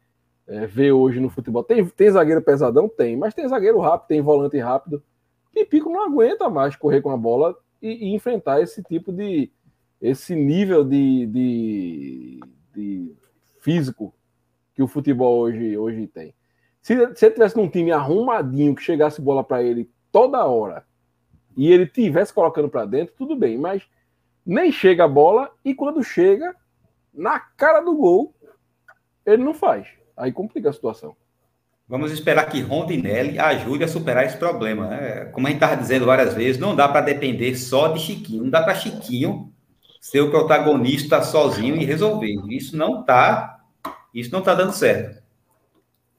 [0.46, 1.62] é, vê hoje no futebol.
[1.62, 2.88] Tem, tem zagueiro pesadão?
[2.88, 5.02] Tem, mas tem zagueiro rápido, tem volante rápido.
[5.54, 9.50] E Pico não aguenta mais correr com a bola e, e enfrentar esse tipo de.
[10.00, 12.40] esse nível de, de,
[12.74, 13.16] de,
[13.60, 14.14] físico
[14.74, 16.34] que o futebol hoje, hoje tem.
[16.80, 20.86] Se, se ele tivesse num time arrumadinho que chegasse bola para ele toda hora
[21.56, 23.82] e ele tivesse colocando para dentro, tudo bem, mas
[24.46, 26.54] nem chega a bola e quando chega,
[27.12, 28.34] na cara do gol,
[29.24, 29.88] ele não faz.
[30.16, 31.16] Aí complica a situação.
[31.88, 34.88] Vamos esperar que Rondinelli ajude a superar esse problema.
[34.88, 35.24] Né?
[35.26, 38.44] Como a gente estava dizendo várias vezes, não dá para depender só de Chiquinho.
[38.44, 39.52] Não dá para Chiquinho
[40.00, 42.34] ser o protagonista sozinho e resolver.
[42.48, 43.60] Isso não está,
[44.14, 45.22] isso não tá dando certo.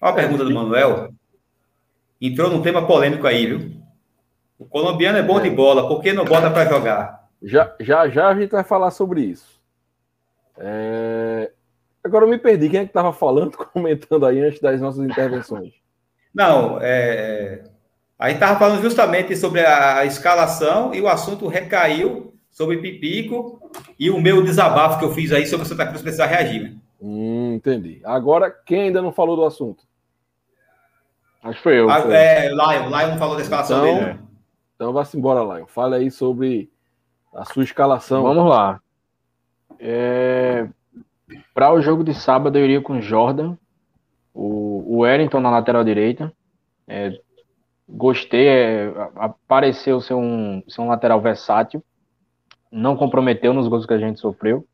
[0.02, 1.14] Olha a pergunta do Manuel.
[2.20, 3.82] Entrou num tema polêmico aí, viu?
[4.58, 7.27] O colombiano é bom de bola, por que não bota para jogar?
[7.42, 9.62] Já, já, já a gente vai falar sobre isso.
[10.58, 11.52] É...
[12.04, 12.70] Agora eu me perdi.
[12.70, 15.74] Quem é que estava falando, comentando aí antes das nossas intervenções?
[16.34, 17.64] Não, é...
[18.18, 24.10] a gente estava falando justamente sobre a escalação e o assunto recaiu sobre Pipico e
[24.10, 26.64] o meu desabafo que eu fiz aí sobre o Santa Cruz precisar reagir.
[26.64, 26.76] Né?
[27.00, 28.02] Hum, entendi.
[28.04, 29.84] Agora, quem ainda não falou do assunto?
[31.44, 31.90] Acho que foi eu.
[31.90, 32.16] Ah, foi.
[32.16, 34.14] É, Lion, Lion falou da escalação então, dele.
[34.14, 34.20] Né?
[34.76, 35.68] Então vá-se embora, Lion.
[35.68, 36.72] Fale aí sobre
[37.38, 38.24] a sua escalação.
[38.24, 38.82] Vamos lá.
[39.80, 40.68] É...
[41.54, 43.56] Para o jogo de sábado, eu iria com Jordan,
[44.34, 46.34] o, o Wellington na lateral direita.
[46.88, 47.12] É...
[47.88, 48.94] Gostei, é...
[49.16, 51.84] apareceu ser um, ser um lateral versátil.
[52.72, 54.66] Não comprometeu nos gols que a gente sofreu.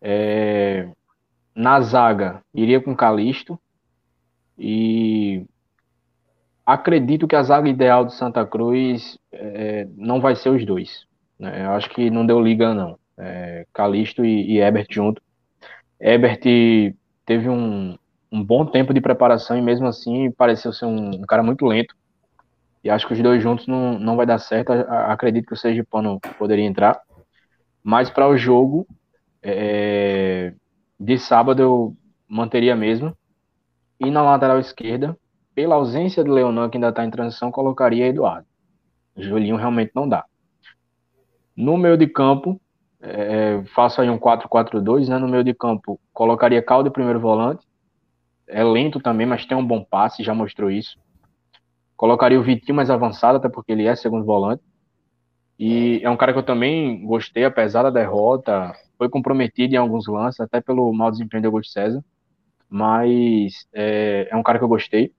[0.00, 0.88] É...
[1.54, 3.60] Na zaga, iria com Calisto.
[4.58, 5.44] E
[6.64, 11.06] acredito que a zaga ideal do Santa Cruz é, não vai ser os dois.
[11.38, 11.64] Né?
[11.64, 12.98] Eu acho que não deu liga, não.
[13.16, 15.22] É, Calisto e, e Ebert junto.
[16.00, 16.42] Ebert
[17.24, 17.96] teve um,
[18.30, 21.94] um bom tempo de preparação e mesmo assim pareceu ser um, um cara muito lento.
[22.82, 24.72] E acho que os dois juntos não, não vai dar certo.
[24.72, 27.00] Acredito que o Sergipano poderia entrar.
[27.82, 28.86] Mas para o jogo
[29.42, 30.52] é,
[30.98, 31.96] de sábado eu
[32.28, 33.16] manteria mesmo.
[33.98, 35.16] E na lateral esquerda,
[35.54, 38.46] pela ausência do Leonan, que ainda está em transição, colocaria Eduardo.
[39.16, 40.24] Julinho realmente não dá.
[41.56, 42.60] No meio de campo,
[43.00, 45.18] é, faço aí um 4-4-2, né?
[45.18, 47.66] No meio de campo, colocaria Caldo primeiro volante.
[48.46, 50.98] É lento também, mas tem um bom passe, já mostrou isso.
[51.96, 54.62] Colocaria o Vitinho mais avançado, até porque ele é segundo volante.
[55.58, 58.72] E é um cara que eu também gostei, apesar da derrota.
[58.98, 62.04] Foi comprometido em alguns lances, até pelo mau desempenho do Augusto César.
[62.68, 65.12] Mas é, é um cara que eu gostei.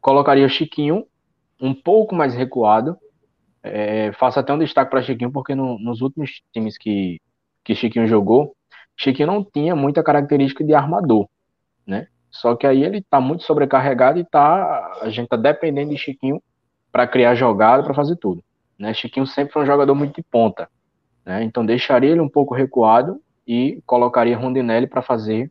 [0.00, 1.06] Colocaria o Chiquinho
[1.60, 2.96] um pouco mais recuado.
[3.62, 7.20] É, faço até um destaque para Chiquinho, porque no, nos últimos times que,
[7.64, 8.54] que Chiquinho jogou,
[8.96, 11.28] Chiquinho não tinha muita característica de armador,
[11.86, 12.06] né?
[12.30, 16.40] Só que aí ele está muito sobrecarregado e tá, a gente está dependendo de Chiquinho
[16.92, 18.42] para criar jogada, para fazer tudo.
[18.78, 18.94] Né?
[18.94, 20.68] Chiquinho sempre foi um jogador muito de ponta.
[21.24, 21.42] Né?
[21.42, 25.50] Então deixaria ele um pouco recuado e colocaria Rondinelli para fazer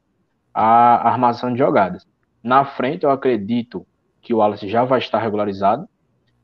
[0.53, 2.07] a armação de jogadas.
[2.41, 3.85] Na frente, eu acredito
[4.21, 5.87] que o Wallace já vai estar regularizado.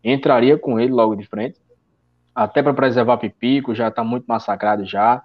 [0.06, 1.60] Entraria com ele logo de frente,
[2.34, 5.24] até para preservar Pipico, já está muito massacrado já.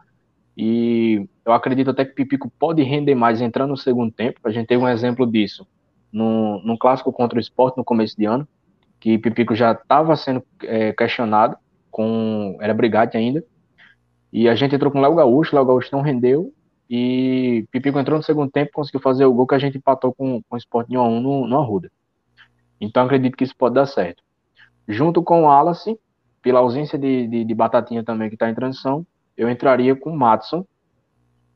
[0.56, 4.40] E eu acredito até que Pipico pode render mais entrando no segundo tempo.
[4.44, 5.66] A gente teve um exemplo disso
[6.12, 8.46] no clássico contra o Sport no começo de ano,
[8.98, 11.56] que Pipico já estava sendo é, questionado,
[11.90, 13.44] com era brigade ainda,
[14.32, 16.52] e a gente entrou com Léo Gaúcho, Léo Gaúcho não rendeu,
[16.88, 20.42] e Pipico entrou no segundo tempo, conseguiu fazer o gol que a gente empatou com,
[20.42, 21.90] com o Sport de 1 a 1 no, no Arruda.
[22.80, 24.22] Então acredito que isso pode dar certo.
[24.90, 25.96] Junto com o Wallace,
[26.42, 29.06] pela ausência de, de, de Batatinha também que está em transição,
[29.36, 30.66] eu entraria com o Matson,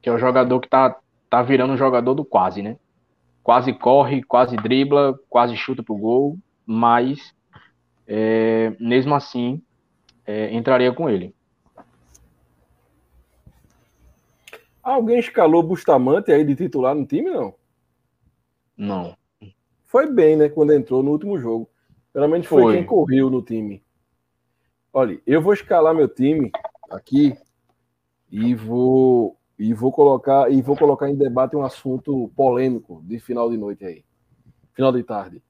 [0.00, 0.96] que é o jogador que está
[1.28, 2.76] tá virando um jogador do quase, né?
[3.42, 7.34] Quase corre, quase dribla, quase chuta pro gol, mas
[8.06, 9.60] é, mesmo assim
[10.24, 11.34] é, entraria com ele.
[14.80, 17.54] Alguém escalou Bustamante aí de titular no time, não?
[18.76, 19.16] Não.
[19.86, 21.68] Foi bem, né, quando entrou no último jogo.
[22.14, 23.84] Pelo menos foi, foi quem correu no time.
[24.92, 26.52] Olha, eu vou escalar meu time
[26.88, 27.36] aqui
[28.30, 33.50] e vou e vou colocar e vou colocar em debate um assunto polêmico de final
[33.50, 34.04] de noite aí,
[34.72, 35.42] final de tarde.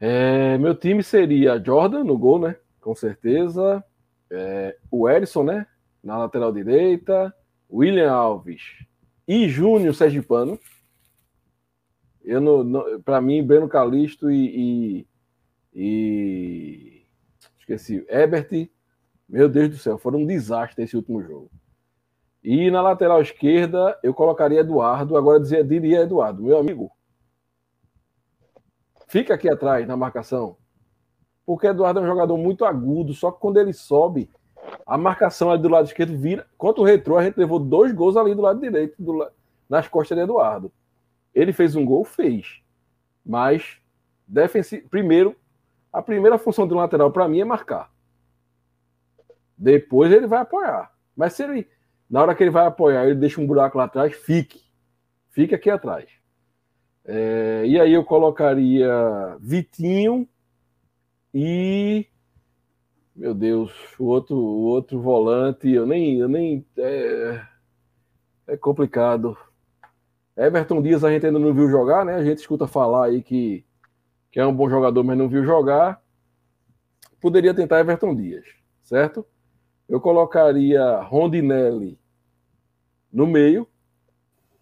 [0.00, 2.56] É, meu time seria Jordan no gol, né?
[2.80, 3.82] Com certeza.
[4.28, 5.66] É, o Erisson, né?
[6.02, 7.32] Na lateral direita.
[7.70, 8.62] William Alves
[9.26, 10.58] e Júnior Sergipano.
[12.24, 15.06] Eu não, não para mim, Breno Calisto e, e,
[15.78, 17.04] e,
[17.58, 18.70] esqueci, Ebert,
[19.28, 21.50] meu Deus do céu, foram um desastre esse último jogo.
[22.42, 26.90] E na lateral esquerda eu colocaria Eduardo, agora dizia, diria Eduardo, meu amigo,
[29.06, 30.56] fica aqui atrás na marcação.
[31.44, 34.30] Porque Eduardo é um jogador muito agudo, só que quando ele sobe,
[34.86, 36.46] a marcação ali do lado esquerdo vira.
[36.56, 39.30] Contra o retrô, a gente levou dois gols ali do lado direito, do,
[39.68, 40.72] nas costas de Eduardo.
[41.34, 42.62] Ele fez um gol, fez.
[43.24, 43.78] Mas,
[44.26, 45.36] defensivo, primeiro,
[45.96, 47.90] a primeira função do lateral para mim é marcar.
[49.56, 50.92] Depois ele vai apoiar.
[51.16, 51.66] Mas se ele,
[52.08, 54.60] na hora que ele vai apoiar, ele deixa um buraco lá atrás, fique.
[55.30, 56.06] Fique aqui atrás.
[57.02, 58.90] É, e aí eu colocaria
[59.40, 60.28] Vitinho
[61.32, 62.06] e
[63.14, 67.40] meu Deus, o outro, o outro volante, eu nem, eu nem é,
[68.48, 69.34] é complicado.
[70.36, 72.16] Everton Dias a gente ainda não viu jogar, né?
[72.16, 73.64] A gente escuta falar aí que,
[74.36, 75.98] que é um bom jogador, mas não viu jogar.
[77.22, 78.44] Poderia tentar Everton Dias,
[78.82, 79.24] certo?
[79.88, 81.98] Eu colocaria Rondinelli
[83.10, 83.66] no meio,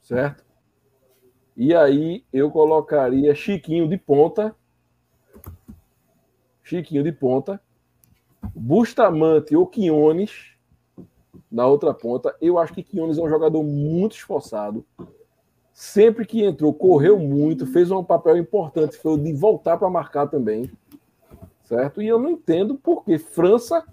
[0.01, 0.45] certo?
[1.57, 4.55] E aí eu colocaria Chiquinho de ponta.
[6.63, 7.61] Chiquinho de ponta.
[8.55, 10.57] Bustamante ou Quiones
[11.51, 12.33] na outra ponta.
[12.41, 14.87] Eu acho que Quiones é um jogador muito esforçado.
[15.75, 20.29] Sempre que entrou, correu muito, fez um papel importante, foi o de voltar para marcar
[20.29, 20.71] também.
[21.65, 22.01] Certo?
[22.01, 23.85] E eu não entendo porque França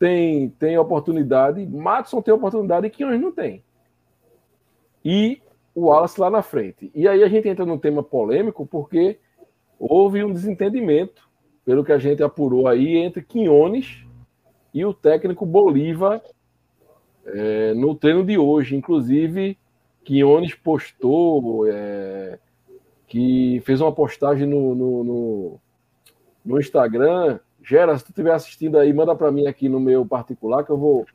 [0.00, 3.62] tem, tem oportunidade, Matson tem oportunidade e Quiones não tem.
[5.04, 5.40] E
[5.72, 6.90] o Wallace lá na frente.
[6.92, 9.20] E aí a gente entra num tema polêmico porque
[9.78, 11.30] houve um desentendimento,
[11.64, 14.04] pelo que a gente apurou aí, entre Quinones
[14.72, 16.20] e o técnico Bolívar
[17.26, 18.74] é, no treino de hoje.
[18.74, 19.56] Inclusive,
[20.04, 22.38] Quinones postou é,
[23.06, 25.60] que fez uma postagem no, no, no,
[26.44, 27.38] no Instagram.
[27.62, 30.78] Gera, se tu estiver assistindo aí, manda para mim aqui no meu particular que eu
[30.78, 31.06] vou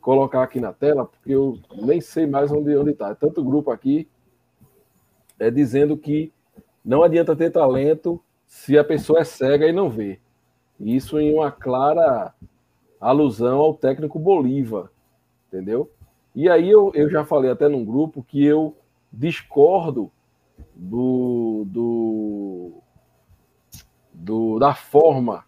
[0.00, 3.10] colocar aqui na tela, porque eu nem sei mais onde onde está.
[3.10, 4.08] É tanto grupo aqui
[5.38, 6.32] é dizendo que
[6.84, 10.18] não adianta ter talento se a pessoa é cega e não vê.
[10.78, 12.34] Isso em uma clara
[13.00, 14.90] alusão ao técnico Bolívar,
[15.48, 15.90] entendeu?
[16.34, 18.76] E aí eu, eu já falei até num grupo que eu
[19.12, 20.10] discordo
[20.74, 22.72] do, do,
[24.12, 25.44] do da forma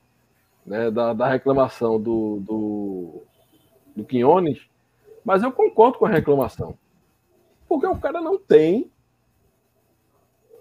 [0.66, 3.22] né, da, da reclamação do, do
[3.94, 4.60] do Quinones,
[5.24, 6.76] mas eu concordo com a reclamação.
[7.68, 8.90] Porque o cara não tem.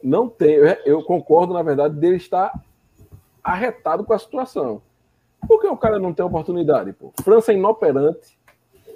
[0.04, 0.56] Não tem.
[0.86, 2.54] Eu concordo, na verdade, dele estar
[3.44, 4.82] arretado com a situação.
[5.48, 6.94] Por que o cara não tem oportunidade?
[6.94, 7.12] Pô?
[7.24, 8.40] França é inoperante.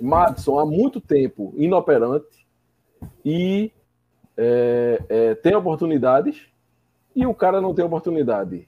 [0.02, 2.46] Madison há muito tempo inoperante.
[3.24, 3.72] E
[4.38, 6.48] é, é, tem oportunidades.
[7.16, 8.68] E o cara não tem oportunidade.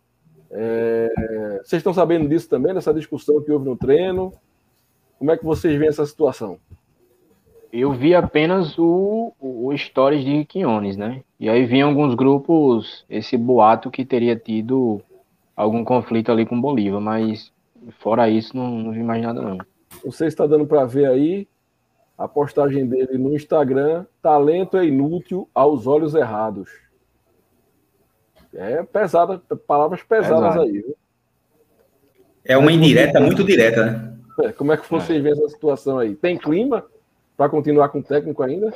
[0.49, 4.31] É, vocês estão sabendo disso também, dessa discussão que houve no treino?
[5.19, 6.57] Como é que vocês veem essa situação?
[7.73, 11.21] Eu vi apenas o, o Stories de Quinones, né?
[11.39, 15.01] E aí vinha alguns grupos esse boato que teria tido
[15.55, 17.51] algum conflito ali com Bolívar, mas
[17.99, 19.57] fora isso não, não vi mais nada não.
[20.03, 21.47] Você está dando para ver aí
[22.17, 26.69] a postagem dele no Instagram, talento é inútil aos olhos errados.
[28.53, 30.61] É pesada, palavras pesadas Pesado.
[30.61, 30.71] aí.
[30.71, 30.97] Viu?
[32.43, 34.17] É uma indireta muito direta, né?
[34.41, 35.21] É, como é que vocês é.
[35.21, 36.15] veem essa situação aí?
[36.15, 36.85] Tem clima
[37.35, 38.73] para continuar com o técnico ainda?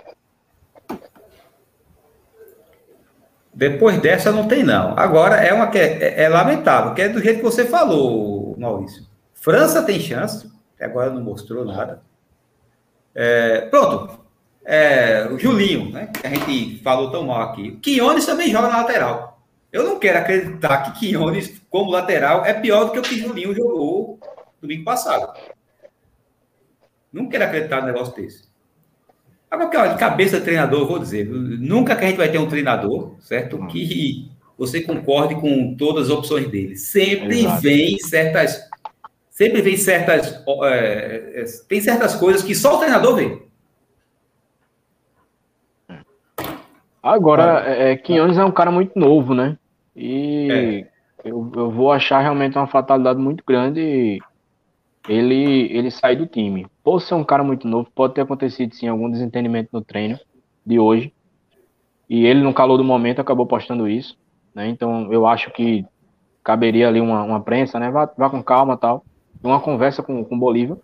[3.53, 4.97] Depois dessa não tem não.
[4.97, 9.05] Agora é uma é, é, lamentável, que é do jeito que você falou, Maurício.
[9.33, 10.50] França tem chance,
[10.81, 12.01] até agora não mostrou nada.
[13.13, 14.19] É, pronto.
[14.65, 16.07] É, o Julinho, né?
[16.07, 17.77] Que a gente falou tão mal aqui.
[17.81, 19.39] Quiones também joga na lateral.
[19.71, 23.55] Eu não quero acreditar que Quiones, como lateral, é pior do que o que Julinho
[23.55, 24.19] jogou
[24.59, 25.33] domingo passado.
[27.11, 28.49] Não quero acreditar no negócio desse.
[29.49, 32.47] Agora, de cabeça de treinador, eu vou dizer, nunca que a gente vai ter um
[32.47, 33.67] treinador, certo?
[33.67, 36.75] Que você concorde com todas as opções dele.
[36.77, 37.61] Sempre Exato.
[37.61, 38.70] vem certas.
[39.41, 40.45] Sempre vem certas.
[40.65, 43.41] É, é, tem certas coisas que só o treinador vê.
[47.01, 49.57] Agora, é, Quinones é um cara muito novo, né?
[49.95, 51.27] E é.
[51.27, 54.19] eu, eu vou achar realmente uma fatalidade muito grande
[55.09, 56.67] ele, ele sair do time.
[56.83, 60.19] Por ser um cara muito novo, pode ter acontecido sim algum desentendimento no treino
[60.63, 61.11] de hoje.
[62.07, 64.15] E ele, no calor do momento, acabou postando isso.
[64.53, 64.67] Né?
[64.67, 65.83] Então, eu acho que
[66.43, 67.89] caberia ali uma, uma prensa, né?
[67.89, 69.03] Vá, vá com calma tal.
[69.43, 70.77] Uma conversa com o Bolívar.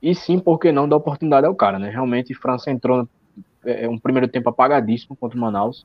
[0.00, 1.90] E sim, por que não dar oportunidade ao cara, né?
[1.90, 3.08] Realmente, França entrou
[3.64, 5.84] é, é, um primeiro tempo apagadíssimo contra o Manaus.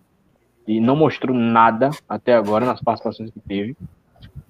[0.66, 3.76] E não mostrou nada até agora nas participações que teve.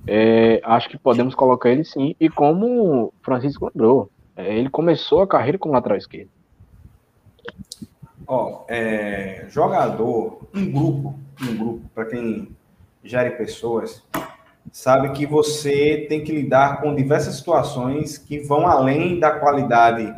[0.05, 2.15] É, acho que podemos colocar ele sim.
[2.19, 6.29] E como Francisco lembrou, é, ele começou a carreira como lateral esquerdo.
[8.27, 12.49] Ó, é, jogador, um grupo, um grupo, para quem
[13.03, 14.03] gere pessoas,
[14.73, 20.15] sabe que você tem que lidar com diversas situações que vão além da qualidade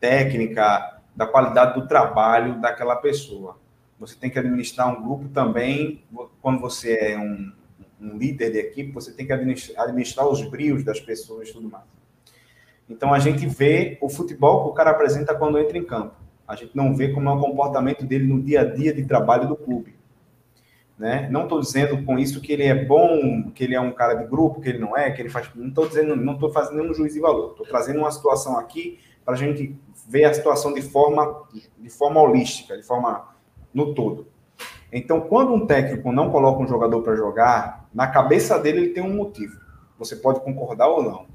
[0.00, 3.56] técnica, da qualidade do trabalho daquela pessoa.
[4.00, 6.02] Você tem que administrar um grupo também,
[6.40, 7.52] quando você é um,
[8.00, 11.84] um líder de equipe, você tem que administrar, os brios das pessoas e tudo mais.
[12.90, 16.16] Então a gente vê o futebol que o cara apresenta quando entra em campo.
[16.48, 19.46] A gente não vê como é o comportamento dele no dia a dia de trabalho
[19.46, 19.94] do clube.
[21.02, 21.28] Né?
[21.32, 24.24] Não estou dizendo com isso que ele é bom, que ele é um cara de
[24.24, 25.50] grupo, que ele não é, que ele faz.
[25.52, 27.50] Não estou dizendo, não estou fazendo nenhum juízo de valor.
[27.50, 29.76] Estou trazendo uma situação aqui para a gente
[30.06, 31.42] ver a situação de forma,
[31.76, 33.34] de forma holística, de forma
[33.74, 34.28] no todo.
[34.92, 39.02] Então, quando um técnico não coloca um jogador para jogar, na cabeça dele ele tem
[39.02, 39.58] um motivo.
[39.98, 41.26] Você pode concordar ou não,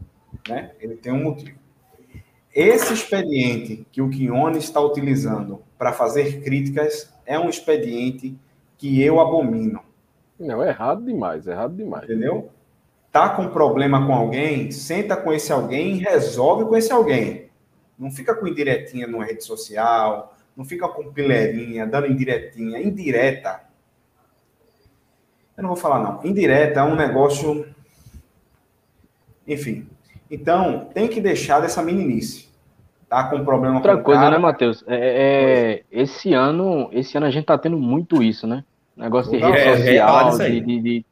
[0.48, 0.72] né?
[0.80, 1.58] Ele tem um motivo.
[2.56, 8.40] Esse expediente que o Quione está utilizando para fazer críticas é um expediente
[8.78, 9.82] que eu abomino.
[10.40, 12.04] Não, é errado demais, é errado demais.
[12.04, 12.50] Entendeu?
[13.12, 17.50] Tá com problema com alguém, senta com esse alguém e resolve com esse alguém.
[17.98, 22.80] Não fica com indiretinha numa rede social, não fica com pileirinha, dando indiretinha.
[22.80, 23.62] Indireta.
[25.56, 26.24] Eu não vou falar, não.
[26.24, 27.66] Indireta é um negócio.
[29.48, 29.88] Enfim.
[30.30, 32.47] Então, tem que deixar dessa meninice.
[33.10, 34.36] Tá com problema Outra com coisa, cara.
[34.36, 34.84] né, Matheus?
[34.86, 38.64] É, é, esse ano, esse ano a gente tá tendo muito isso, né?
[38.96, 41.06] Negócio de rede é, social, de, de, de,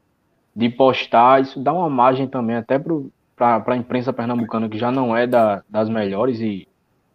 [0.55, 5.15] de, postar, isso dá uma margem também até para a imprensa pernambucana, que já não
[5.15, 6.67] é da, das melhores e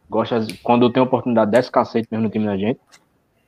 [0.08, 2.80] gosta, quando tem oportunidade, desce cacete mesmo no time da gente.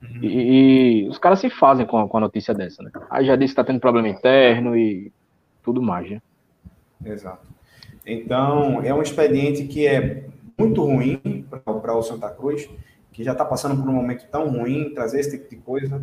[0.03, 0.19] Uhum.
[0.21, 2.91] E, e, os caras se fazem com a, com a notícia dessa, né?
[3.09, 5.13] Aí já disse que tá tendo problema interno e
[5.63, 6.21] tudo mais, né?
[7.07, 7.47] Exato.
[8.05, 10.25] Então, é um expediente que é
[10.59, 11.47] muito ruim
[11.83, 12.69] para o Santa Cruz,
[13.13, 16.03] que já está passando por um momento tão ruim, trazer esse tipo de coisa.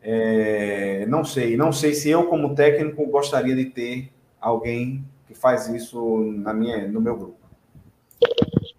[0.00, 5.68] É, não sei, não sei se eu, como técnico, gostaria de ter alguém que faz
[5.68, 7.38] isso na minha, no meu grupo.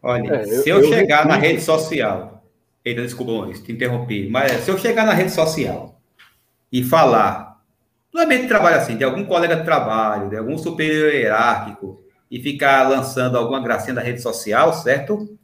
[0.02, 1.30] Olha, é, se eu, eu chegar eu...
[1.30, 2.44] na rede social,
[2.84, 6.00] eita, desculpa, Maurício, te interrompi, mas se eu chegar na rede social
[6.72, 7.62] e falar,
[8.14, 12.42] no ambiente de trabalho assim, de algum colega de trabalho, de algum superior hierárquico, e
[12.42, 15.38] ficar lançando alguma gracinha na rede social, certo?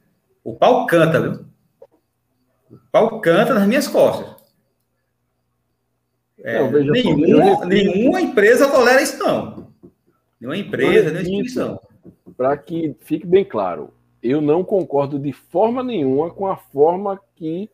[0.43, 1.45] O pau canta, viu?
[2.69, 4.35] O pau canta nas minhas costas.
[6.39, 9.73] É, nenhuma, nenhuma empresa tolera isso, não.
[10.39, 11.79] Nenhuma empresa, nenhuma instituição.
[12.37, 13.91] Para que fique bem claro,
[14.21, 17.69] eu não concordo de forma nenhuma com a forma que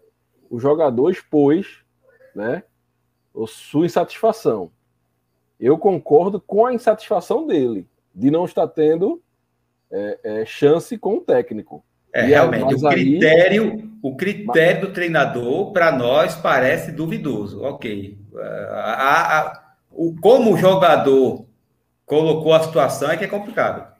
[0.50, 1.80] o jogador expôs,
[2.34, 2.64] né,
[3.48, 4.72] sua insatisfação.
[5.60, 9.22] eu concordo com a insatisfação dele de não estar tendo
[9.92, 11.84] é, é, chance com o técnico.
[12.14, 13.90] É, realmente, o critério, aí...
[14.02, 17.62] o critério do treinador, para nós, parece duvidoso.
[17.64, 18.18] Ok.
[18.70, 21.46] A, a, o, como o jogador
[22.06, 23.94] colocou a situação é que é complicado.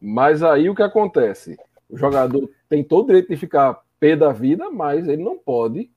[0.00, 1.56] Mas aí o que acontece?
[1.88, 5.90] O jogador tem todo o direito de ficar pé da vida, mas ele não pode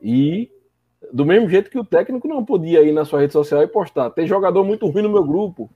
[0.00, 0.50] ir
[1.12, 4.10] do mesmo jeito que o técnico não podia ir na sua rede social e postar.
[4.10, 5.70] Tem jogador muito ruim no meu grupo.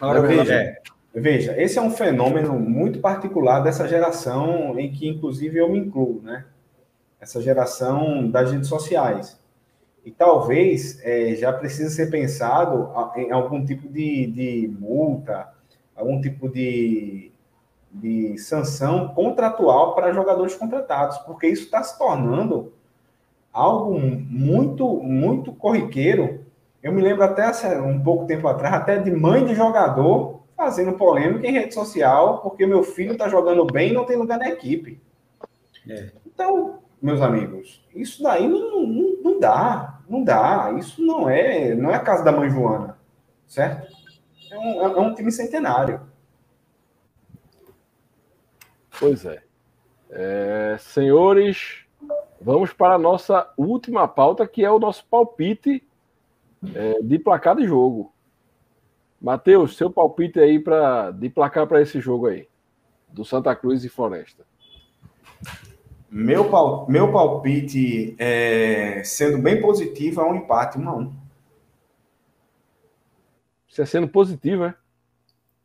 [0.00, 0.82] Agora, veja, é.
[1.14, 6.20] veja, esse é um fenômeno muito particular dessa geração em que, inclusive, eu me incluo,
[6.22, 6.44] né?
[7.20, 9.40] Essa geração das redes sociais.
[10.04, 15.48] E talvez é, já precise ser pensado em algum tipo de, de multa,
[15.96, 17.32] algum tipo de,
[17.90, 22.72] de sanção contratual para jogadores contratados, porque isso está se tornando
[23.52, 26.45] algo muito, muito corriqueiro.
[26.86, 27.50] Eu me lembro até
[27.80, 32.64] um pouco tempo atrás, até de mãe de jogador fazendo polêmica em rede social, porque
[32.64, 35.02] meu filho está jogando bem e não tem lugar na equipe.
[35.90, 36.12] É.
[36.24, 40.72] Então, meus amigos, isso daí não, não, não, dá, não dá.
[40.78, 42.96] Isso não é, não é a casa da mãe Joana,
[43.48, 43.92] certo?
[44.52, 46.00] É um, é um time centenário.
[48.96, 49.42] Pois é.
[50.08, 50.76] é.
[50.78, 51.84] Senhores,
[52.40, 55.82] vamos para a nossa última pauta, que é o nosso palpite
[56.74, 58.12] é, de placar de jogo.
[59.20, 62.46] Matheus, seu palpite aí pra, de placar para esse jogo aí,
[63.08, 64.44] do Santa Cruz e Floresta.
[66.10, 71.12] Meu, pal, meu palpite, é, sendo bem positivo, é um empate 1 a 1
[73.68, 74.74] Você é sendo positivo, é?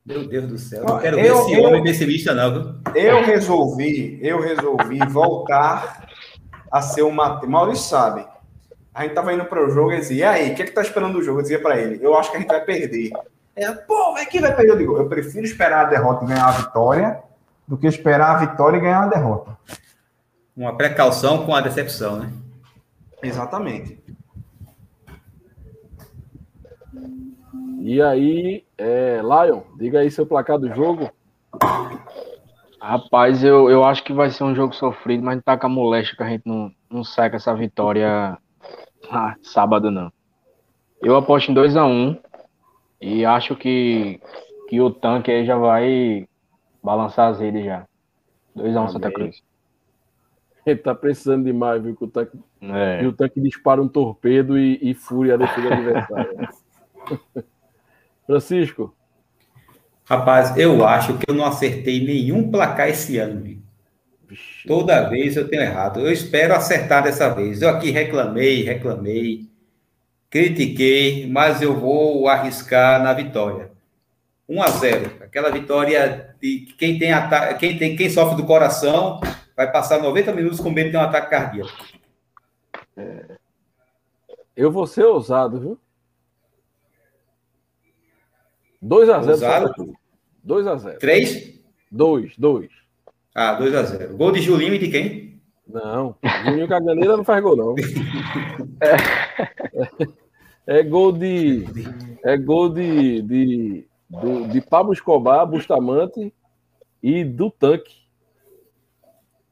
[0.03, 2.81] Meu Deus do céu, não quero eu, ver esse eu, homem pessimista, não.
[2.95, 6.09] Eu resolvi, eu resolvi voltar
[6.71, 7.51] a ser o Matheus.
[7.51, 8.25] Maurício sabe.
[8.93, 10.71] A gente tava indo para o jogo e dizia, e aí, o que é que
[10.71, 11.39] tá esperando do jogo?
[11.39, 13.11] Eu dizia para ele, eu acho que a gente vai perder.
[13.55, 14.73] É, pô, vai que vai perder.
[14.73, 17.19] Eu digo, eu prefiro esperar a derrota e ganhar a vitória
[17.67, 19.57] do que esperar a vitória e ganhar a derrota.
[20.55, 22.31] Uma precaução com a decepção, né?
[23.23, 24.01] Exatamente.
[27.79, 31.09] E aí, é, Lion, diga aí seu placar do jogo.
[32.79, 35.69] Rapaz, eu, eu acho que vai ser um jogo sofrido, mas não tá com a
[35.69, 38.37] moléstia que a gente não, não sai com essa vitória
[39.11, 40.11] ah, sábado, não.
[41.01, 42.17] Eu aposto em 2x1 um,
[43.01, 44.21] e acho que,
[44.69, 46.27] que o tanque aí já vai
[46.81, 47.85] balançar as redes já.
[48.55, 49.43] 2x1 um, Santa Cruz.
[50.65, 51.95] Ele tá precisando demais, viu?
[51.95, 53.03] Que o tanque, é.
[53.03, 56.49] e o tanque dispara um torpedo e, e fúria a defesa adversária.
[58.25, 58.95] Francisco.
[60.05, 63.60] Rapaz, eu acho que eu não acertei nenhum placar esse ano.
[64.31, 64.65] Vixe.
[64.65, 65.99] Toda vez eu tenho errado.
[65.99, 67.61] Eu espero acertar dessa vez.
[67.61, 69.49] Eu aqui reclamei, reclamei,
[70.29, 73.71] critiquei, mas eu vou arriscar na vitória.
[74.47, 75.23] 1 a 0.
[75.23, 79.19] Aquela vitória de quem tem ataque, quem tem quem sofre do coração
[79.55, 81.71] vai passar 90 minutos com medo de ter um ataque cardíaco.
[82.95, 83.37] É...
[84.55, 85.79] Eu vou ser ousado, viu?
[88.83, 89.93] 2x0.
[90.45, 90.97] 2x0.
[90.99, 91.61] 3?
[91.91, 92.80] 2, 2.
[93.33, 94.15] Ah, 2x0.
[94.15, 95.41] Gol de Julinho e de quem?
[95.67, 97.75] Não, Julinho Caganeira não faz gol, não.
[100.67, 101.65] É, é gol de.
[102.23, 103.21] É gol de.
[103.21, 106.33] de, de, de Pablo Escobar, Bustamante
[107.01, 108.01] e do tanque.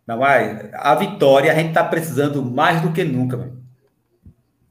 [0.06, 3.64] Não, mas a vitória a gente está precisando mais do que nunca, mano.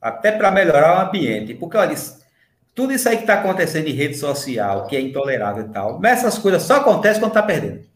[0.01, 1.55] até para melhorar o ambiente.
[1.55, 1.95] Porque, olha,
[2.75, 6.19] tudo isso aí que está acontecendo em rede social, que é intolerável e tal, mas
[6.19, 7.88] essas coisas só acontecem quando está perdendo.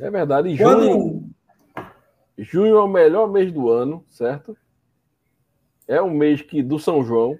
[0.00, 0.56] É verdade.
[0.56, 1.32] Junho,
[1.74, 1.84] quando...
[2.38, 4.56] junho é o melhor mês do ano, certo?
[5.86, 7.38] É o mês que do São João.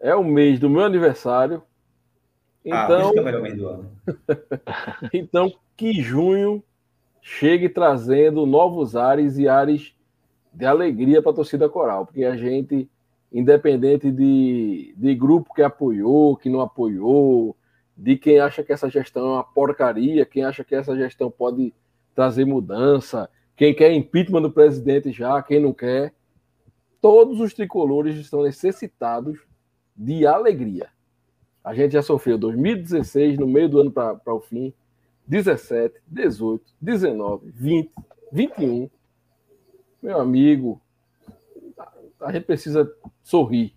[0.00, 1.62] É o mês do meu aniversário.
[2.64, 3.90] Então, ah, é o melhor mês do ano.
[5.14, 6.62] então, que junho
[7.22, 9.94] chegue trazendo novos ares e ares
[10.52, 12.88] de alegria para a torcida coral, porque a gente
[13.32, 17.56] independente de, de grupo que apoiou, que não apoiou,
[17.96, 21.72] de quem acha que essa gestão é uma porcaria, quem acha que essa gestão pode
[22.14, 26.14] trazer mudança, quem quer impeachment do presidente já, quem não quer.
[27.00, 29.38] Todos os tricolores estão necessitados
[29.96, 30.88] de alegria.
[31.64, 34.72] A gente já sofreu 2016, no meio do ano para o fim,
[35.26, 37.90] 17, 18, 19, 20,
[38.30, 38.90] 21.
[40.02, 40.80] Meu amigo,
[42.20, 42.92] a gente precisa
[43.22, 43.74] sorrir.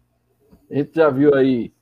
[0.69, 1.73] A gente já viu aí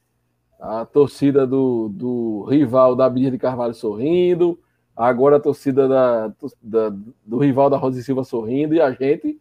[0.60, 4.60] a torcida do, do rival da Avenida de Carvalho sorrindo,
[4.96, 6.28] agora a torcida da,
[6.62, 6.90] da,
[7.26, 9.40] do rival da Rosa e Silva sorrindo, e a gente,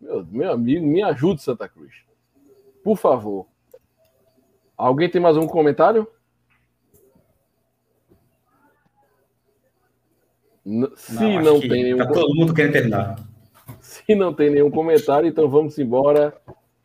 [0.00, 1.92] meu, meu amigo, me ajude, Santa Cruz.
[2.84, 3.46] Por favor.
[4.76, 6.06] Alguém tem mais um comentário?
[10.64, 13.16] N- Se não, tem nenhum Tá todo mundo querendo terminar.
[13.80, 16.38] Se não tem nenhum comentário, então vamos embora.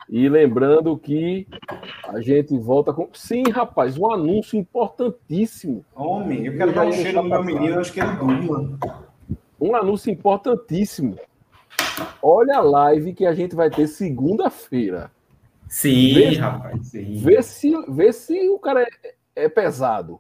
[0.08, 1.48] E lembrando que
[2.08, 3.10] a gente volta com.
[3.14, 5.84] Sim, rapaz, um anúncio importantíssimo.
[5.96, 8.78] Homem, eu quero dar um cheiro no meu menino, acho que ele durma.
[9.60, 11.18] Um anúncio importantíssimo.
[12.22, 15.12] Olha a live que a gente vai ter segunda-feira.
[15.68, 16.88] Sim, Vê- rapaz.
[16.88, 17.16] Sim.
[17.18, 20.20] Vê se, vê se o cara é, é pesado.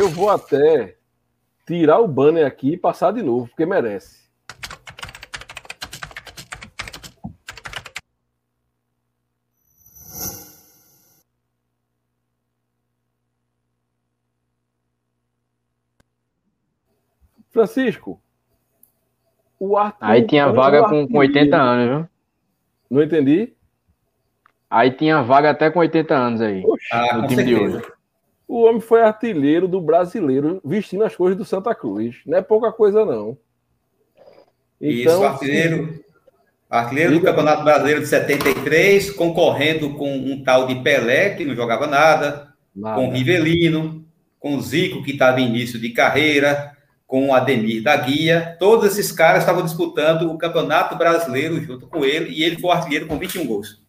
[0.00, 0.96] Eu vou até
[1.66, 4.30] tirar o banner aqui e passar de novo, porque merece.
[17.50, 18.20] Francisco,
[19.58, 19.98] o Arthur.
[20.00, 21.20] Aí tinha vaga com, com artilheiro-
[21.50, 22.08] 80 anos, viu?
[22.90, 23.52] Não entendi?
[24.70, 26.64] Aí tinha vaga até com 80 anos aí.
[26.92, 27.78] Ah, no time de certeza.
[27.78, 27.92] hoje.
[28.50, 32.16] O homem foi artilheiro do brasileiro vestindo as cores do Santa Cruz.
[32.26, 33.38] Não é pouca coisa, não.
[34.80, 36.04] Isso, Então, artilheiro.
[36.68, 37.20] Artilheiro do.
[37.20, 42.96] Campeonato Brasileiro de 73, concorrendo com um tal de Pelé, que não jogava nada, nada.
[43.00, 44.04] com Rivelino,
[44.40, 48.56] com Zico, que estava em início de carreira, com o Ademir da Guia.
[48.58, 53.06] Todos esses caras estavam disputando o Campeonato Brasileiro junto com ele, e ele foi artilheiro
[53.06, 53.80] com 21 gols.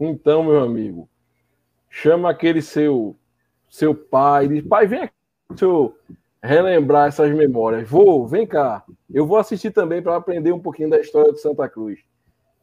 [0.00, 1.08] Então, meu amigo,
[1.90, 3.16] chama aquele seu
[3.68, 5.14] seu pai, diz, pai, vem aqui,
[5.50, 5.94] deixa eu
[6.42, 7.88] relembrar essas memórias.
[7.88, 8.82] Vou, vem cá.
[9.12, 12.00] Eu vou assistir também para aprender um pouquinho da história de Santa Cruz.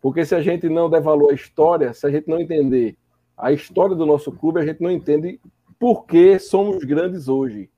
[0.01, 2.97] Porque se a gente não der valor à história, se a gente não entender
[3.37, 5.39] a história do nosso clube, a gente não entende
[5.79, 7.69] por que somos grandes hoje.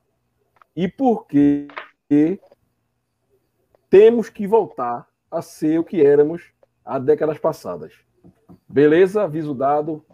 [0.75, 1.67] E por que
[3.89, 6.51] temos que voltar a ser o que éramos
[6.83, 7.93] há décadas passadas.
[8.67, 9.23] Beleza?
[9.23, 10.05] Aviso dado.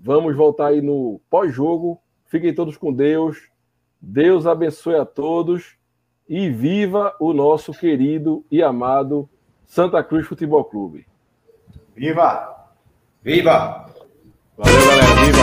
[0.00, 2.00] Vamos voltar aí no pós-jogo.
[2.26, 3.48] Fiquem todos com Deus.
[4.00, 5.76] Deus abençoe a todos.
[6.28, 9.28] E viva o nosso querido e amado
[9.66, 11.06] Santa Cruz Futebol Clube.
[11.96, 12.54] Viva!
[13.22, 13.86] Viva!
[14.56, 15.24] Valeu, galera.
[15.24, 15.42] Viva!